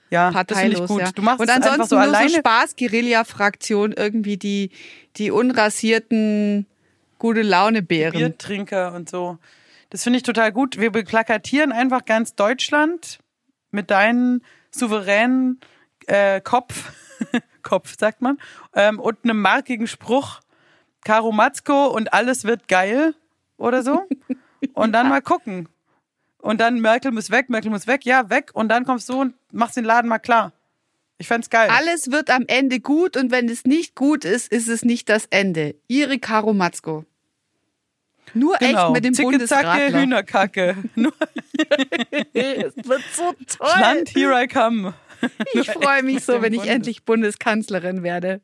ja, 0.10 0.32
parteilos, 0.32 0.88
gut. 0.88 1.02
ja. 1.02 1.12
Du 1.12 1.22
machst 1.22 1.40
und 1.42 1.50
ansonsten 1.50 1.74
einfach 1.74 1.88
so 1.88 1.96
nur 1.96 2.04
alleine. 2.04 2.30
so 2.30 2.38
Spaß-Guerilla-Fraktion, 2.38 3.94
irgendwie 3.94 4.38
die, 4.38 4.72
die 5.18 5.32
unrasierten 5.32 6.66
gute 7.20 7.42
Laune-Bären. 7.42 8.14
Biertrinker 8.18 8.94
und 8.94 9.10
so. 9.10 9.38
Das 9.90 10.04
finde 10.04 10.18
ich 10.18 10.24
total 10.24 10.52
gut. 10.52 10.80
Wir 10.80 10.92
beplakatieren 10.92 11.72
einfach 11.72 12.06
ganz 12.06 12.36
Deutschland 12.36 13.20
mit 13.72 13.90
deinem 13.92 14.42
souveränen 14.72 15.60
äh, 16.08 16.40
Kopf, 16.42 16.92
Kopf 17.64 17.96
sagt 17.98 18.22
man, 18.22 18.38
ähm, 18.74 19.00
und 19.00 19.18
einem 19.24 19.42
markigen 19.42 19.88
Spruch, 19.88 20.40
Karo 21.04 21.32
Matzko 21.32 21.88
und 21.88 22.14
alles 22.14 22.44
wird 22.44 22.68
geil 22.68 23.14
oder 23.58 23.84
so. 23.84 24.08
Und 24.74 24.92
dann 24.94 25.10
mal 25.10 25.22
gucken. 25.22 25.70
Und 26.40 26.62
dann 26.62 26.80
Merkel 26.80 27.12
muss 27.12 27.30
weg, 27.30 27.50
Merkel 27.50 27.72
muss 27.72 27.88
weg, 27.88 28.06
ja, 28.06 28.30
weg. 28.30 28.52
Und 28.54 28.70
dann 28.70 28.86
kommst 28.86 29.10
du 29.10 29.22
und 29.22 29.34
machst 29.52 29.76
den 29.76 29.84
Laden 29.84 30.08
mal 30.08 30.20
klar. 30.20 30.54
Ich 31.18 31.28
fand's 31.28 31.50
geil. 31.50 31.70
Alles 31.72 32.12
wird 32.12 32.30
am 32.30 32.44
Ende 32.48 32.80
gut 32.80 33.18
und 33.18 33.32
wenn 33.32 33.50
es 33.50 33.66
nicht 33.66 33.96
gut 33.96 34.24
ist, 34.24 34.52
ist 34.52 34.68
es 34.68 34.86
nicht 34.86 35.10
das 35.10 35.26
Ende. 35.30 35.76
Ihre 35.88 36.20
Caro 36.20 36.54
Matzko. 36.54 37.06
Nur 38.34 38.58
genau. 38.58 38.88
echt 38.88 38.94
mit 38.94 39.06
dem 39.06 39.14
Zicke, 39.14 39.46
Zacke, 39.46 39.64
Bundesratler. 39.64 40.02
Hühnerkacke. 40.02 40.78
Nur 40.96 41.14
es 42.34 42.76
wird 42.76 43.02
so 43.14 43.34
toll. 43.48 43.80
Land, 43.80 44.10
here 44.10 44.34
I 44.34 44.48
come. 44.48 44.94
Ich 45.54 45.70
freue 45.72 46.04
mich 46.04 46.24
so, 46.24 46.42
wenn 46.42 46.54
ich 46.54 46.60
Bundes- 46.62 46.74
endlich 46.76 47.04
Bundeskanzlerin 47.06 48.04
werde. 48.04 48.42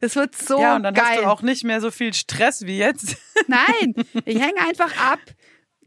Das 0.00 0.16
wird 0.16 0.36
so 0.36 0.60
ja, 0.60 0.76
und 0.76 0.82
dann 0.84 0.94
geil. 0.94 1.04
hast 1.06 1.18
du 1.20 1.26
auch 1.26 1.42
nicht 1.42 1.64
mehr 1.64 1.80
so 1.80 1.90
viel 1.90 2.12
Stress 2.14 2.66
wie 2.66 2.78
jetzt. 2.78 3.16
Nein, 3.46 3.94
ich 4.24 4.40
hänge 4.40 4.60
einfach 4.66 4.96
ab. 4.96 5.20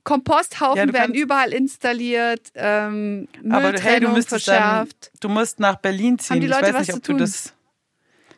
Komposthaufen 0.03 0.87
Ja, 0.89 0.93
werden 0.93 1.15
überall 1.15 1.51
installiert, 1.51 2.49
ähm, 2.53 3.27
Aber 3.49 3.71
du- 3.73 3.81
hey, 3.81 3.99
du 3.99 4.07
Mülltrennung 4.09 4.13
müsstest 4.13 4.47
dann, 4.47 4.55
verschärft. 4.87 5.11
du 5.19 5.29
musst 5.29 5.59
nach 5.59 5.77
Berlin 5.77 6.19
ziehen. 6.19 6.35
Haben 6.35 6.41
die 6.41 6.47
Leute 6.47 6.67
ich 6.67 6.73
weiß 6.73 6.81
was 6.81 6.87
nicht, 6.87 6.97
ob 6.97 7.03
du 7.03 7.13
das, 7.17 7.53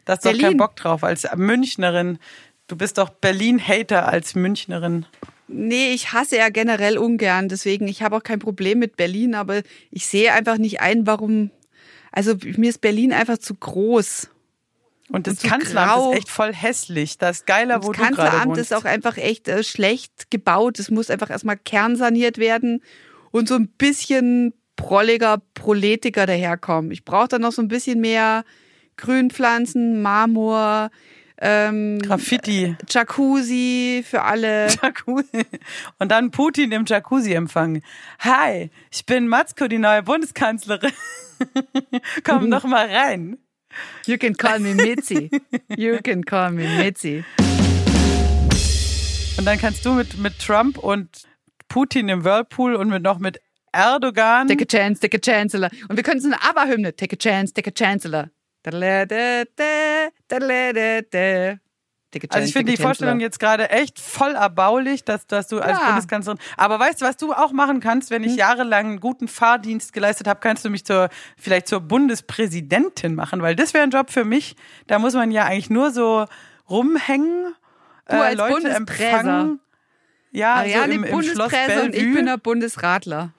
da 0.05 0.13
hast 0.13 0.23
du 0.23 0.29
doch 0.29 0.31
Berlin. 0.33 0.45
keinen 0.47 0.57
Bock 0.57 0.75
drauf 0.77 1.03
als 1.03 1.27
Münchnerin. 1.36 2.19
Du 2.67 2.75
bist 2.77 2.97
doch 2.97 3.10
Berlin-Hater 3.10 4.07
als 4.07 4.33
Münchnerin. 4.36 5.05
Nee, 5.49 5.91
ich 5.93 6.12
hasse 6.13 6.38
ja 6.38 6.49
generell 6.49 6.97
ungern, 6.97 7.47
deswegen 7.49 7.88
ich 7.88 8.01
habe 8.01 8.15
auch 8.17 8.23
kein 8.23 8.39
Problem 8.39 8.79
mit 8.79 8.95
Berlin, 8.97 9.36
aber 9.36 9.62
ich 9.91 10.05
sehe 10.05 10.33
einfach 10.33 10.57
nicht 10.57 10.79
ein, 10.81 11.05
warum. 11.07 11.51
Also 12.12 12.36
mir 12.58 12.70
ist 12.70 12.82
Berlin 12.82 13.13
einfach 13.13 13.38
zu 13.38 13.54
groß. 13.56 14.30
Und 15.10 15.26
das 15.28 15.41
Und 15.43 15.50
Kanzleramt 15.50 15.93
grau. 15.93 16.12
ist 16.12 16.17
echt 16.17 16.30
voll 16.30 16.54
hässlich. 16.54 17.17
Das 17.17 17.38
ist 17.38 17.48
geiler, 17.48 17.82
wo 17.84 17.91
Das 17.91 17.98
du 17.98 18.04
gerade 18.04 18.15
Kanzleramt 18.15 18.58
ist 18.58 18.74
auch 18.74 18.84
einfach 18.86 19.17
echt 19.17 19.48
äh, 19.48 19.63
schlecht 19.63 20.30
gebaut. 20.30 20.80
Es 20.80 20.91
muss 20.91 21.10
einfach 21.10 21.30
erstmal 21.30 21.58
kernsaniert 21.58 22.38
werden 22.38 22.84
und 23.32 23.48
so 23.48 23.56
ein 23.56 23.70
bisschen 23.70 24.54
prolliger, 24.76 25.41
proletiger 25.54 26.26
daherkommen. 26.26 26.91
Ich 26.91 27.06
brauche 27.06 27.30
da 27.30 27.39
noch 27.39 27.52
so 27.54 27.62
ein 27.62 27.67
bisschen 27.70 28.02
mehr 28.02 28.43
Grünpflanzen, 28.98 30.02
Marmor, 30.02 30.89
ähm, 31.39 32.00
Graffiti. 32.00 32.76
Jacuzzi 32.89 34.04
für 34.06 34.23
alle. 34.23 34.67
Jacuzzi. 34.82 35.45
Und 36.00 36.12
dann 36.12 36.32
Putin 36.32 36.71
im 36.71 36.86
Jacuzzi 36.86 37.34
empfangen. 37.34 37.84
Hi, 38.19 38.69
ich 38.91 39.06
bin 39.06 39.28
Matzko, 39.28 39.67
die 39.67 39.78
neue 39.78 40.04
Bundeskanzlerin. 40.04 40.91
Komm 42.23 42.50
doch 42.50 42.63
mal 42.63 42.88
rein. 42.89 43.38
You 44.06 44.17
can 44.17 44.36
call 44.36 44.60
me 44.60 44.73
Mitzi. 44.73 45.30
You 45.76 45.97
can 46.04 46.26
call 46.26 46.52
me 46.52 46.67
Mitzi. 46.78 47.23
Und 49.38 49.45
dann 49.45 49.60
kannst 49.60 49.86
du 49.86 49.93
mit, 49.93 50.17
mit 50.17 50.39
Trump 50.39 50.80
und 50.80 51.28
Putin 51.67 52.10
im 52.10 52.23
Whirlpool 52.23 52.73
und 52.76 52.89
mit, 52.89 53.04
noch 53.04 53.19
mit 53.19 53.39
Erdogan. 53.71 54.47
Take 54.47 54.63
a 54.63 54.65
chance, 54.65 55.00
take 55.00 55.17
a 55.17 55.19
chancellor. 55.19 55.69
Und 55.88 55.97
wir 55.97 56.04
können 56.04 56.19
so 56.19 56.28
eine 56.28 56.41
ABBA-Hymne. 56.41 56.95
Take 56.95 57.15
a 57.15 57.17
chance, 57.17 57.54
take 57.54 57.69
a 57.69 57.73
chancellor. 57.73 58.32
Also 62.30 62.47
ich 62.47 62.53
finde 62.53 62.71
die 62.71 62.82
Vorstellung 62.82 63.19
jetzt 63.19 63.39
gerade 63.39 63.69
echt 63.69 63.99
voll 63.99 64.34
erbaulich, 64.34 65.03
dass, 65.03 65.27
dass 65.27 65.47
du 65.47 65.60
als 65.60 65.77
Ja. 65.77 65.88
Bundeskanzlerin. 65.88 66.39
Aber 66.56 66.80
weißt 66.80 67.01
du, 67.01 67.06
was 67.06 67.17
du 67.17 67.34
auch 67.34 67.51
machen 67.51 67.80
kannst, 67.80 68.10
wenn 68.12 68.23
ich 68.23 68.36
jahrelang 68.36 68.86
einen 68.86 68.99
guten 68.99 69.27
Fahrdienst 69.27 69.93
geleistet 69.93 70.27
habe, 70.27 70.39
kannst 70.39 70.63
du 70.65 70.69
mich 70.69 70.86
zur 70.86 71.10
vielleicht 71.38 71.67
zur 71.67 71.82
Bundespräsidentin 71.82 73.13
machen, 73.13 73.41
weil 73.41 73.56
das 73.56 73.73
wäre 73.73 73.84
ein 73.84 73.91
Job 73.91 74.10
für 74.10 74.23
mich. 74.23 74.56
Da 74.88 74.99
muss 74.99 75.13
man 75.13 75.32
ja 75.32 75.45
eigentlich 75.45 75.69
nur 75.69 75.91
so 75.91 76.25
rumhängen, 76.69 77.53
Du 78.10 78.15
äh, 78.15 78.34
Leute 78.34 78.69
empfangen. 78.69 79.60
Ja, 80.32 80.56
Ariane 80.56 80.93
so 80.93 80.99
im, 80.99 81.03
im 81.03 81.12
Bundespräser 81.12 81.84
und 81.84 81.95
ich 81.95 82.13
bin 82.13 82.25
der 82.25 82.38
Bundesratler. 82.38 83.34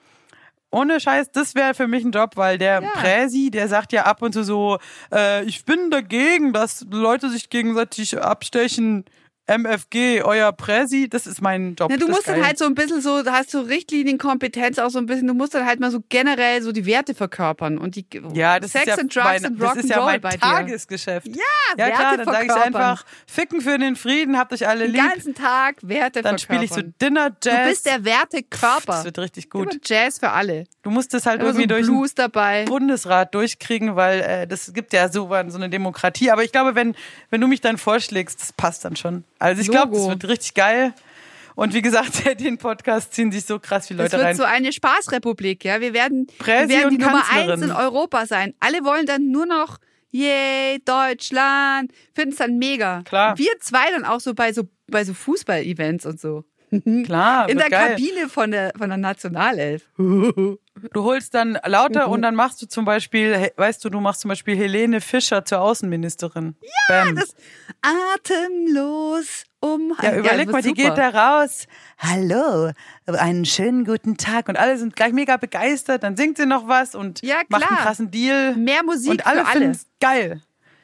Ohne 0.71 0.99
Scheiß, 0.99 1.31
das 1.31 1.55
wäre 1.55 1.73
für 1.73 1.87
mich 1.87 2.03
ein 2.03 2.11
Job, 2.11 2.31
weil 2.35 2.57
der 2.57 2.81
Ja. 2.81 2.89
Präsi, 2.93 3.49
der 3.51 3.67
sagt 3.67 3.91
ja 3.91 4.03
ab 4.03 4.21
und 4.21 4.33
zu 4.33 4.43
so, 4.43 4.77
äh, 5.11 5.43
ich 5.45 5.65
bin 5.65 5.89
dagegen, 5.89 6.53
dass 6.53 6.85
Leute 6.91 7.29
sich 7.29 7.49
gegenseitig 7.49 8.21
abstechen. 8.21 9.05
MFG, 9.49 10.21
euer 10.23 10.51
Präsi, 10.51 11.09
das 11.09 11.27
ist 11.27 11.41
mein 11.41 11.75
Job. 11.75 11.89
Na, 11.89 11.97
du 11.97 12.07
musst 12.07 12.27
dann 12.27 12.45
halt 12.45 12.57
so 12.57 12.65
ein 12.65 12.75
bisschen 12.75 13.01
so, 13.01 13.23
hast 13.25 13.53
du 13.53 13.59
Richtlinienkompetenz 13.59 14.79
auch 14.79 14.89
so 14.89 14.99
ein 14.99 15.05
bisschen, 15.05 15.27
du 15.27 15.33
musst 15.33 15.53
dann 15.55 15.65
halt 15.65 15.79
mal 15.79 15.91
so 15.91 15.99
generell 16.09 16.61
so 16.61 16.71
die 16.71 16.85
Werte 16.85 17.13
verkörpern 17.13 17.77
und 17.77 17.95
die 17.95 18.05
ja, 18.33 18.59
das 18.59 18.71
Sex 18.71 18.83
ist 18.83 18.87
ja 18.87 18.97
and 18.97 19.15
Drugs 19.15 19.25
mein, 19.25 19.45
and 19.45 19.61
das 19.61 19.75
ist 19.77 19.89
ja 19.89 20.03
mein 20.03 20.21
bei 20.21 20.29
dir. 20.29 20.39
Tagesgeschäft. 20.39 21.27
Ja, 21.27 21.33
ja 21.77 21.89
klar, 21.89 21.99
Werte 21.99 22.17
dann 22.17 22.25
sage 22.25 22.45
ich 22.45 22.51
verkörpern. 22.51 22.81
einfach, 22.81 23.05
ficken 23.27 23.61
für 23.61 23.77
den 23.77 23.95
Frieden, 23.95 24.37
habt 24.37 24.53
euch 24.53 24.67
alle 24.67 24.85
Den 24.85 24.93
lieb. 24.93 25.01
ganzen 25.01 25.35
Tag 25.35 25.77
Werte 25.81 26.21
Dann 26.21 26.37
spiele 26.37 26.63
ich 26.63 26.69
so 26.69 26.75
verkörpern. 26.75 26.95
Dinner 27.01 27.31
Jazz. 27.43 27.63
Du 27.63 27.69
bist 27.69 27.85
der 27.85 28.05
Wertekörper. 28.05 28.93
Das 28.93 29.05
wird 29.05 29.19
richtig 29.19 29.49
gut. 29.49 29.71
Immer 29.71 29.81
Jazz 29.83 30.19
für 30.19 30.29
alle. 30.29 30.65
Du 30.89 30.95
musst 30.95 31.13
das 31.13 31.27
halt 31.27 31.39
Immer 31.39 31.53
so 31.53 31.59
irgendwie 31.59 31.67
durch 31.67 31.85
den 31.85 31.93
Blues 31.93 32.15
dabei. 32.15 32.65
Bundesrat 32.65 33.35
durchkriegen, 33.35 33.95
weil 33.95 34.21
äh, 34.21 34.47
das 34.47 34.73
gibt 34.73 34.91
ja 34.91 35.07
so, 35.07 35.27
so 35.27 35.57
eine 35.57 35.69
Demokratie. 35.69 36.31
Aber 36.31 36.43
ich 36.43 36.51
glaube, 36.51 36.73
wenn, 36.73 36.95
wenn 37.29 37.39
du 37.39 37.47
mich 37.47 37.61
dann 37.61 37.77
vorschlägst, 37.77 38.41
das 38.41 38.53
passt 38.53 38.85
dann 38.85 38.95
schon. 38.95 39.23
Also 39.37 39.61
ich 39.61 39.69
glaube, 39.69 39.95
das 39.95 40.07
wird 40.07 40.27
richtig 40.27 40.55
geil. 40.55 40.95
Und 41.53 41.75
wie 41.75 41.83
gesagt, 41.83 42.23
den 42.39 42.57
Podcast 42.57 43.13
ziehen 43.13 43.31
sich 43.31 43.45
so 43.45 43.59
krass 43.59 43.87
viele 43.87 44.01
Es 44.01 44.11
Leute 44.11 44.17
wird 44.17 44.29
rein. 44.29 44.35
so 44.35 44.43
eine 44.45 44.73
Spaßrepublik, 44.73 45.63
ja. 45.63 45.79
Wir 45.79 45.93
werden, 45.93 46.25
wir 46.43 46.67
werden 46.67 46.89
die 46.89 46.97
Nummer 46.97 47.23
eins 47.29 47.61
in 47.61 47.71
Europa 47.71 48.25
sein. 48.25 48.55
Alle 48.59 48.83
wollen 48.83 49.05
dann 49.05 49.29
nur 49.29 49.45
noch, 49.45 49.77
yay, 50.09 50.79
Deutschland, 50.85 51.91
finden 52.15 52.31
es 52.31 52.37
dann 52.37 52.57
mega. 52.57 53.03
Klar. 53.03 53.37
Wir 53.37 53.51
zwei 53.59 53.91
dann 53.91 54.05
auch 54.05 54.21
so 54.21 54.33
bei 54.33 54.53
so, 54.53 54.63
bei 54.87 55.05
so 55.05 55.13
Fußball-Events 55.13 56.07
und 56.07 56.19
so. 56.19 56.45
Klar, 57.05 57.49
In 57.49 57.57
der 57.57 57.69
geil. 57.69 57.89
Kabine 57.91 58.29
von 58.29 58.51
der, 58.51 58.71
von 58.77 58.89
der 58.89 58.97
Nationalelf. 58.97 59.83
Du 60.93 61.03
holst 61.03 61.33
dann 61.33 61.59
lauter 61.65 62.07
Mhm. 62.07 62.13
und 62.13 62.21
dann 62.21 62.35
machst 62.35 62.61
du 62.61 62.65
zum 62.65 62.85
Beispiel, 62.85 63.51
weißt 63.57 63.83
du, 63.83 63.89
du 63.89 63.99
machst 63.99 64.21
zum 64.21 64.29
Beispiel 64.29 64.55
Helene 64.55 65.01
Fischer 65.01 65.43
zur 65.43 65.59
Außenministerin. 65.59 66.55
Ja, 66.61 67.03
Bam. 67.03 67.15
Das 67.17 67.35
atemlos 67.81 69.43
um. 69.59 69.93
Ja, 70.01 70.15
überleg 70.15 70.45
das 70.45 70.53
mal, 70.53 70.63
wird 70.63 70.77
die 70.77 70.81
super. 70.83 70.95
geht 70.95 70.97
da 70.97 71.09
raus. 71.41 71.65
Hallo, 71.97 72.71
einen 73.07 73.43
schönen 73.45 73.83
guten 73.85 74.15
Tag. 74.17 74.47
Und 74.47 74.57
alle 74.57 74.77
sind 74.77 74.95
gleich 74.95 75.11
mega 75.11 75.37
begeistert. 75.37 76.03
Dann 76.03 76.15
singt 76.15 76.37
sie 76.37 76.45
noch 76.45 76.67
was 76.67 76.95
und 76.95 77.21
Ja, 77.23 77.41
macht 77.49 77.69
einen 77.69 77.79
krassen 77.79 78.11
Deal. 78.11 78.55
Mehr 78.55 78.83
Musik 78.83 79.11
und 79.11 79.27
alle 79.27 79.45
für 79.45 79.51
alle. 79.51 79.71
geil. 79.99 80.41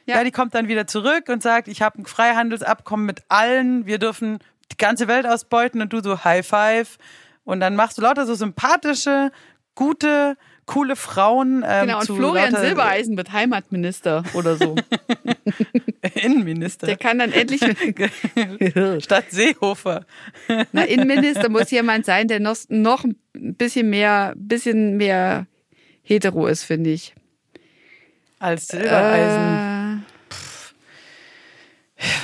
Ja. 0.07 0.17
Ja. 0.17 0.23
die 0.23 0.31
kommt 0.31 0.53
dann 0.53 0.67
wieder 0.67 0.85
zurück 0.87 1.29
und 1.29 1.41
sagt, 1.41 1.67
ich 1.67 1.81
habe 1.81 1.99
ein 2.01 2.05
Freihandelsabkommen 2.05 3.05
mit 3.05 3.23
allen. 3.29 3.85
Wir 3.87 3.97
dürfen 3.97 4.37
die 4.71 4.77
ganze 4.77 5.07
Welt 5.07 5.25
ausbeuten. 5.25 5.81
Und 5.81 5.93
du 5.93 6.01
so 6.01 6.23
High 6.23 6.45
Five. 6.45 6.97
Und 7.43 7.59
dann 7.59 7.75
machst 7.75 7.97
du 7.97 8.01
lauter 8.01 8.25
so 8.25 8.33
sympathische, 8.33 9.31
gute, 9.75 10.35
coole 10.65 10.95
Frauen. 10.95 11.63
Ähm, 11.67 11.87
Genau, 11.87 11.99
und 11.99 12.05
zu 12.05 12.15
Florian 12.15 12.55
Silbereisen 12.55 13.17
wird 13.17 13.31
Heimatminister 13.31 14.23
oder 14.33 14.55
so. 14.55 14.75
Innenminister. 16.15 16.87
Der 16.87 16.97
kann 16.97 17.19
dann 17.19 17.31
endlich. 17.31 17.61
Statt 19.03 19.25
Seehofer. 19.29 20.05
Na, 20.71 20.83
Innenminister 20.83 21.49
muss 21.49 21.69
jemand 21.71 22.05
sein, 22.05 22.27
der 22.27 22.39
noch, 22.39 22.57
noch 22.69 23.03
ein 23.03 23.15
bisschen 23.33 23.89
mehr, 23.89 24.33
bisschen 24.35 24.97
mehr 24.97 25.45
hetero 26.01 26.47
ist, 26.47 26.63
finde 26.63 26.91
ich. 26.91 27.13
Als 28.39 28.67
Silbereisen. 28.67 29.57
Äh, 29.57 29.74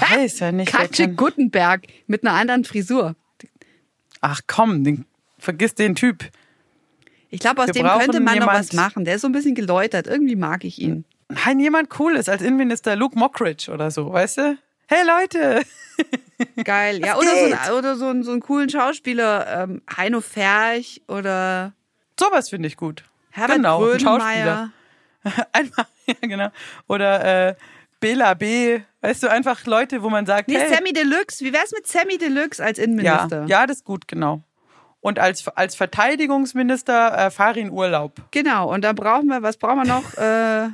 Weiß 0.10 0.40
ja 0.40 0.52
nicht. 0.52 0.74
wer 0.74 0.82
Katje 0.82 1.06
kann- 1.08 1.16
Guttenberg 1.16 1.84
mit 2.08 2.24
einer 2.26 2.34
anderen 2.36 2.64
Frisur. 2.66 3.16
Ach 4.20 4.42
komm, 4.48 4.84
den, 4.84 5.06
vergiss 5.40 5.74
den 5.76 5.96
Typ. 5.96 6.26
Ich 7.30 7.40
glaube, 7.40 7.62
aus 7.62 7.68
Wir 7.68 7.74
dem 7.74 7.88
könnte 7.88 8.20
man 8.20 8.36
noch 8.38 8.42
jemand- 8.48 8.60
was 8.60 8.74
machen. 8.74 9.06
Der 9.06 9.16
ist 9.16 9.22
so 9.22 9.28
ein 9.28 9.32
bisschen 9.32 9.56
geläutert. 9.56 10.08
Irgendwie 10.08 10.36
mag 10.36 10.64
ich 10.66 10.80
ihn. 10.82 11.06
Nein, 11.30 11.60
jemand 11.62 11.90
Cooles 11.90 12.28
als 12.28 12.42
Innenminister 12.42 12.96
Luke 12.98 13.18
Mockridge 13.18 13.72
oder 13.72 13.90
so, 13.90 14.12
weißt 14.12 14.38
du? 14.40 14.58
Hey 14.88 15.06
Leute! 15.08 15.62
Geil. 16.66 17.00
Ja, 17.00 17.16
oder, 17.18 17.30
so, 17.30 17.46
ein, 17.56 17.72
oder 17.80 17.96
so, 17.96 18.08
einen, 18.10 18.24
so 18.24 18.32
einen 18.32 18.42
coolen 18.42 18.70
Schauspieler, 18.70 19.64
ähm, 19.64 19.82
Heino 19.96 20.20
Ferch 20.20 21.02
oder 21.08 21.72
Sowas 22.20 22.50
finde 22.50 22.68
ich 22.68 22.76
gut. 22.76 23.04
Herbert 23.30 23.56
genau, 23.56 23.78
ein 23.86 23.98
Grönemeyer. 23.98 24.72
Schauspieler. 25.24 25.48
Einfach, 25.54 25.86
ja 26.08 26.16
genau. 26.20 26.50
Oder 26.90 27.50
äh, 27.50 27.56
Bela 28.02 28.34
B. 28.34 28.82
Weißt 29.00 29.24
du, 29.24 29.30
einfach 29.32 29.66
Leute, 29.66 30.04
wo 30.04 30.10
man 30.10 30.26
sagt, 30.26 30.50
Nee, 30.50 30.58
hey, 30.58 30.74
Sammy 30.74 30.92
Deluxe. 30.92 31.44
Wie 31.46 31.54
wär's 31.54 31.72
mit 31.72 31.88
Sammy 31.88 32.18
Deluxe 32.18 32.62
als 32.62 32.78
ja, 32.78 32.84
Innenminister? 32.84 33.46
ja, 33.48 33.66
das 33.66 33.78
ist 33.78 33.86
gut, 33.86 34.08
genau. 34.10 34.44
Und 35.00 35.18
als, 35.18 35.48
als 35.48 35.76
Verteidigungsminister 35.76 37.18
äh, 37.28 37.32
Farin 37.32 37.72
Urlaub. 37.72 38.22
Genau. 38.32 38.72
Und 38.72 38.82
da 38.84 38.94
brauchen 38.94 39.28
wir, 39.28 39.42
was 39.42 39.58
brauchen 39.58 39.78
wir 39.78 39.86
noch? 39.86 40.14
äh, 40.18 40.70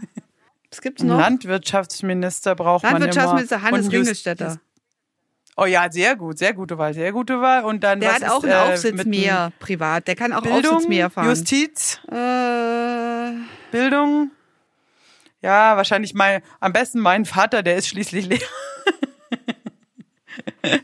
was 0.69 0.81
gibt's 0.81 1.03
noch? 1.03 1.17
Landwirtschaftsminister 1.19 2.55
braucht 2.55 2.83
Landwirtschaftsminister 2.83 3.57
man 3.59 3.67
immer. 3.69 3.77
Hannes 3.77 3.91
Ringelstetter. 3.91 4.57
Oh 5.59 5.65
ja, 5.65 5.89
sehr 5.91 6.15
gut, 6.15 6.37
sehr 6.37 6.53
gute 6.53 6.77
Wahl, 6.77 6.93
sehr 6.93 7.11
gute 7.11 7.41
Wahl. 7.41 7.63
Und 7.63 7.83
dann 7.83 7.99
Der 7.99 8.13
hat 8.13 8.21
ist, 8.21 8.29
auch 8.29 8.43
einen 8.43 8.51
äh, 8.51 8.73
Aufsitz 8.73 9.05
mehr 9.05 9.51
privat. 9.59 10.07
Der 10.07 10.15
kann 10.15 10.33
auch 10.33 10.41
Bildung, 10.41 10.75
Aufsitz 10.75 10.89
mehr 10.89 11.09
fahren. 11.09 11.29
Justiz, 11.29 11.99
Äh, 12.11 13.31
Bildung. 13.71 14.31
Ja, 15.47 15.77
wahrscheinlich 15.77 16.13
mein, 16.13 16.41
am 16.59 16.73
besten 16.73 16.99
mein 16.99 17.23
Vater, 17.23 17.63
der 17.63 17.77
ist 17.77 17.87
schließlich 17.87 18.25
Lehrer. 18.27 18.41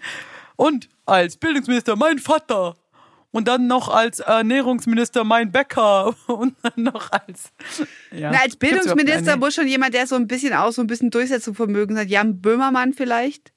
Und 0.56 0.88
als 1.06 1.36
Bildungsminister 1.36 1.97
mein 1.97 2.17
Vater. 2.19 2.76
und 3.32 3.47
dann 3.49 3.67
noch 3.67 3.89
als 3.89 4.19
Ernährungsminister 4.21 5.26
mein 5.26 5.52
Bäcker 5.52 6.15
und 6.28 6.56
dann 6.62 6.84
noch 6.84 7.12
als 7.12 7.52
ja. 8.12 8.32
Na, 8.32 8.39
als 8.41 8.56
Bildungsminister 8.56 9.36
muss 9.36 9.56
schon 9.56 9.67
jemand, 9.67 9.93
der 9.95 10.08
so 10.08 10.15
ein 10.15 10.28
bisschen 10.28 10.54
auch 10.54 10.71
so 10.71 10.82
ein 10.82 10.88
bisschen 10.88 11.12
Durchsetzungsvermögen 11.12 11.97
hat. 11.97 12.08
Jan 12.08 12.39
Böhmermann 12.39 12.93
vielleicht. 12.93 13.52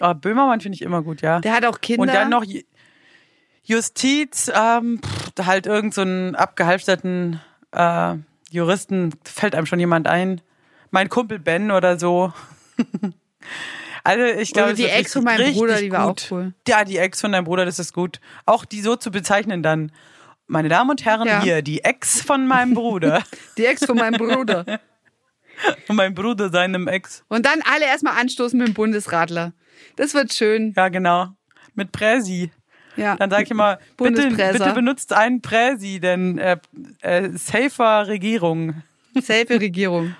Ah, 0.00 0.12
Böhmermann 0.12 0.60
finde 0.60 0.76
ich 0.76 0.82
immer 0.82 1.00
gut, 1.02 1.22
ja. 1.22 1.40
Der 1.40 1.54
hat 1.54 1.64
auch 1.64 1.80
Kinder. 1.80 2.02
Und 2.02 2.08
dann 2.12 2.28
noch 2.28 2.44
Ju- 2.44 2.64
Justiz, 3.62 4.50
ähm, 4.54 5.00
pff, 5.02 5.46
halt 5.46 5.64
irgend 5.66 5.94
so 5.94 6.02
einen 6.02 6.34
abgehalfterten 6.34 7.40
äh, 7.72 8.16
Juristen, 8.56 9.14
fällt 9.24 9.54
einem 9.54 9.66
schon 9.66 9.78
jemand 9.80 10.08
ein. 10.08 10.40
Mein 10.90 11.08
Kumpel 11.08 11.38
Ben 11.38 11.70
oder 11.70 11.98
so. 11.98 12.32
also 14.04 14.24
ich 14.24 14.52
glaube, 14.52 14.74
die 14.74 14.86
Ex 14.86 15.12
von 15.12 15.24
meinem 15.24 15.52
Bruder, 15.54 15.78
die 15.80 15.90
war 15.92 16.08
gut. 16.08 16.26
auch 16.26 16.30
cool. 16.32 16.54
Ja, 16.66 16.84
die 16.84 16.98
Ex 16.98 17.20
von 17.20 17.32
deinem 17.32 17.44
Bruder, 17.44 17.64
das 17.64 17.78
ist 17.78 17.92
gut. 17.92 18.20
Auch 18.44 18.64
die 18.64 18.80
so 18.80 18.96
zu 18.96 19.10
bezeichnen 19.10 19.62
dann. 19.62 19.92
Meine 20.48 20.68
Damen 20.68 20.90
und 20.90 21.04
Herren, 21.04 21.26
Ja. 21.26 21.42
hier, 21.42 21.62
die 21.62 21.82
Ex 21.82 22.22
von 22.22 22.46
meinem 22.46 22.74
Bruder. 22.74 23.24
Die 23.58 23.66
Ex 23.66 23.84
von 23.84 23.96
meinem 23.96 24.16
Bruder. 24.16 24.64
und 25.88 25.96
mein 25.96 26.14
Bruder 26.14 26.50
seinem 26.50 26.86
Ex. 26.86 27.24
Und 27.28 27.46
dann 27.46 27.62
alle 27.62 27.86
erstmal 27.86 28.16
anstoßen 28.20 28.56
mit 28.56 28.68
dem 28.68 28.74
Bundesradler. 28.74 29.54
Das 29.96 30.14
wird 30.14 30.32
schön. 30.32 30.72
Ja, 30.76 30.88
genau. 30.88 31.30
Mit 31.74 31.90
Präsi. 31.90 32.52
Ja. 32.96 33.16
Dann 33.16 33.30
sage 33.30 33.44
ich 33.44 33.50
immer, 33.50 33.78
bitte, 33.96 34.28
bitte 34.30 34.72
benutzt 34.72 35.12
einen 35.12 35.42
Präsi, 35.42 36.00
denn 36.00 36.38
äh, 36.38 36.56
äh, 37.02 37.30
safer 37.34 38.06
Regierung. 38.08 38.82
Safe 39.14 39.60
Regierung. 39.60 40.14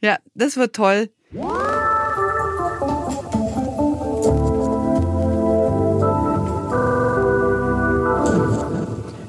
Ja, 0.00 0.18
das 0.34 0.56
wird 0.56 0.74
toll. 0.74 1.08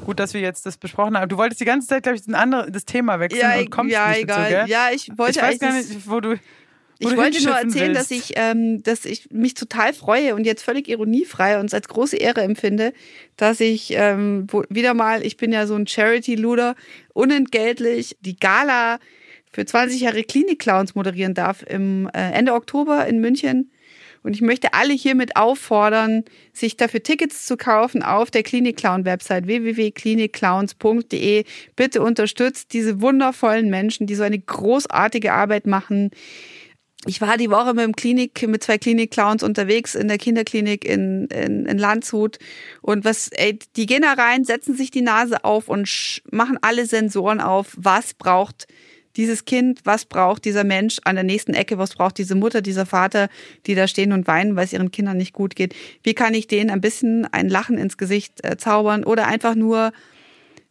Gut, 0.06 0.20
dass 0.20 0.36
wir 0.36 0.42
jetzt 0.42 0.66
das 0.68 0.78
besprochen 0.78 1.18
haben. 1.18 1.30
Du 1.30 1.38
wolltest 1.38 1.60
die 1.60 1.66
ganze 1.66 1.88
Zeit, 1.88 2.04
glaube 2.04 2.18
ich, 2.18 2.28
ein 2.28 2.36
andere, 2.36 2.72
das 2.72 2.86
Thema 2.86 3.20
wechseln 3.20 3.42
Ja, 3.42 3.58
und 3.58 3.72
kommst 3.72 3.92
ja 3.92 4.10
nicht 4.10 4.20
egal. 4.20 4.38
dazu, 4.38 4.50
gell? 4.52 4.70
Ja, 4.70 4.90
ich 4.94 5.12
wollte 5.18 5.40
ich 5.40 5.42
weiß 5.46 5.60
gar 5.60 5.74
nicht, 5.74 6.08
wo 6.08 6.20
du 6.20 6.36
Ich 7.00 7.16
wollte 7.16 7.44
nur 7.44 7.56
erzählen, 7.56 7.94
willst. 7.94 8.00
dass 8.00 8.12
ich, 8.12 8.34
ähm, 8.36 8.82
dass 8.84 9.06
ich 9.06 9.30
mich 9.32 9.54
total 9.54 9.94
freue 9.94 10.36
und 10.36 10.46
jetzt 10.46 10.64
völlig 10.64 10.88
ironiefrei 10.88 11.60
und 11.60 11.66
es 11.66 11.74
als 11.74 11.88
große 11.88 12.16
Ehre 12.16 12.42
empfinde, 12.42 12.94
dass 13.36 13.60
ich 13.60 13.92
ähm, 13.92 14.48
wo, 14.50 14.64
wieder 14.70 14.94
mal, 14.94 15.26
ich 15.26 15.38
bin 15.38 15.52
ja 15.52 15.68
so 15.68 15.76
ein 15.76 15.88
Charity-Luder, 15.88 16.76
unentgeltlich 17.14 18.16
die 18.22 18.38
Gala 18.38 19.00
für 19.52 19.66
20 19.66 20.02
Jahre 20.02 20.24
Klinik-Clowns 20.24 20.96
moderieren 20.96 21.34
darf 21.34 21.64
im 21.64 22.10
äh, 22.14 22.32
Ende 22.32 22.54
Oktober 22.54 23.06
in 23.08 23.20
München. 23.20 23.72
Und 24.26 24.34
ich 24.34 24.42
möchte 24.42 24.74
alle 24.74 24.94
hiermit 24.94 25.36
auffordern, 25.36 26.24
sich 26.52 26.78
dafür 26.78 27.04
Tickets 27.04 27.46
zu 27.46 27.58
kaufen 27.58 28.02
auf 28.02 28.32
der 28.32 28.42
Klinik 28.42 28.76
Clown 28.78 29.06
Website 29.06 29.46
www.klinikclowns.de. 29.46 31.44
Bitte 31.76 32.02
unterstützt 32.02 32.74
diese 32.74 33.02
wundervollen 33.02 33.70
Menschen, 33.70 34.08
die 34.08 34.16
so 34.16 34.24
eine 34.24 34.40
großartige 34.40 35.32
Arbeit 35.32 35.68
machen. 35.68 36.10
Ich 37.08 37.22
war 37.22 37.38
die 37.38 37.52
Woche 37.52 37.74
mit 37.74 37.86
dem 37.86 37.96
Klinik, 37.96 38.48
mit 38.48 38.64
zwei 38.64 38.80
Klinik-Clowns 38.80 39.44
unterwegs 39.44 39.94
in 39.94 40.08
der 40.08 40.18
Kinderklinik 40.18 40.84
in, 40.84 41.28
in, 41.28 41.66
in 41.68 41.78
Landshut. 41.78 42.40
Und 42.82 43.06
was, 43.06 43.28
ey, 43.30 43.60
die 43.76 43.86
gehen 43.86 44.02
da 44.02 44.14
rein, 44.14 44.44
setzen 44.44 44.76
sich 44.76 44.90
die 44.90 45.02
Nase 45.02 45.44
auf 45.44 45.70
und 45.70 46.22
machen 46.32 46.58
alle 46.62 46.88
Sensoren 46.88 47.42
auf. 47.42 47.76
Was 47.78 48.16
braucht 48.16 48.66
dieses 49.18 49.46
Kind? 49.46 49.82
Was 49.84 50.06
braucht 50.06 50.46
dieser 50.46 50.64
Mensch 50.64 51.00
an 51.04 51.16
der 51.16 51.24
nächsten 51.24 51.54
Ecke? 51.54 51.78
Was 51.78 51.94
braucht 51.94 52.18
diese 52.18 52.34
Mutter, 52.34 52.62
dieser 52.62 52.88
Vater, 52.88 53.30
die 53.68 53.76
da 53.76 53.88
stehen 53.88 54.12
und 54.12 54.28
weinen, 54.28 54.56
weil 54.56 54.66
es 54.66 54.74
ihren 54.74 54.92
Kindern 54.92 55.18
nicht 55.18 55.34
gut 55.34 55.56
geht? 55.56 55.76
Wie 56.02 56.16
kann 56.16 56.34
ich 56.34 56.48
denen 56.48 56.72
ein 56.72 56.82
bisschen 56.82 57.26
ein 57.32 57.50
Lachen 57.50 57.78
ins 57.78 57.98
Gesicht 57.98 58.44
äh, 58.44 58.58
zaubern 58.58 59.04
oder 59.04 59.28
einfach 59.28 59.54
nur 59.54 59.92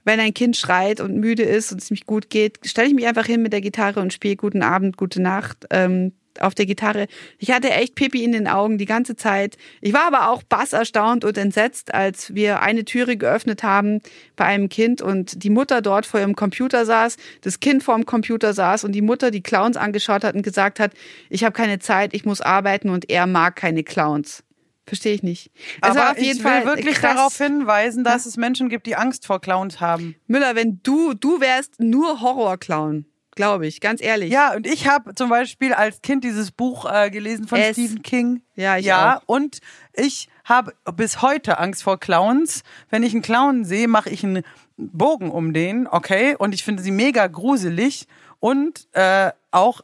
wenn 0.06 0.20
ein 0.20 0.34
Kind 0.34 0.56
schreit 0.56 1.00
und 1.00 1.16
müde 1.16 1.44
ist 1.44 1.72
und 1.72 1.80
es 1.80 1.90
nicht 1.90 2.04
gut 2.04 2.28
geht, 2.28 2.58
stelle 2.66 2.88
ich 2.88 2.94
mich 2.94 3.06
einfach 3.06 3.24
hin 3.24 3.40
mit 3.40 3.54
der 3.54 3.62
Gitarre 3.62 4.00
und 4.00 4.12
spiele 4.12 4.36
Guten 4.36 4.62
Abend, 4.62 4.98
Gute 4.98 5.22
Nacht 5.22 5.66
ähm, 5.70 6.12
auf 6.40 6.54
der 6.54 6.66
Gitarre. 6.66 7.06
Ich 7.38 7.50
hatte 7.50 7.70
echt 7.70 7.94
Pipi 7.94 8.24
in 8.24 8.32
den 8.32 8.48
Augen 8.48 8.78
die 8.78 8.86
ganze 8.86 9.16
Zeit. 9.16 9.56
Ich 9.80 9.92
war 9.92 10.06
aber 10.06 10.30
auch 10.30 10.42
bass 10.42 10.72
erstaunt 10.72 11.24
und 11.24 11.38
entsetzt, 11.38 11.94
als 11.94 12.34
wir 12.34 12.62
eine 12.62 12.84
Türe 12.84 13.16
geöffnet 13.16 13.62
haben 13.62 14.00
bei 14.36 14.44
einem 14.44 14.68
Kind 14.68 15.02
und 15.02 15.42
die 15.42 15.50
Mutter 15.50 15.82
dort 15.82 16.06
vor 16.06 16.20
ihrem 16.20 16.36
Computer 16.36 16.84
saß, 16.86 17.16
das 17.42 17.60
Kind 17.60 17.82
vor 17.82 17.94
dem 17.94 18.06
Computer 18.06 18.52
saß 18.52 18.84
und 18.84 18.92
die 18.92 19.02
Mutter 19.02 19.30
die 19.30 19.42
Clowns 19.42 19.76
angeschaut 19.76 20.24
hat 20.24 20.34
und 20.34 20.42
gesagt 20.42 20.80
hat, 20.80 20.92
ich 21.30 21.44
habe 21.44 21.52
keine 21.52 21.78
Zeit, 21.78 22.14
ich 22.14 22.24
muss 22.24 22.40
arbeiten 22.40 22.88
und 22.90 23.10
er 23.10 23.26
mag 23.26 23.56
keine 23.56 23.84
Clowns. 23.84 24.44
Verstehe 24.86 25.14
ich 25.14 25.22
nicht. 25.22 25.50
Es 25.80 25.90
Aber 25.90 26.10
auf 26.10 26.18
jeden 26.18 26.38
ich 26.38 26.44
will 26.44 26.50
Fall 26.50 26.66
wirklich 26.66 26.96
krass. 26.96 27.16
darauf 27.16 27.36
hinweisen, 27.38 28.04
dass 28.04 28.26
es 28.26 28.36
Menschen 28.36 28.68
gibt, 28.68 28.86
die 28.86 28.96
Angst 28.96 29.26
vor 29.26 29.40
Clowns 29.40 29.80
haben. 29.80 30.14
Müller, 30.26 30.54
wenn 30.56 30.80
du, 30.82 31.14
du 31.14 31.40
wärst 31.40 31.80
nur 31.80 32.20
Horrorclown, 32.20 33.06
glaube 33.34 33.66
ich, 33.66 33.80
ganz 33.80 34.00
ehrlich. 34.00 34.30
Ja, 34.32 34.54
und 34.54 34.66
ich 34.66 34.88
habe 34.88 35.14
zum 35.14 35.28
Beispiel 35.28 35.72
als 35.72 36.02
Kind 36.02 36.24
dieses 36.24 36.50
Buch 36.50 36.90
äh, 36.90 37.10
gelesen 37.10 37.46
von 37.48 37.58
Es. 37.58 37.72
Stephen 37.72 38.02
King. 38.02 38.42
Ja, 38.54 38.76
ich 38.76 38.86
ja, 38.86 39.18
auch. 39.18 39.22
und 39.26 39.60
ich 39.92 40.28
habe 40.44 40.74
bis 40.96 41.22
heute 41.22 41.58
Angst 41.58 41.82
vor 41.82 41.98
Clowns. 41.98 42.62
Wenn 42.90 43.02
ich 43.02 43.12
einen 43.12 43.22
Clown 43.22 43.64
sehe, 43.64 43.88
mache 43.88 44.10
ich 44.10 44.24
einen 44.24 44.42
Bogen 44.76 45.30
um 45.30 45.52
den, 45.52 45.86
okay? 45.86 46.36
Und 46.36 46.54
ich 46.54 46.64
finde 46.64 46.82
sie 46.82 46.90
mega 46.90 47.26
gruselig 47.26 48.06
und 48.40 48.88
äh, 48.92 49.30
auch 49.50 49.80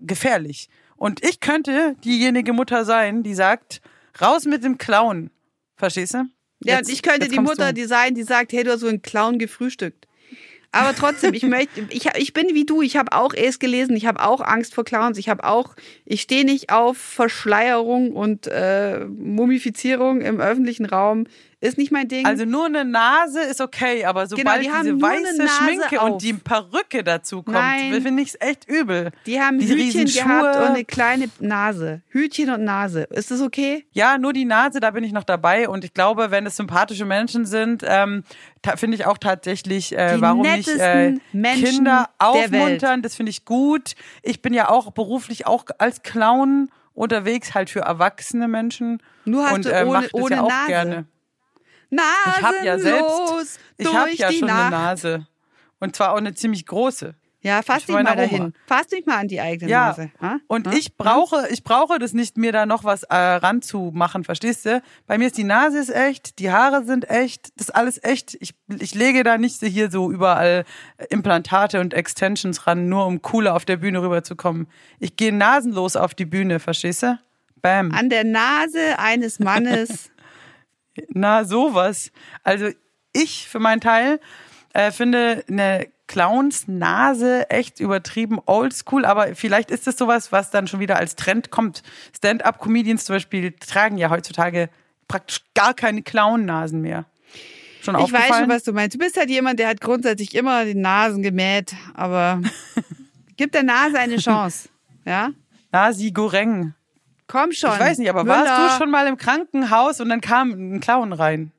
gefährlich. 0.00 0.68
Und 0.96 1.24
ich 1.24 1.40
könnte 1.40 1.96
diejenige 2.04 2.52
Mutter 2.52 2.84
sein, 2.84 3.22
die 3.22 3.34
sagt, 3.34 3.80
raus 4.20 4.44
mit 4.44 4.64
dem 4.64 4.78
Clown. 4.78 5.30
Verstehst 5.76 6.14
du? 6.14 6.24
Ja, 6.62 6.76
Jetzt- 6.76 6.88
und 6.88 6.94
ich 6.94 7.02
könnte 7.02 7.28
die 7.28 7.38
Mutter, 7.38 7.68
du. 7.68 7.74
die 7.74 7.84
sein, 7.84 8.14
die 8.14 8.22
sagt, 8.22 8.52
hey, 8.52 8.64
du 8.64 8.72
hast 8.72 8.80
so 8.80 8.88
einen 8.88 9.00
Clown 9.00 9.38
gefrühstückt. 9.38 10.06
Aber 10.72 10.94
trotzdem, 10.94 11.34
ich 11.34 11.42
möchte, 11.42 11.86
ich, 11.90 12.06
ich 12.16 12.32
bin 12.32 12.54
wie 12.54 12.64
du, 12.64 12.80
ich 12.80 12.96
habe 12.96 13.12
auch 13.12 13.34
es 13.34 13.58
gelesen, 13.58 13.96
ich 13.96 14.06
habe 14.06 14.22
auch 14.22 14.40
Angst 14.40 14.74
vor 14.74 14.84
Clowns, 14.84 15.18
ich 15.18 15.28
habe 15.28 15.42
auch, 15.42 15.74
ich 16.04 16.22
stehe 16.22 16.44
nicht 16.44 16.70
auf 16.70 16.96
Verschleierung 16.96 18.12
und 18.12 18.46
äh, 18.46 19.04
Mumifizierung 19.04 20.20
im 20.20 20.40
öffentlichen 20.40 20.86
Raum, 20.86 21.26
ist 21.60 21.76
nicht 21.78 21.92
mein 21.92 22.08
Ding. 22.08 22.24
Also 22.24 22.44
nur 22.44 22.66
eine 22.66 22.84
Nase 22.84 23.40
ist 23.42 23.60
okay, 23.60 24.04
aber 24.06 24.26
sobald 24.26 24.64
die 24.64 24.70
haben 24.70 24.84
diese 24.84 25.02
weiße 25.02 25.46
Schminke 25.48 26.00
auf. 26.00 26.10
und 26.12 26.22
die 26.22 26.32
Perücke 26.32 27.04
dazu 27.04 27.42
kommt, 27.42 27.58
finde 28.02 28.22
ich 28.22 28.30
es 28.30 28.40
echt 28.40 28.66
übel. 28.68 29.10
die 29.26 29.40
haben 29.40 29.58
diese 29.58 29.74
Hütchen 29.74 30.06
gehabt 30.06 30.56
und 30.56 30.62
eine 30.62 30.84
kleine 30.84 31.28
Nase. 31.38 32.00
Hütchen 32.08 32.50
und 32.50 32.64
Nase. 32.64 33.02
Ist 33.10 33.30
das 33.30 33.40
okay? 33.42 33.84
Ja, 33.92 34.16
nur 34.16 34.32
die 34.32 34.46
Nase, 34.46 34.80
da 34.80 34.90
bin 34.90 35.04
ich 35.04 35.12
noch 35.12 35.24
dabei. 35.24 35.68
Und 35.68 35.84
ich 35.84 35.92
glaube, 35.92 36.30
wenn 36.30 36.46
es 36.46 36.56
sympathische 36.56 37.04
Menschen 37.04 37.44
sind, 37.44 37.84
ähm, 37.86 38.24
finde 38.76 38.96
ich 38.96 39.04
auch 39.06 39.18
tatsächlich, 39.18 39.96
äh, 39.96 40.14
Die 40.16 40.20
warum 40.22 40.42
nicht 40.42 40.68
äh, 40.68 41.14
Kinder 41.32 42.08
aufmuntern. 42.18 43.02
Das 43.02 43.14
finde 43.14 43.30
ich 43.30 43.44
gut. 43.44 43.94
Ich 44.22 44.40
bin 44.42 44.54
ja 44.54 44.68
auch 44.70 44.92
beruflich 44.92 45.46
auch 45.46 45.64
als 45.78 46.02
Clown 46.02 46.70
unterwegs, 46.94 47.54
halt 47.54 47.70
für 47.70 47.80
erwachsene 47.80 48.48
Menschen. 48.48 49.02
Nur 49.24 49.44
hast 49.44 49.52
und 49.54 49.64
du 49.66 49.70
äh, 49.72 49.84
ohne- 49.84 50.02
das 50.02 50.14
ohne 50.14 50.36
ja 50.36 50.42
auch 50.42 50.48
Nase. 50.48 50.66
gerne. 50.66 51.04
Nasenlos 51.90 52.36
Ich 52.36 52.42
habe 52.42 52.64
ja 52.64 52.78
selbst, 52.78 53.60
ich 53.78 53.94
habe 53.94 54.10
ja 54.14 54.28
die 54.30 54.38
schon 54.38 54.48
Nacht. 54.48 54.60
eine 54.60 54.70
Nase. 54.70 55.26
Und 55.80 55.96
zwar 55.96 56.12
auch 56.12 56.18
eine 56.18 56.34
ziemlich 56.34 56.66
große. 56.66 57.14
Ja, 57.42 57.62
fass 57.62 57.78
Ich 57.78 57.86
dich 57.86 57.94
mal 57.94 58.00
Oma. 58.02 58.14
dahin. 58.16 58.52
Fass 58.66 58.88
dich 58.88 59.06
mal 59.06 59.16
an 59.16 59.26
die 59.28 59.40
eigene 59.40 59.70
Ja, 59.70 59.86
Nase. 59.88 60.10
Ha? 60.20 60.40
und 60.46 60.66
Ha? 60.66 60.72
ich 60.74 60.94
brauche, 60.98 61.48
ich 61.48 61.64
brauche 61.64 61.98
das 61.98 62.12
nicht, 62.12 62.36
mir 62.36 62.52
da 62.52 62.66
noch 62.66 62.84
was 62.84 63.04
äh, 63.04 63.14
ranzumachen, 63.16 64.24
verstehst 64.24 64.66
du? 64.66 64.82
Bei 65.06 65.16
mir 65.16 65.28
ist 65.28 65.38
die 65.38 65.44
Nase 65.44 65.78
ist 65.78 65.88
echt, 65.88 66.38
die 66.38 66.50
Haare 66.50 66.84
sind 66.84 67.08
echt, 67.08 67.48
das 67.56 67.68
ist 67.68 67.74
alles 67.74 67.98
echt. 68.04 68.36
Ich, 68.40 68.52
ich 68.78 68.94
lege 68.94 69.24
da 69.24 69.38
nicht 69.38 69.58
so 69.58 69.66
hier 69.66 69.90
so 69.90 70.12
überall 70.12 70.66
Implantate 71.08 71.80
und 71.80 71.94
Extensions 71.94 72.66
ran, 72.66 72.90
nur 72.90 73.06
um 73.06 73.22
cooler 73.22 73.54
auf 73.56 73.64
der 73.64 73.78
Bühne 73.78 74.02
rüberzukommen. 74.02 74.66
Ich 74.98 75.16
gehe 75.16 75.32
nasenlos 75.34 75.96
auf 75.96 76.12
die 76.12 76.26
Bühne, 76.26 76.60
verstehst 76.60 77.04
du? 77.04 77.18
Bam. 77.62 77.92
An 77.92 78.10
der 78.10 78.24
Nase 78.24 78.98
eines 78.98 79.38
Mannes. 79.38 80.09
Na, 81.08 81.44
sowas. 81.44 82.10
Also 82.42 82.68
ich 83.12 83.48
für 83.48 83.58
meinen 83.58 83.80
Teil 83.80 84.20
äh, 84.72 84.90
finde 84.90 85.44
eine 85.48 85.88
Clowns 86.06 86.66
Nase 86.66 87.48
echt 87.50 87.78
übertrieben 87.78 88.40
oldschool, 88.44 89.04
aber 89.04 89.36
vielleicht 89.36 89.70
ist 89.70 89.86
es 89.86 89.96
sowas, 89.96 90.32
was 90.32 90.50
dann 90.50 90.66
schon 90.66 90.80
wieder 90.80 90.96
als 90.96 91.14
Trend 91.14 91.50
kommt. 91.50 91.82
Stand-up-Comedians 92.16 93.04
zum 93.04 93.14
Beispiel 93.14 93.52
tragen 93.52 93.96
ja 93.96 94.10
heutzutage 94.10 94.70
praktisch 95.06 95.42
gar 95.54 95.72
keine 95.72 96.02
Clown-Nasen 96.02 96.80
mehr. 96.80 97.04
Schon 97.82 97.98
ich 97.98 98.12
weiß 98.12 98.38
schon, 98.38 98.48
was 98.48 98.64
du 98.64 98.72
meinst. 98.72 98.94
Du 98.94 98.98
bist 98.98 99.16
halt 99.16 99.30
jemand, 99.30 99.58
der 99.58 99.68
hat 99.68 99.80
grundsätzlich 99.80 100.34
immer 100.34 100.64
die 100.64 100.74
Nasen 100.74 101.22
gemäht, 101.22 101.74
aber 101.94 102.42
gib 103.36 103.52
der 103.52 103.62
Nase 103.62 103.98
eine 103.98 104.16
Chance. 104.16 104.68
Ja? 105.04 105.30
Nasi 105.72 106.10
Goreng. 106.10 106.74
Komm 107.30 107.52
schon. 107.52 107.70
Ich 107.72 107.78
weiß 107.78 107.98
nicht, 107.98 108.10
aber 108.10 108.24
Müller. 108.24 108.44
warst 108.44 108.74
du 108.74 108.78
schon 108.82 108.90
mal 108.90 109.06
im 109.06 109.16
Krankenhaus 109.16 110.00
und 110.00 110.08
dann 110.08 110.20
kam 110.20 110.50
ein 110.50 110.80
Clown 110.80 111.12
rein? 111.12 111.52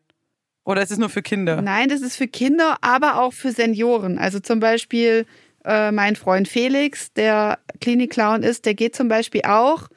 Oder 0.65 0.81
ist 0.81 0.91
es 0.91 0.97
nur 0.97 1.09
für 1.09 1.21
Kinder? 1.21 1.61
Nein, 1.61 1.87
das 1.87 2.01
ist 2.01 2.17
für 2.17 2.27
Kinder, 2.27 2.77
aber 2.81 3.21
auch 3.21 3.31
für 3.31 3.53
Senioren. 3.53 4.17
Also 4.17 4.41
zum 4.41 4.59
Beispiel 4.59 5.25
äh, 5.63 5.91
mein 5.91 6.17
Freund 6.17 6.49
Felix, 6.49 7.13
der 7.13 7.57
Klinik-Clown 7.79 8.43
ist, 8.43 8.65
der 8.65 8.73
geht 8.73 8.95
zum 8.95 9.07
Beispiel 9.07 9.43
auch, 9.45 9.87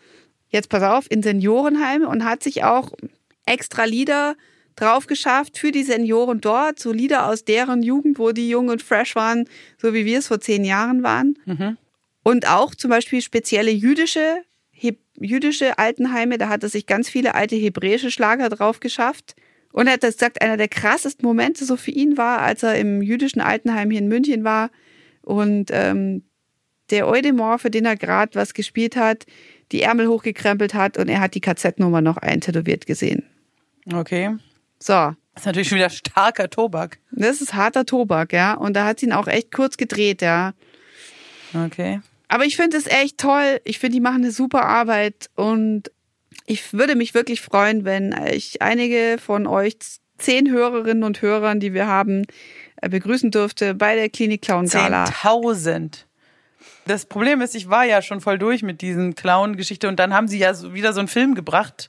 jetzt 0.49 0.69
pass 0.69 0.85
auf, 0.85 1.11
in 1.11 1.25
Seniorenheime 1.25 2.09
und 2.09 2.25
hat 2.25 2.45
sich 2.45 2.63
auch 2.63 2.93
extra 3.45 3.85
Lieder 3.85 4.37
drauf 4.77 5.09
geschafft 5.09 5.59
für 5.59 5.73
die 5.73 5.83
Senioren 5.83 6.41
dort, 6.41 6.79
so 6.79 6.93
Lieder 6.93 7.29
aus 7.29 7.45
deren 7.45 7.83
Jugend, 7.83 8.21
wo 8.21 8.31
die 8.31 8.49
jung 8.49 8.69
und 8.69 8.81
fresh 8.81 9.17
waren, 9.17 9.49
so 9.77 9.93
wie 9.93 10.05
wir 10.05 10.21
es 10.21 10.29
vor 10.29 10.41
zehn 10.41 10.65
Jahren 10.65 11.03
waren. 11.03 11.37
Und 12.23 12.49
auch 12.49 12.77
zum 12.77 12.91
Beispiel 12.91 13.21
spezielle 13.21 13.71
jüdische, 13.73 14.43
He 14.45 14.54
jüdische 15.21 15.79
Altenheime, 15.79 16.39
da 16.39 16.49
hat 16.49 16.63
er 16.63 16.69
sich 16.69 16.87
ganz 16.87 17.09
viele 17.09 17.35
alte 17.35 17.57
hebräische 17.57 18.11
Schlager 18.11 18.49
drauf 18.49 18.81
geschafft. 18.81 19.35
Und 19.73 19.87
er 19.89 19.95
hat 19.95 20.03
gesagt, 20.03 20.41
einer 20.41 20.57
der 20.57 20.69
krassesten 20.69 21.27
Momente 21.27 21.65
so 21.65 21.77
für 21.77 21.91
ihn 21.91 22.17
war, 22.17 22.41
als 22.41 22.63
er 22.63 22.77
im 22.77 23.03
jüdischen 23.03 23.41
Altenheim 23.41 23.91
hier 23.91 24.01
in 24.01 24.09
München 24.09 24.45
war 24.45 24.71
und 25.23 25.71
ähm, 25.73 26.23
der 26.91 27.09
Eudemor, 27.09 27.59
für 27.59 27.71
den 27.71 27.85
er 27.87 27.97
gerade 27.97 28.35
was 28.35 28.55
gespielt 28.55 28.95
hat, 28.95 29.27
die 29.73 29.83
Ärmel 29.83 30.07
hochgekrempelt 30.07 30.75
hat 30.75 30.97
und 30.99 31.09
er 31.09 31.21
hat 31.21 31.35
die 31.35 31.41
KZ-Nummer 31.41 32.03
noch 32.03 32.19
eintätowiert 32.19 32.87
gesehen. 32.87 33.25
Okay. 33.93 34.37
So, 34.79 34.93
Das 34.93 35.17
ist 35.43 35.47
natürlich 35.47 35.69
schon 35.69 35.79
wieder 35.79 35.91
starker 35.91 36.51
Tobak. 36.51 36.99
das 37.11 37.41
ist 37.41 37.55
harter 37.55 37.85
Tobak, 37.87 38.33
ja. 38.33 38.55
Und 38.55 38.75
da 38.75 38.85
hat 38.85 39.01
sie 39.01 39.07
ihn 39.07 39.13
auch 39.13 39.27
echt 39.27 39.51
kurz 39.53 39.77
gedreht, 39.77 40.23
ja. 40.23 40.53
Okay. 41.55 42.01
Aber 42.35 42.45
ich 42.45 42.57
finde 42.57 42.77
es 42.77 42.89
echt 42.89 43.19
toll. 43.19 43.61
Ich 43.63 43.79
finde, 43.79 43.95
die 43.95 44.01
machen 44.01 44.25
eine 44.25 44.33
super 44.33 44.65
Arbeit 44.65 45.31
und 45.37 45.93
ich 46.47 46.73
würde 46.73 46.97
mich 46.97 47.15
wirklich 47.15 47.41
freuen, 47.41 47.85
wenn 47.85 48.13
ich 48.29 48.61
einige 48.61 49.19
von 49.25 49.47
euch 49.47 49.77
zehn 50.19 50.51
Hörerinnen 50.51 51.05
und 51.05 51.23
Hörern, 51.23 51.61
die 51.61 51.75
wir 51.75 51.87
haben, 51.87 52.27
äh, 52.83 52.89
begrüßen 52.89 53.31
dürfte 53.31 53.75
bei 53.75 53.95
der 53.95 54.09
Klinik 54.09 54.43
Clown 54.43 54.69
Gala. 54.69 55.05
10.000. 55.05 56.07
Das 56.87 57.07
Problem 57.07 57.41
ist, 57.41 57.55
ich 57.55 57.71
war 57.71 57.85
ja 57.85 58.03
schon 58.03 58.21
voll 58.21 58.41
durch 58.41 58.65
mit 58.65 58.81
diesen 58.81 59.15
Clown-Geschichte 59.15 59.87
und 59.87 60.01
dann 60.01 60.13
haben 60.13 60.27
sie 60.27 60.39
ja 60.39 60.61
wieder 60.73 60.93
so 60.93 60.99
einen 60.99 61.07
Film 61.07 61.37
gebracht 61.37 61.89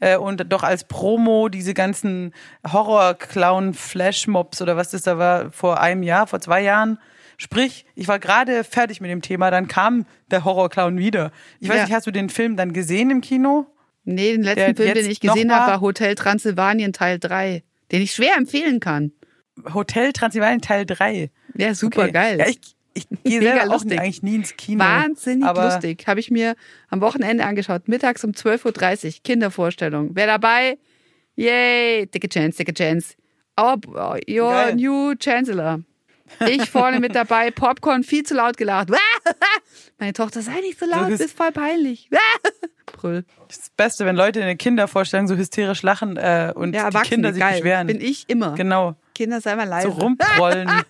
äh, 0.00 0.16
und 0.16 0.44
doch 0.52 0.64
als 0.64 0.82
Promo 0.82 1.48
diese 1.48 1.72
ganzen 1.72 2.34
Horror-Clown-Flashmobs 2.66 4.60
oder 4.60 4.76
was 4.76 4.90
das 4.90 5.02
da 5.02 5.18
war 5.18 5.52
vor 5.52 5.80
einem 5.80 6.02
Jahr, 6.02 6.26
vor 6.26 6.40
zwei 6.40 6.62
Jahren. 6.62 6.98
Sprich, 7.36 7.84
ich 7.94 8.08
war 8.08 8.18
gerade 8.18 8.64
fertig 8.64 9.00
mit 9.00 9.10
dem 9.10 9.22
Thema, 9.22 9.50
dann 9.50 9.68
kam 9.68 10.06
der 10.30 10.44
Horror-Clown 10.44 10.98
wieder. 10.98 11.32
Ich 11.60 11.68
weiß 11.68 11.76
Ja. 11.76 11.82
nicht, 11.84 11.92
hast 11.94 12.06
du 12.06 12.10
den 12.10 12.28
Film 12.28 12.56
dann 12.56 12.72
gesehen 12.72 13.10
im 13.10 13.20
Kino? 13.20 13.66
Nee, 14.04 14.32
den 14.32 14.42
letzten 14.42 14.74
Der 14.74 14.74
Film, 14.76 14.94
den 14.94 15.10
ich 15.10 15.20
gesehen 15.20 15.52
habe, 15.54 15.72
war 15.72 15.80
Hotel 15.80 16.14
Transsilvanien 16.14 16.92
Teil 16.92 17.18
3, 17.18 17.62
den 17.90 18.02
ich 18.02 18.12
schwer 18.12 18.36
empfehlen 18.36 18.78
kann. 18.80 19.12
Hotel 19.72 20.12
Transsilvanien 20.12 20.60
Teil 20.60 20.84
3. 20.84 21.30
Ja, 21.56 21.74
super 21.74 22.02
Okay. 22.02 22.12
geil. 22.12 22.38
Ja, 22.38 22.46
ich 22.48 22.60
ich 22.96 23.08
gehe 23.24 23.40
Mega 23.40 23.56
selber 23.56 23.62
auch 23.70 23.72
lustig. 23.82 23.98
eigentlich 24.00 24.22
nie 24.22 24.36
ins 24.36 24.56
Kino. 24.56 24.84
Wahnsinnig 24.84 25.52
lustig. 25.52 26.04
Habe 26.06 26.20
ich 26.20 26.30
mir 26.30 26.54
am 26.90 27.00
Wochenende 27.00 27.44
angeschaut. 27.44 27.88
Mittags 27.88 28.22
um 28.22 28.30
12.30 28.30 29.06
Uhr. 29.16 29.20
Kindervorstellung. 29.24 30.10
Wer 30.14 30.28
dabei? 30.28 30.78
Yay. 31.34 32.06
Dicke 32.06 32.28
Chance, 32.28 32.58
dicke 32.58 32.72
Chance. 32.74 33.14
Oh, 33.56 33.76
oh, 33.88 34.16
your 34.28 34.50
Geil. 34.50 34.74
new 34.76 35.14
Chancellor. 35.16 35.80
Ich 36.48 36.70
vorne 36.70 37.00
mit 37.00 37.14
dabei. 37.14 37.50
Popcorn 37.50 38.02
viel 38.02 38.22
zu 38.24 38.34
laut 38.34 38.56
gelacht. 38.56 38.88
Meine 39.98 40.12
Tochter, 40.12 40.42
sei 40.42 40.60
nicht 40.60 40.78
so 40.78 40.86
laut, 40.86 41.10
Das- 41.10 41.18
bist 41.20 41.36
voll 41.36 41.52
peinlich. 41.52 42.08
Brüll. 42.86 43.24
Das 43.48 43.70
Beste, 43.76 44.04
wenn 44.06 44.16
Leute 44.16 44.40
in 44.40 44.46
der 44.46 44.56
Kindervorstellung 44.56 45.26
so 45.28 45.36
hysterisch 45.36 45.82
lachen 45.82 46.16
äh, 46.16 46.52
und 46.54 46.74
Ja, 46.74 46.90
die 46.90 46.98
Kinder 47.00 47.32
sich 47.32 47.40
geil. 47.42 47.54
beschweren. 47.60 47.86
Bin 47.86 48.00
ich 48.00 48.24
immer. 48.28 48.54
Genau. 48.54 48.94
Kinder, 49.14 49.40
sei 49.40 49.54
mal 49.56 49.64
So 49.66 49.70
leise. 49.70 49.88
rumprollen. 49.88 50.70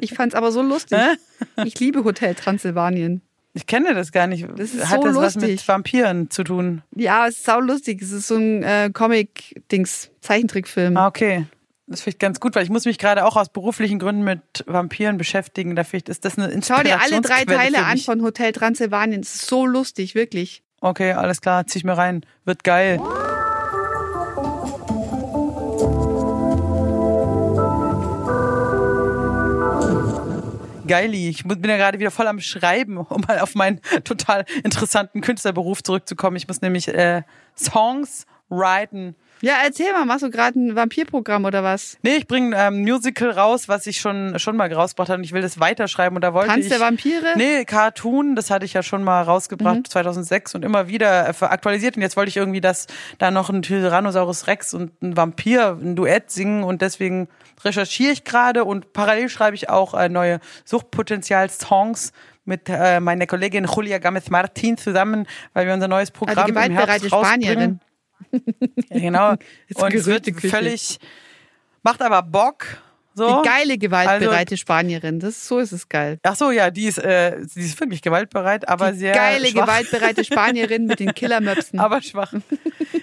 Ich 0.00 0.12
fand's 0.12 0.34
aber 0.34 0.50
so 0.50 0.60
lustig. 0.60 0.98
Ich 1.64 1.78
liebe 1.78 2.02
Hotel 2.02 2.34
Transsilvanien. 2.34 3.22
Ich 3.52 3.66
kenne 3.68 3.94
das 3.94 4.10
gar 4.10 4.26
nicht. 4.26 4.44
Das 4.56 4.74
ist 4.74 4.88
Hat 4.90 5.02
so 5.02 5.06
das 5.06 5.14
was 5.14 5.34
lustig. 5.36 5.50
mit 5.52 5.68
Vampiren 5.68 6.30
zu 6.30 6.42
tun? 6.42 6.82
Ja, 6.96 7.28
es 7.28 7.36
ist 7.36 7.44
sau 7.44 7.60
lustig. 7.60 8.02
Es 8.02 8.10
ist 8.10 8.26
so 8.26 8.34
ein 8.34 8.64
äh, 8.64 8.90
Comic-Dings, 8.92 10.10
Zeichentrickfilm. 10.20 10.96
Ah, 10.96 11.06
okay. 11.06 11.46
Das 11.86 12.00
finde 12.00 12.14
ich 12.14 12.18
ganz 12.18 12.40
gut, 12.40 12.54
weil 12.54 12.64
ich 12.64 12.70
muss 12.70 12.86
mich 12.86 12.96
gerade 12.96 13.26
auch 13.26 13.36
aus 13.36 13.50
beruflichen 13.50 13.98
Gründen 13.98 14.24
mit 14.24 14.40
Vampiren 14.66 15.18
beschäftigen. 15.18 15.76
Da 15.76 15.84
vielleicht 15.84 16.08
ist 16.08 16.24
das 16.24 16.38
eine 16.38 16.62
Schau 16.62 16.82
dir 16.82 16.98
alle 17.00 17.20
drei 17.20 17.44
Teile 17.44 17.84
an 17.84 17.98
von 17.98 18.22
Hotel 18.22 18.52
Transsilvanien. 18.52 19.20
Es 19.20 19.34
ist 19.34 19.46
so 19.46 19.66
lustig, 19.66 20.14
wirklich. 20.14 20.62
Okay, 20.80 21.12
alles 21.12 21.42
klar, 21.42 21.66
zieh 21.66 21.78
ich 21.78 21.84
mir 21.84 21.92
rein. 21.92 22.24
Wird 22.46 22.64
geil. 22.64 23.00
Geili, 30.86 31.28
ich 31.28 31.44
bin 31.44 31.64
ja 31.64 31.76
gerade 31.76 31.98
wieder 31.98 32.10
voll 32.10 32.26
am 32.26 32.40
Schreiben, 32.40 32.96
um 32.98 33.22
mal 33.26 33.40
auf 33.40 33.54
meinen 33.54 33.80
total 34.04 34.46
interessanten 34.62 35.20
Künstlerberuf 35.20 35.82
zurückzukommen. 35.82 36.36
Ich 36.36 36.48
muss 36.48 36.62
nämlich 36.62 36.88
äh, 36.88 37.22
Songs 37.56 38.26
writen. 38.48 39.16
Ja, 39.44 39.56
erzähl 39.62 39.92
mal, 39.92 40.06
machst 40.06 40.22
du 40.22 40.30
gerade 40.30 40.58
ein 40.58 40.74
Vampirprogramm 40.74 41.44
oder 41.44 41.62
was? 41.62 41.98
Nee, 42.02 42.16
ich 42.16 42.26
bringe 42.26 42.56
ein 42.56 42.74
ähm, 42.76 42.80
Musical 42.80 43.30
raus, 43.30 43.68
was 43.68 43.86
ich 43.86 44.00
schon, 44.00 44.38
schon 44.38 44.56
mal 44.56 44.72
rausgebracht 44.72 45.10
habe 45.10 45.18
und 45.18 45.24
ich 45.24 45.32
will 45.32 45.42
das 45.42 45.60
weiterschreiben 45.60 46.16
und 46.16 46.22
da 46.22 46.32
wollte 46.32 46.48
Tanz 46.48 46.64
ich... 46.64 46.70
der 46.70 46.80
Vampire? 46.80 47.34
Nee, 47.36 47.66
Cartoon, 47.66 48.36
das 48.36 48.50
hatte 48.50 48.64
ich 48.64 48.72
ja 48.72 48.82
schon 48.82 49.04
mal 49.04 49.20
rausgebracht, 49.20 49.86
2006 49.86 50.54
und 50.54 50.64
immer 50.64 50.88
wieder 50.88 51.28
äh, 51.28 51.44
aktualisiert 51.44 51.96
und 51.96 52.02
jetzt 52.02 52.16
wollte 52.16 52.30
ich 52.30 52.38
irgendwie, 52.38 52.62
dass 52.62 52.86
da 53.18 53.30
noch 53.30 53.50
ein 53.50 53.60
Tyrannosaurus 53.60 54.46
Rex 54.46 54.72
und 54.72 55.02
ein 55.02 55.14
Vampir 55.14 55.78
ein 55.78 55.94
Duett 55.94 56.30
singen 56.30 56.64
und 56.64 56.80
deswegen 56.80 57.28
recherchiere 57.62 58.12
ich 58.12 58.24
gerade 58.24 58.64
und 58.64 58.94
parallel 58.94 59.28
schreibe 59.28 59.56
ich 59.56 59.68
auch 59.68 59.92
äh, 59.92 60.08
neue 60.08 60.40
Suchtpotenzial-Songs 60.64 62.12
mit 62.46 62.70
äh, 62.70 62.98
meiner 62.98 63.26
Kollegin 63.26 63.66
Julia 63.66 63.98
Gamez 63.98 64.30
Martin 64.30 64.78
zusammen, 64.78 65.26
weil 65.52 65.66
wir 65.66 65.74
unser 65.74 65.88
neues 65.88 66.10
Programm 66.10 66.38
Also 66.38 66.48
im 66.48 66.72
Herbst 66.72 67.12
rausbringen. 67.12 67.42
Spanierin. 67.42 67.80
Ja, 68.90 68.98
genau. 69.00 69.30
Und 69.74 69.94
es 69.94 70.06
wird 70.06 70.24
Küche. 70.26 70.48
völlig, 70.48 70.98
macht 71.82 72.02
aber 72.02 72.22
Bock. 72.22 72.64
So. 73.16 73.42
Die 73.42 73.48
geile, 73.48 73.78
gewaltbereite 73.78 74.50
Also- 74.54 74.56
Spanierin. 74.56 75.20
Das, 75.20 75.46
so 75.46 75.60
ist 75.60 75.70
es 75.70 75.88
geil. 75.88 76.18
Ach 76.24 76.34
so, 76.34 76.50
ja, 76.50 76.70
die 76.72 76.86
ist, 76.86 76.98
äh, 76.98 77.36
die 77.54 77.60
ist 77.60 77.78
wirklich 77.78 78.02
gewaltbereit, 78.02 78.68
aber 78.68 78.90
Die 78.90 78.98
sehr 78.98 79.14
geile, 79.14 79.46
schwach. 79.46 79.62
gewaltbereite 79.66 80.24
Spanierin 80.24 80.86
mit 80.86 80.98
den 80.98 81.14
Killermöpsen. 81.14 81.78
aber 81.78 82.02
schwach. 82.02 82.34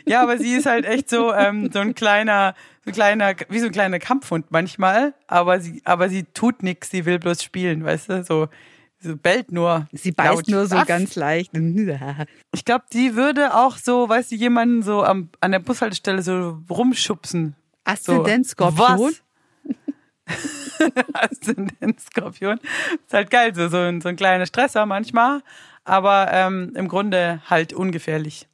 Ja, 0.05 0.21
aber 0.21 0.37
sie 0.37 0.53
ist 0.55 0.65
halt 0.65 0.83
echt 0.85 1.09
so 1.09 1.33
ähm, 1.33 1.69
so 1.71 1.79
ein 1.79 1.95
kleiner, 1.95 2.55
so 2.83 2.89
ein 2.91 2.93
kleiner, 2.93 3.35
wie 3.47 3.59
so 3.59 3.67
ein 3.67 3.71
kleiner 3.71 3.99
Kampfhund 3.99 4.47
manchmal. 4.49 5.13
Aber 5.27 5.61
sie, 5.61 5.81
aber 5.85 6.09
sie 6.09 6.23
tut 6.23 6.61
nix. 6.61 6.89
Sie 6.89 7.05
will 7.05 7.17
bloß 7.17 7.41
spielen, 7.41 7.85
weißt 7.85 8.09
du? 8.09 8.23
So, 8.25 8.49
so 9.01 9.17
bellt 9.17 9.51
nur. 9.51 9.87
Sie 9.91 10.11
beißt 10.11 10.33
laut. 10.33 10.47
nur 10.47 10.67
so 10.67 10.77
Aff. 10.77 10.87
ganz 10.87 11.15
leicht. 11.15 11.51
Ich 12.53 12.65
glaube, 12.65 12.85
die 12.91 13.15
würde 13.15 13.55
auch 13.55 13.77
so, 13.77 14.09
weißt 14.09 14.31
du, 14.31 14.35
jemanden 14.35 14.83
so 14.83 15.03
am, 15.03 15.29
an 15.39 15.51
der 15.51 15.59
Bushaltestelle 15.59 16.21
so 16.21 16.61
rumschubsen. 16.69 17.55
So, 17.85 17.91
Aszendent-Skorpion? 17.91 18.99
was? 18.99 19.21
Aszendent-Skorpion. 21.13 22.59
Ist 23.05 23.13
halt 23.13 23.31
geil, 23.31 23.55
so, 23.55 23.69
so, 23.69 23.77
ein, 23.77 24.01
so 24.01 24.09
ein 24.09 24.17
kleiner 24.17 24.45
Stresser 24.45 24.85
manchmal. 24.85 25.41
Aber 25.85 26.27
ähm, 26.31 26.73
im 26.75 26.87
Grunde 26.87 27.41
halt 27.49 27.73
ungefährlich. 27.73 28.47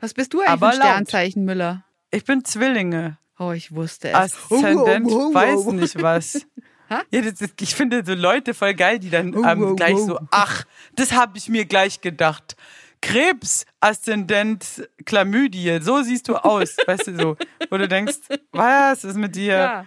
Was 0.00 0.14
bist 0.14 0.32
du 0.32 0.40
eigentlich 0.40 0.50
Aber 0.50 0.72
für 0.72 0.80
ein. 0.80 0.82
Sternzeichen, 0.82 1.44
Müller? 1.44 1.84
Ich 2.10 2.24
bin 2.24 2.44
Zwillinge. 2.44 3.18
Oh, 3.38 3.52
ich 3.52 3.74
wusste 3.74 4.08
es. 4.10 4.14
Aszendent, 4.14 5.06
weiß 5.06 5.66
nicht 5.72 6.00
was. 6.02 6.46
Ja, 6.90 7.22
das 7.22 7.40
ist, 7.40 7.60
ich 7.60 7.74
finde 7.74 8.02
so 8.04 8.14
Leute 8.14 8.52
voll 8.52 8.74
geil, 8.74 8.98
die 8.98 9.10
dann 9.10 9.34
Oh, 9.34 9.44
ähm, 9.44 9.62
oh, 9.62 9.74
gleich 9.76 9.94
oh. 9.94 10.06
so, 10.06 10.20
ach, 10.30 10.64
das 10.96 11.12
habe 11.12 11.38
ich 11.38 11.48
mir 11.48 11.64
gleich 11.64 12.00
gedacht. 12.00 12.56
Krebs, 13.00 13.64
Aszendent, 13.80 14.88
Chlamydie, 15.06 15.78
so 15.80 16.02
siehst 16.02 16.28
du 16.28 16.36
aus, 16.36 16.76
weißt 16.86 17.06
du 17.06 17.16
so, 17.16 17.36
wo 17.70 17.78
du 17.78 17.88
denkst, 17.88 18.18
was 18.52 19.04
ist 19.04 19.16
mit 19.16 19.34
dir? 19.36 19.54
Ja. 19.54 19.86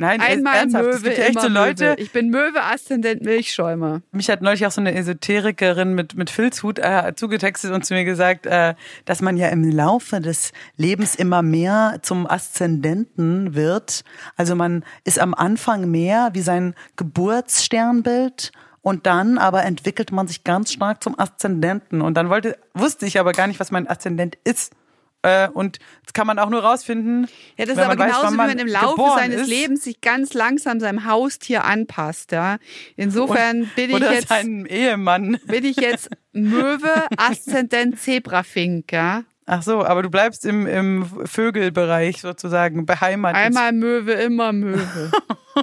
Nein, 0.00 0.18
Einmal 0.22 0.56
ernsthaft, 0.56 0.86
es 0.86 0.96
Möwe, 0.96 1.08
gibt 1.10 1.18
ja 1.18 1.24
echt 1.24 1.40
so 1.42 1.48
Leute, 1.48 1.84
Möwe. 1.84 2.00
Ich 2.00 2.10
bin 2.10 2.30
Möwe, 2.30 2.62
Aszendent, 2.62 3.22
Milchschäumer. 3.22 4.00
mich 4.12 4.30
hat 4.30 4.40
neulich 4.40 4.64
auch 4.64 4.70
so 4.70 4.80
eine 4.80 4.94
Esoterikerin 4.94 5.92
mit, 5.92 6.14
mit 6.14 6.30
Filzhut 6.30 6.78
äh, 6.78 7.12
zugetextet 7.14 7.70
und 7.70 7.84
zu 7.84 7.92
mir 7.92 8.06
gesagt, 8.06 8.46
äh, 8.46 8.74
dass 9.04 9.20
man 9.20 9.36
ja 9.36 9.48
im 9.48 9.62
Laufe 9.62 10.22
des 10.22 10.52
Lebens 10.78 11.16
immer 11.16 11.42
mehr 11.42 11.98
zum 12.00 12.26
Aszendenten 12.26 13.54
wird. 13.54 14.04
Also 14.36 14.54
man 14.54 14.86
ist 15.04 15.18
am 15.18 15.34
Anfang 15.34 15.90
mehr 15.90 16.30
wie 16.32 16.40
sein 16.40 16.74
Geburtssternbild 16.96 18.52
und 18.80 19.04
dann 19.04 19.36
aber 19.36 19.64
entwickelt 19.64 20.12
man 20.12 20.26
sich 20.26 20.44
ganz 20.44 20.72
stark 20.72 21.02
zum 21.02 21.18
Aszendenten. 21.18 22.00
Und 22.00 22.14
dann 22.14 22.30
wollte, 22.30 22.56
wusste 22.72 23.04
ich 23.04 23.20
aber 23.20 23.32
gar 23.32 23.46
nicht, 23.48 23.60
was 23.60 23.70
mein 23.70 23.86
Aszendent 23.86 24.38
ist. 24.44 24.72
Äh, 25.22 25.48
und 25.48 25.78
das 26.04 26.14
kann 26.14 26.26
man 26.26 26.38
auch 26.38 26.48
nur 26.48 26.62
rausfinden. 26.62 27.28
Ja, 27.58 27.66
das 27.66 27.76
ist 27.76 27.82
aber 27.82 27.98
weiß, 27.98 28.06
genauso, 28.06 28.26
wann 28.26 28.32
wie 28.32 28.36
man 28.36 28.58
im 28.58 28.66
Laufe 28.68 29.02
seines 29.18 29.42
ist. 29.42 29.48
Lebens 29.48 29.84
sich 29.84 30.00
ganz 30.00 30.32
langsam 30.32 30.80
seinem 30.80 31.04
Haustier 31.04 31.64
anpasst, 31.64 32.32
ja. 32.32 32.56
Insofern 32.96 33.70
bin 33.76 33.90
ich 33.90 33.96
Oder 33.96 34.12
jetzt, 34.14 34.28
seinem 34.28 34.64
Ehemann. 34.66 35.38
bin 35.46 35.64
ich 35.64 35.76
jetzt 35.76 36.08
Möwe, 36.32 36.90
Aszendent, 37.16 38.00
Zebrafink, 38.00 38.92
ja. 38.92 39.24
Ach 39.52 39.62
so, 39.64 39.84
aber 39.84 40.02
du 40.02 40.10
bleibst 40.10 40.46
im, 40.46 40.66
im 40.66 41.04
Vögelbereich 41.26 42.20
sozusagen 42.20 42.86
beheimatet. 42.86 43.42
Einmal 43.42 43.72
Möwe, 43.72 44.12
immer 44.12 44.52
Möwe. 44.52 45.10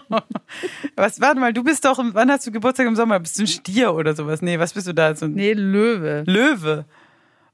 Was, 0.96 1.22
warte 1.22 1.40
mal, 1.40 1.54
du 1.54 1.64
bist 1.64 1.86
doch, 1.86 1.98
wann 2.14 2.30
hast 2.30 2.46
du 2.46 2.52
Geburtstag 2.52 2.86
im 2.86 2.96
Sommer? 2.96 3.20
Bist 3.20 3.40
du 3.40 3.44
ein 3.44 3.48
Stier 3.48 3.94
oder 3.94 4.14
sowas? 4.14 4.42
Nee, 4.42 4.60
was 4.60 4.74
bist 4.74 4.88
du 4.88 4.94
da? 4.94 5.16
So 5.16 5.26
ein 5.26 5.34
Nee, 5.34 5.54
Löwe. 5.54 6.24
Löwe. 6.28 6.86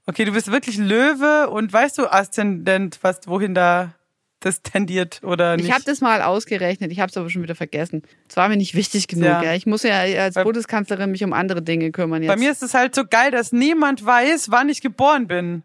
Okay, 0.06 0.24
du 0.24 0.32
bist 0.32 0.50
wirklich 0.50 0.76
Löwe 0.76 1.48
und 1.48 1.72
weißt 1.72 1.96
du 1.98 2.06
Aszendent, 2.06 2.98
was, 3.02 3.20
wohin 3.26 3.54
da 3.54 3.94
das 4.40 4.60
tendiert 4.62 5.22
oder 5.22 5.56
nicht? 5.56 5.66
Ich 5.66 5.72
habe 5.72 5.84
das 5.84 6.02
mal 6.02 6.20
ausgerechnet, 6.20 6.92
ich 6.92 7.00
habe 7.00 7.08
es 7.08 7.16
aber 7.16 7.30
schon 7.30 7.42
wieder 7.42 7.54
vergessen. 7.54 8.02
Es 8.28 8.36
war 8.36 8.48
mir 8.48 8.58
nicht 8.58 8.74
wichtig 8.74 9.08
genug. 9.08 9.24
Ja. 9.24 9.42
Ja. 9.42 9.54
Ich 9.54 9.64
muss 9.64 9.82
ja 9.82 10.00
als 10.00 10.34
Bundeskanzlerin 10.34 11.10
mich 11.10 11.24
um 11.24 11.32
andere 11.32 11.62
Dinge 11.62 11.90
kümmern 11.90 12.22
jetzt. 12.22 12.28
Bei 12.28 12.36
mir 12.36 12.50
ist 12.50 12.62
es 12.62 12.74
halt 12.74 12.94
so 12.94 13.04
geil, 13.08 13.30
dass 13.30 13.52
niemand 13.52 14.04
weiß, 14.04 14.50
wann 14.50 14.68
ich 14.68 14.82
geboren 14.82 15.26
bin. 15.26 15.62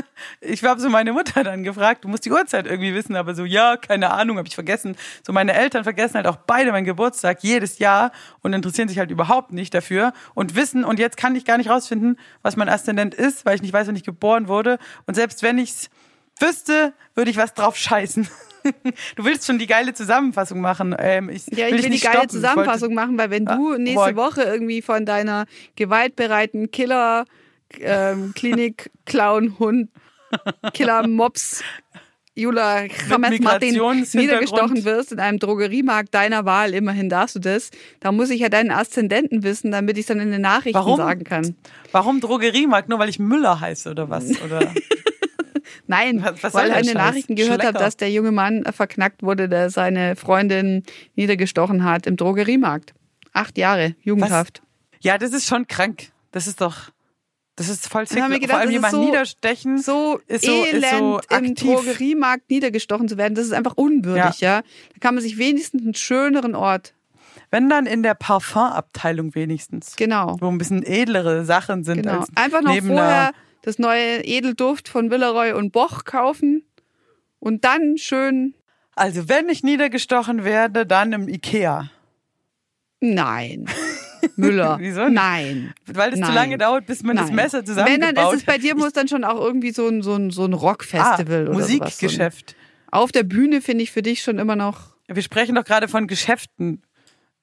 Ich 0.40 0.62
habe 0.64 0.80
so 0.80 0.88
meine 0.88 1.12
Mutter 1.12 1.42
dann 1.44 1.62
gefragt, 1.62 2.04
du 2.04 2.08
musst 2.08 2.24
die 2.24 2.30
Uhrzeit 2.32 2.66
irgendwie 2.66 2.94
wissen, 2.94 3.16
aber 3.16 3.34
so, 3.34 3.44
ja, 3.44 3.76
keine 3.76 4.10
Ahnung, 4.10 4.38
habe 4.38 4.48
ich 4.48 4.54
vergessen. 4.54 4.96
So 5.26 5.32
meine 5.32 5.54
Eltern 5.54 5.84
vergessen 5.84 6.14
halt 6.14 6.26
auch 6.26 6.36
beide 6.36 6.72
meinen 6.72 6.84
Geburtstag 6.84 7.38
jedes 7.42 7.78
Jahr 7.78 8.12
und 8.42 8.52
interessieren 8.52 8.88
sich 8.88 8.98
halt 8.98 9.10
überhaupt 9.10 9.52
nicht 9.52 9.74
dafür 9.74 10.12
und 10.34 10.54
wissen, 10.56 10.84
und 10.84 10.98
jetzt 10.98 11.16
kann 11.16 11.34
ich 11.36 11.44
gar 11.44 11.58
nicht 11.58 11.70
rausfinden, 11.70 12.18
was 12.42 12.56
mein 12.56 12.68
Aszendent 12.68 13.14
ist, 13.14 13.44
weil 13.46 13.56
ich 13.56 13.62
nicht 13.62 13.72
weiß, 13.72 13.86
wann 13.88 13.96
ich 13.96 14.04
geboren 14.04 14.48
wurde. 14.48 14.78
Und 15.06 15.14
selbst 15.14 15.42
wenn 15.42 15.58
ich's 15.58 15.90
wüsste, 16.38 16.92
würde 17.14 17.30
ich 17.30 17.36
was 17.36 17.54
drauf 17.54 17.76
scheißen. 17.76 18.28
Du 19.14 19.24
willst 19.24 19.46
schon 19.46 19.60
die 19.60 19.68
geile 19.68 19.94
Zusammenfassung 19.94 20.60
machen. 20.60 20.92
Ähm, 20.98 21.28
ich 21.28 21.46
ja, 21.52 21.68
ich 21.68 21.74
will 21.74 21.84
will, 21.84 21.90
die 21.90 22.00
geile 22.00 22.14
stoppen. 22.16 22.30
Zusammenfassung 22.30 22.94
machen, 22.94 23.16
weil 23.16 23.30
wenn 23.30 23.44
du 23.44 23.74
Ah, 23.74 23.78
nächste 23.78 24.14
boah. 24.14 24.16
Woche 24.30 24.42
irgendwie 24.42 24.82
von 24.82 25.06
deiner 25.06 25.46
gewaltbereiten 25.76 26.72
Killer 26.72 27.26
ähm, 27.80 28.32
Klinik 28.34 28.90
Clown 29.04 29.58
Hund 29.58 29.90
Killer 30.72 31.06
Mops 31.06 31.62
Jula 32.34 32.84
Rammers 33.08 33.38
Martin 33.40 33.80
niedergestochen 34.12 34.84
wirst 34.84 35.12
in 35.12 35.20
einem 35.20 35.38
Drogeriemarkt 35.38 36.12
deiner 36.14 36.44
Wahl, 36.44 36.74
immerhin 36.74 37.08
darfst 37.08 37.34
du 37.36 37.38
das, 37.38 37.70
da 38.00 38.12
muss 38.12 38.28
ich 38.28 38.40
ja 38.40 38.50
deinen 38.50 38.70
Aszendenten 38.70 39.42
wissen, 39.42 39.70
damit 39.70 39.96
ich 39.96 40.02
es 40.02 40.06
dann 40.08 40.20
in 40.20 40.30
den 40.30 40.42
Nachrichten 40.42 40.74
Warum? 40.78 40.98
sagen 40.98 41.24
kann. 41.24 41.56
Warum 41.92 42.20
Drogeriemarkt? 42.20 42.90
Nur 42.90 42.98
weil 42.98 43.08
ich 43.08 43.18
Müller 43.18 43.58
heiße 43.60 43.90
oder 43.90 44.10
was? 44.10 44.30
Oder? 44.42 44.70
Nein, 45.86 46.22
Was- 46.22 46.42
was 46.42 46.54
weil 46.54 46.70
ich 46.72 46.78
in 46.78 46.86
den? 46.88 46.96
Nachrichten 46.96 47.36
gehört 47.36 47.64
habe, 47.64 47.78
dass 47.78 47.96
der 47.96 48.10
junge 48.10 48.32
Mann 48.32 48.64
verknackt 48.70 49.22
wurde, 49.22 49.48
der 49.48 49.70
seine 49.70 50.14
Freundin 50.16 50.82
niedergestochen 51.14 51.84
hat 51.84 52.06
im 52.06 52.16
Drogeriemarkt. 52.18 52.92
Acht 53.32 53.56
Jahre, 53.56 53.94
Jugendhaft. 54.02 54.62
Ja, 55.00 55.16
das 55.16 55.32
ist 55.32 55.46
schon 55.46 55.66
krank. 55.66 56.08
Das 56.32 56.46
ist 56.46 56.60
doch, 56.60 56.90
das 57.56 57.68
ist 57.68 57.88
voll 57.88 58.06
sick. 58.06 58.20
haben 58.22 58.30
wir 58.32 58.38
gedacht, 58.38 58.52
Vor 58.56 58.60
allem 58.60 58.70
jemand 58.70 58.92
so- 58.92 59.04
niederstechen. 59.04 59.78
so 59.78 60.20
ist 60.26 60.44
so, 60.44 60.52
elend 60.64 60.84
ist 60.84 60.90
so 60.90 61.20
im. 61.36 61.54
Drogeriemarkt 61.54 62.48
niedergestochen 62.50 63.08
zu 63.08 63.16
werden, 63.16 63.34
das 63.34 63.46
ist 63.46 63.52
einfach 63.52 63.74
unwürdig, 63.76 64.40
ja. 64.40 64.60
Da 64.60 64.98
kann 65.00 65.14
man 65.14 65.22
sich 65.22 65.38
wenigstens 65.38 65.82
einen 65.82 65.94
schöneren 65.94 66.54
Ort. 66.54 66.92
Wenn 67.50 67.68
dann 67.68 67.86
in 67.86 68.02
der 68.02 68.14
Parfumabteilung 68.14 69.34
wenigstens. 69.34 69.96
Genau. 69.96 70.36
Wo 70.40 70.48
ein 70.48 70.58
bisschen 70.58 70.82
edlere 70.82 71.44
Sachen 71.44 71.84
sind 71.84 72.02
Genau. 72.02 72.20
als 72.20 72.28
Einfach 72.34 72.60
noch 72.62 72.74
vorher 72.76 73.32
das 73.62 73.78
neue 73.78 74.24
Edelduft 74.24 74.88
von 74.88 75.10
Villeroy 75.10 75.52
und 75.52 75.72
Boch 75.72 76.04
kaufen 76.04 76.64
und 77.38 77.64
dann 77.64 77.96
schön. 77.98 78.54
Also 78.94 79.28
wenn 79.28 79.48
ich 79.48 79.62
niedergestochen 79.62 80.44
werde, 80.44 80.86
dann 80.86 81.12
im 81.12 81.28
Ikea. 81.28 81.90
Nein. 83.00 83.66
Müller. 84.36 84.76
Wieso? 84.80 85.08
Nein. 85.08 85.72
Weil 85.86 86.12
es 86.12 86.20
zu 86.20 86.32
lange 86.32 86.58
dauert, 86.58 86.86
bis 86.86 87.02
man 87.02 87.16
das 87.16 87.26
Nein. 87.26 87.36
Messer 87.36 87.58
Wenn, 87.58 87.66
zusammengebaut 87.66 88.16
dann 88.16 88.34
ist 88.34 88.40
es 88.40 88.44
bei 88.44 88.54
hat. 88.54 88.62
dir, 88.62 88.74
muss 88.76 88.92
dann 88.92 89.08
schon 89.08 89.24
auch 89.24 89.40
irgendwie 89.40 89.70
so 89.70 89.86
ein, 89.88 90.02
so 90.02 90.14
ein, 90.14 90.30
so 90.30 90.44
ein 90.44 90.52
Rockfestival 90.52 91.46
ah, 91.46 91.50
oder 91.50 91.54
sowas. 91.54 91.68
So 91.68 91.74
Musikgeschäft. 91.74 92.56
Auf 92.90 93.12
der 93.12 93.24
Bühne 93.24 93.60
finde 93.60 93.84
ich 93.84 93.92
für 93.92 94.02
dich 94.02 94.22
schon 94.22 94.38
immer 94.38 94.56
noch. 94.56 94.94
Wir 95.08 95.22
sprechen 95.22 95.54
doch 95.54 95.64
gerade 95.64 95.88
von 95.88 96.06
Geschäften. 96.06 96.82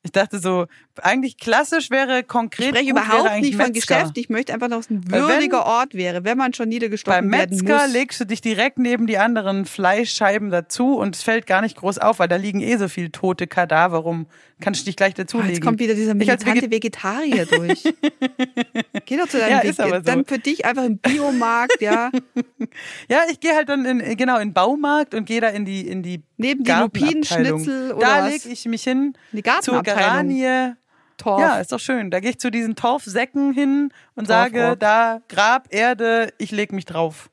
Ich 0.06 0.12
dachte 0.12 0.40
so, 0.40 0.66
eigentlich 1.02 1.38
klassisch 1.38 1.90
wäre 1.90 2.24
konkret. 2.24 2.66
Ich 2.66 2.80
spreche 2.82 2.92
überhaupt 2.92 3.40
nicht 3.40 3.56
von 3.56 3.68
Metzger. 3.72 3.96
Geschäft. 4.00 4.18
Ich 4.18 4.30
möchte 4.30 4.54
einfach, 4.54 4.68
dass 4.68 4.82
es 4.82 4.90
ein 4.90 5.02
wenn- 5.10 5.22
würdiger 5.22 5.66
Ort 5.66 5.94
wäre, 5.94 6.26
wenn 6.26 6.38
man 6.38 6.54
schon 6.54 6.66
Beim 6.66 6.70
niedergestochen 6.72 7.32
werden 7.32 7.58
Metzger 7.58 7.84
muss. 7.86 7.94
legst 7.94 8.20
du 8.20 8.26
dich 8.26 8.42
direkt 8.42 8.78
neben 8.80 9.08
die 9.08 9.18
anderen 9.18 9.66
Fleischscheiben 9.66 10.50
dazu 10.50 10.98
und 10.98 11.16
es 11.16 11.24
fällt 11.24 11.48
gar 11.48 11.62
nicht 11.62 11.78
groß 11.78 12.00
auf, 12.00 12.20
weil 12.20 12.28
da 12.28 12.36
liegen 12.36 12.60
eh 12.60 12.76
so 12.76 12.90
viele 12.90 13.12
tote 13.14 13.48
Kadaver 13.48 14.00
rum. 14.00 14.28
Kannst 14.60 14.82
du 14.82 14.86
dich 14.86 14.96
gleich 14.98 15.14
Oh, 15.14 15.18
dazulegen. 15.22 15.52
jetzt 15.56 15.64
kommt 15.64 15.80
wieder 15.80 15.94
dieser 15.94 16.14
militante 16.14 16.68
Veget- 16.68 16.72
Vegetarier 16.72 17.46
durch. 17.46 17.84
Geh 19.06 19.18
doch 19.18 19.28
zu 19.28 19.38
deinem 19.40 19.52
Ja, 19.52 19.60
ist 19.60 19.80
aber 19.80 19.98
so. 19.98 20.02
Dann 20.04 20.26
für 20.26 20.40
dich 20.40 20.66
einfach 20.66 20.84
im 20.84 20.98
Biomarkt, 20.98 21.82
ja. 21.82 22.12
Ja, 23.10 23.20
ich 23.30 23.40
gehe 23.40 23.54
halt 23.56 23.70
dann 23.70 23.86
in, 23.86 24.18
genau 24.18 24.36
in 24.38 24.50
den 24.50 24.54
Baumarkt 24.54 25.14
und 25.14 25.26
gehe 25.26 25.42
da 25.42 25.50
in 25.50 25.66
die 25.66 25.88
in 25.88 26.02
die 26.02 26.24
Neben 26.38 26.64
die. 26.64 26.72
Lupinenschnitzel 26.72 27.94
oder 27.94 28.06
Da 28.08 28.28
lege 28.28 28.50
ich 28.50 28.66
mich 28.66 28.84
hin 28.84 29.14
Die 29.32 29.44
zur. 29.62 29.84
Geranie. 29.84 30.74
Torf. 31.18 31.40
Ja, 31.40 31.60
ist 31.60 31.72
doch 31.72 31.80
schön. 31.80 32.10
Da 32.10 32.20
gehe 32.20 32.32
ich 32.32 32.40
zu 32.40 32.50
diesen 32.50 32.76
Torfsäcken 32.76 33.54
hin 33.54 33.90
und 34.16 34.28
sage, 34.28 34.60
Torfrock. 34.60 34.80
da 34.80 35.22
Grab, 35.30 35.68
Erde, 35.70 36.34
ich 36.40 36.52
leg 36.52 36.72
mich 36.72 36.86
drauf. 36.86 37.30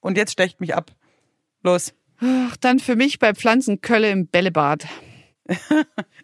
Und 0.00 0.16
jetzt 0.16 0.32
stecht 0.32 0.60
mich 0.60 0.74
ab. 0.76 0.92
Los. 1.62 1.94
Ach, 2.20 2.56
dann 2.58 2.78
für 2.78 2.94
mich 2.94 3.18
bei 3.18 3.34
Pflanzenkölle 3.34 4.10
im 4.10 4.28
Bällebad. 4.28 4.86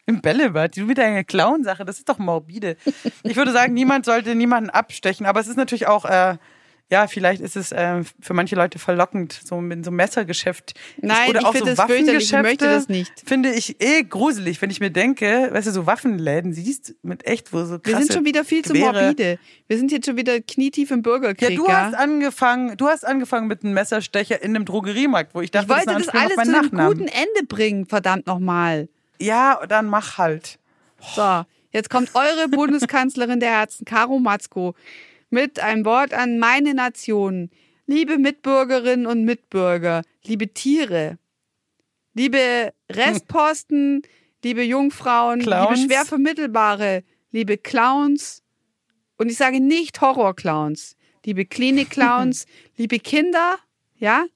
Im 0.07 0.23
Bällebad, 0.23 0.77
du 0.77 0.83
mit 0.85 0.99
deiner 0.99 1.25
Clown-Sache, 1.25 1.85
das 1.85 1.99
ist 1.99 2.09
doch 2.09 2.19
morbide. 2.19 2.77
Ich 3.23 3.37
würde 3.37 3.53
sagen, 3.53 3.75
niemand 3.75 4.07
sollte 4.07 4.35
niemanden 4.35 4.71
abstechen, 4.71 5.27
aber 5.27 5.41
es 5.41 5.47
ist 5.47 5.57
natürlich 5.57 5.87
auch, 5.87 6.05
äh, 6.07 6.39
ja, 6.91 7.07
vielleicht 7.07 7.41
ist 7.41 7.57
es 7.57 7.71
äh, 7.71 8.03
für 8.21 8.35
manche 8.35 8.57
Leute 8.57 8.81
verlockend, 8.81 9.33
so 9.45 9.61
mit 9.61 9.85
so 9.85 9.91
einem 9.91 9.97
Messergeschäft. 9.97 10.75
Nein, 11.01 11.31
Oder 11.31 11.41
ich 11.41 11.47
auch 11.47 11.53
finde 11.53 11.77
so 11.77 11.83
das 11.87 11.91
ich 11.91 12.33
möchte 12.33 12.65
das 12.65 12.89
nicht. 12.89 13.13
Finde 13.25 13.53
ich 13.53 13.81
eh 13.81 14.03
gruselig, 14.03 14.61
wenn 14.61 14.71
ich 14.71 14.81
mir 14.81 14.91
denke, 14.91 15.51
weißt 15.53 15.69
du, 15.69 15.71
so 15.73 15.87
Waffenläden 15.87 16.53
siehst 16.53 16.97
mit 17.03 17.25
echt, 17.27 17.53
wo 17.53 17.65
so 17.65 17.79
krasse 17.79 17.85
Wir 17.87 17.97
sind 17.99 18.13
schon 18.13 18.25
wieder 18.25 18.45
viel 18.45 18.65
zu 18.65 18.73
Gewehre. 18.73 19.03
morbide. 19.05 19.39
Wir 19.69 19.79
sind 19.79 19.93
jetzt 19.93 20.07
schon 20.07 20.17
wieder 20.17 20.41
knietief 20.41 20.91
im 20.91 20.99
Ja, 20.99 21.03
Bürgerkrieg. 21.03 21.57
du 21.57 21.69
hast 21.69 21.95
angefangen, 21.95 22.77
du 22.77 22.89
hast 22.89 23.07
angefangen 23.07 23.47
mit 23.47 23.63
einem 23.63 23.75
Messerstecher 23.75 24.43
in 24.43 24.57
einem 24.57 24.65
Drogeriemarkt, 24.65 25.33
wo 25.35 25.41
ich 25.43 25.53
dachte, 25.53 25.67
ich 25.67 25.71
wollte 25.71 25.87
das 25.95 26.07
das 26.07 26.15
alles 26.15 26.35
zu 26.35 26.41
einem 26.59 26.71
guten. 26.71 27.07
Ende 27.07 27.47
bringen, 27.47 27.87
verdammt 27.87 28.27
nochmal. 28.27 28.89
Ja, 29.21 29.61
dann 29.69 29.87
mach 29.87 30.19
halt. 30.19 30.59
So, 31.15 31.43
jetzt 31.71 31.89
kommt 31.89 32.11
eure 32.15 32.49
Bundeskanzlerin 32.49 33.39
der 33.39 33.51
Herzen, 33.51 33.85
Caro 33.85 34.19
Matzko, 34.19 34.75
mit 35.31 35.61
einem 35.61 35.85
Wort 35.85 36.13
an 36.13 36.39
meine 36.39 36.75
Nation. 36.75 37.51
Liebe 37.87 38.19
Mitbürgerinnen 38.19 39.07
und 39.07 39.25
Mitbürger, 39.25 40.03
liebe 40.25 40.49
Tiere, 40.49 41.19
liebe 42.15 42.73
Restposten, 42.91 44.03
liebe 44.45 44.63
Jungfrauen, 44.63 45.41
Clowns. 45.41 45.79
liebe 45.79 45.93
schwer 45.93 46.05
vermittelbare, 46.05 47.03
liebe 47.33 47.57
Clowns 47.57 48.43
und 49.17 49.31
ich 49.31 49.37
sage 49.37 49.61
nicht 49.61 50.01
Horrorclowns, 50.01 50.97
liebe 51.25 51.45
Klinik-Clowns, 51.45 52.47
liebe 52.77 52.99
Kinder, 52.99 53.59
ja? 53.97 54.27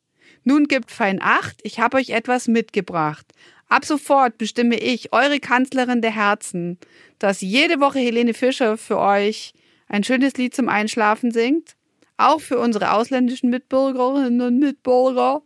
Nun 0.43 0.69
gibt 0.69 0.91
fein 0.91 1.21
Acht, 1.23 1.61
ich 1.63 1.81
habe 1.81 1.97
euch 1.97 2.11
etwas 2.11 2.49
mitgebracht. 2.49 3.27
Ab 3.69 3.87
sofort 3.87 4.37
bestimme 4.37 4.79
ich, 4.79 5.13
eure 5.13 5.41
Kanzlerin 5.41 6.03
der 6.03 6.15
Herzen, 6.15 6.79
dass 7.19 7.41
jede 7.41 7.81
Woche 7.81 7.99
Helene 7.99 8.35
Fischer 8.35 8.77
für 8.77 8.99
euch 8.99 9.55
ein 9.89 10.05
schönes 10.05 10.35
Lied 10.37 10.55
zum 10.55 10.69
Einschlafen 10.69 11.31
singt. 11.31 11.77
Auch 12.17 12.41
für 12.41 12.59
unsere 12.59 12.93
ausländischen 12.93 13.51
Mitbürgerinnen 13.51 14.41
und 14.41 14.59
Mitbürger. 14.61 15.43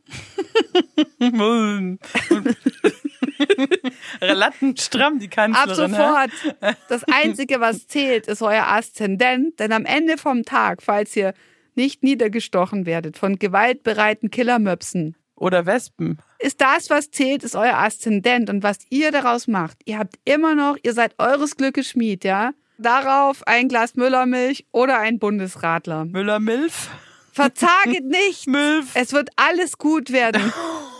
Lattenstramm, 4.20 5.18
die 5.18 5.26
Ab 5.26 5.32
Kanzlerin. 5.55 5.95
hä? 5.95 5.97
sofort. 5.97 6.30
Das 6.89 7.05
Einzige, 7.05 7.61
was 7.61 7.86
zählt, 7.86 8.26
ist 8.26 8.43
euer 8.43 8.66
Aszendent. 8.66 9.59
Denn 9.61 9.72
am 9.72 9.84
Ende 9.84 10.18
vom 10.18 10.45
Tag, 10.45 10.82
falls 10.82 11.14
ihr 11.16 11.34
nicht 11.74 12.03
niedergestochen 12.03 12.86
werdet 12.86 13.16
von 13.18 13.39
gewaltbereiten 13.39 14.30
Killermöpsen, 14.30 15.16
Oder 15.36 15.64
Wespen. 15.66 16.18
ist 16.41 16.61
das, 16.61 16.91
was 16.91 17.11
zählt, 17.11 17.45
ist 17.45 17.55
euer 17.55 17.78
Aszendent 17.78 18.51
und 18.51 18.62
was 18.64 18.78
ihr 18.91 19.12
daraus 19.12 19.47
macht. 19.47 19.78
Ihr 19.84 19.99
habt 19.99 20.16
immer 20.24 20.55
noch, 20.57 20.76
ihr 20.82 20.93
seid 20.93 21.14
eures 21.18 21.57
Glückes 21.57 21.91
Schmied, 21.91 22.24
ja? 22.24 22.53
Darauf 22.79 23.45
ein 23.47 23.68
Glas 23.68 23.97
Müllermilch 23.97 24.66
oder 24.70 24.99
ein 25.01 25.18
Bundesradler. 25.18 26.05
Müller-Milf. 26.05 26.91
Verzaget 27.33 28.05
nicht. 28.05 28.47
Milf. 28.47 28.91
Es 28.95 29.12
wird 29.12 29.31
alles 29.37 29.79
gut 29.79 30.12
werden. 30.12 30.53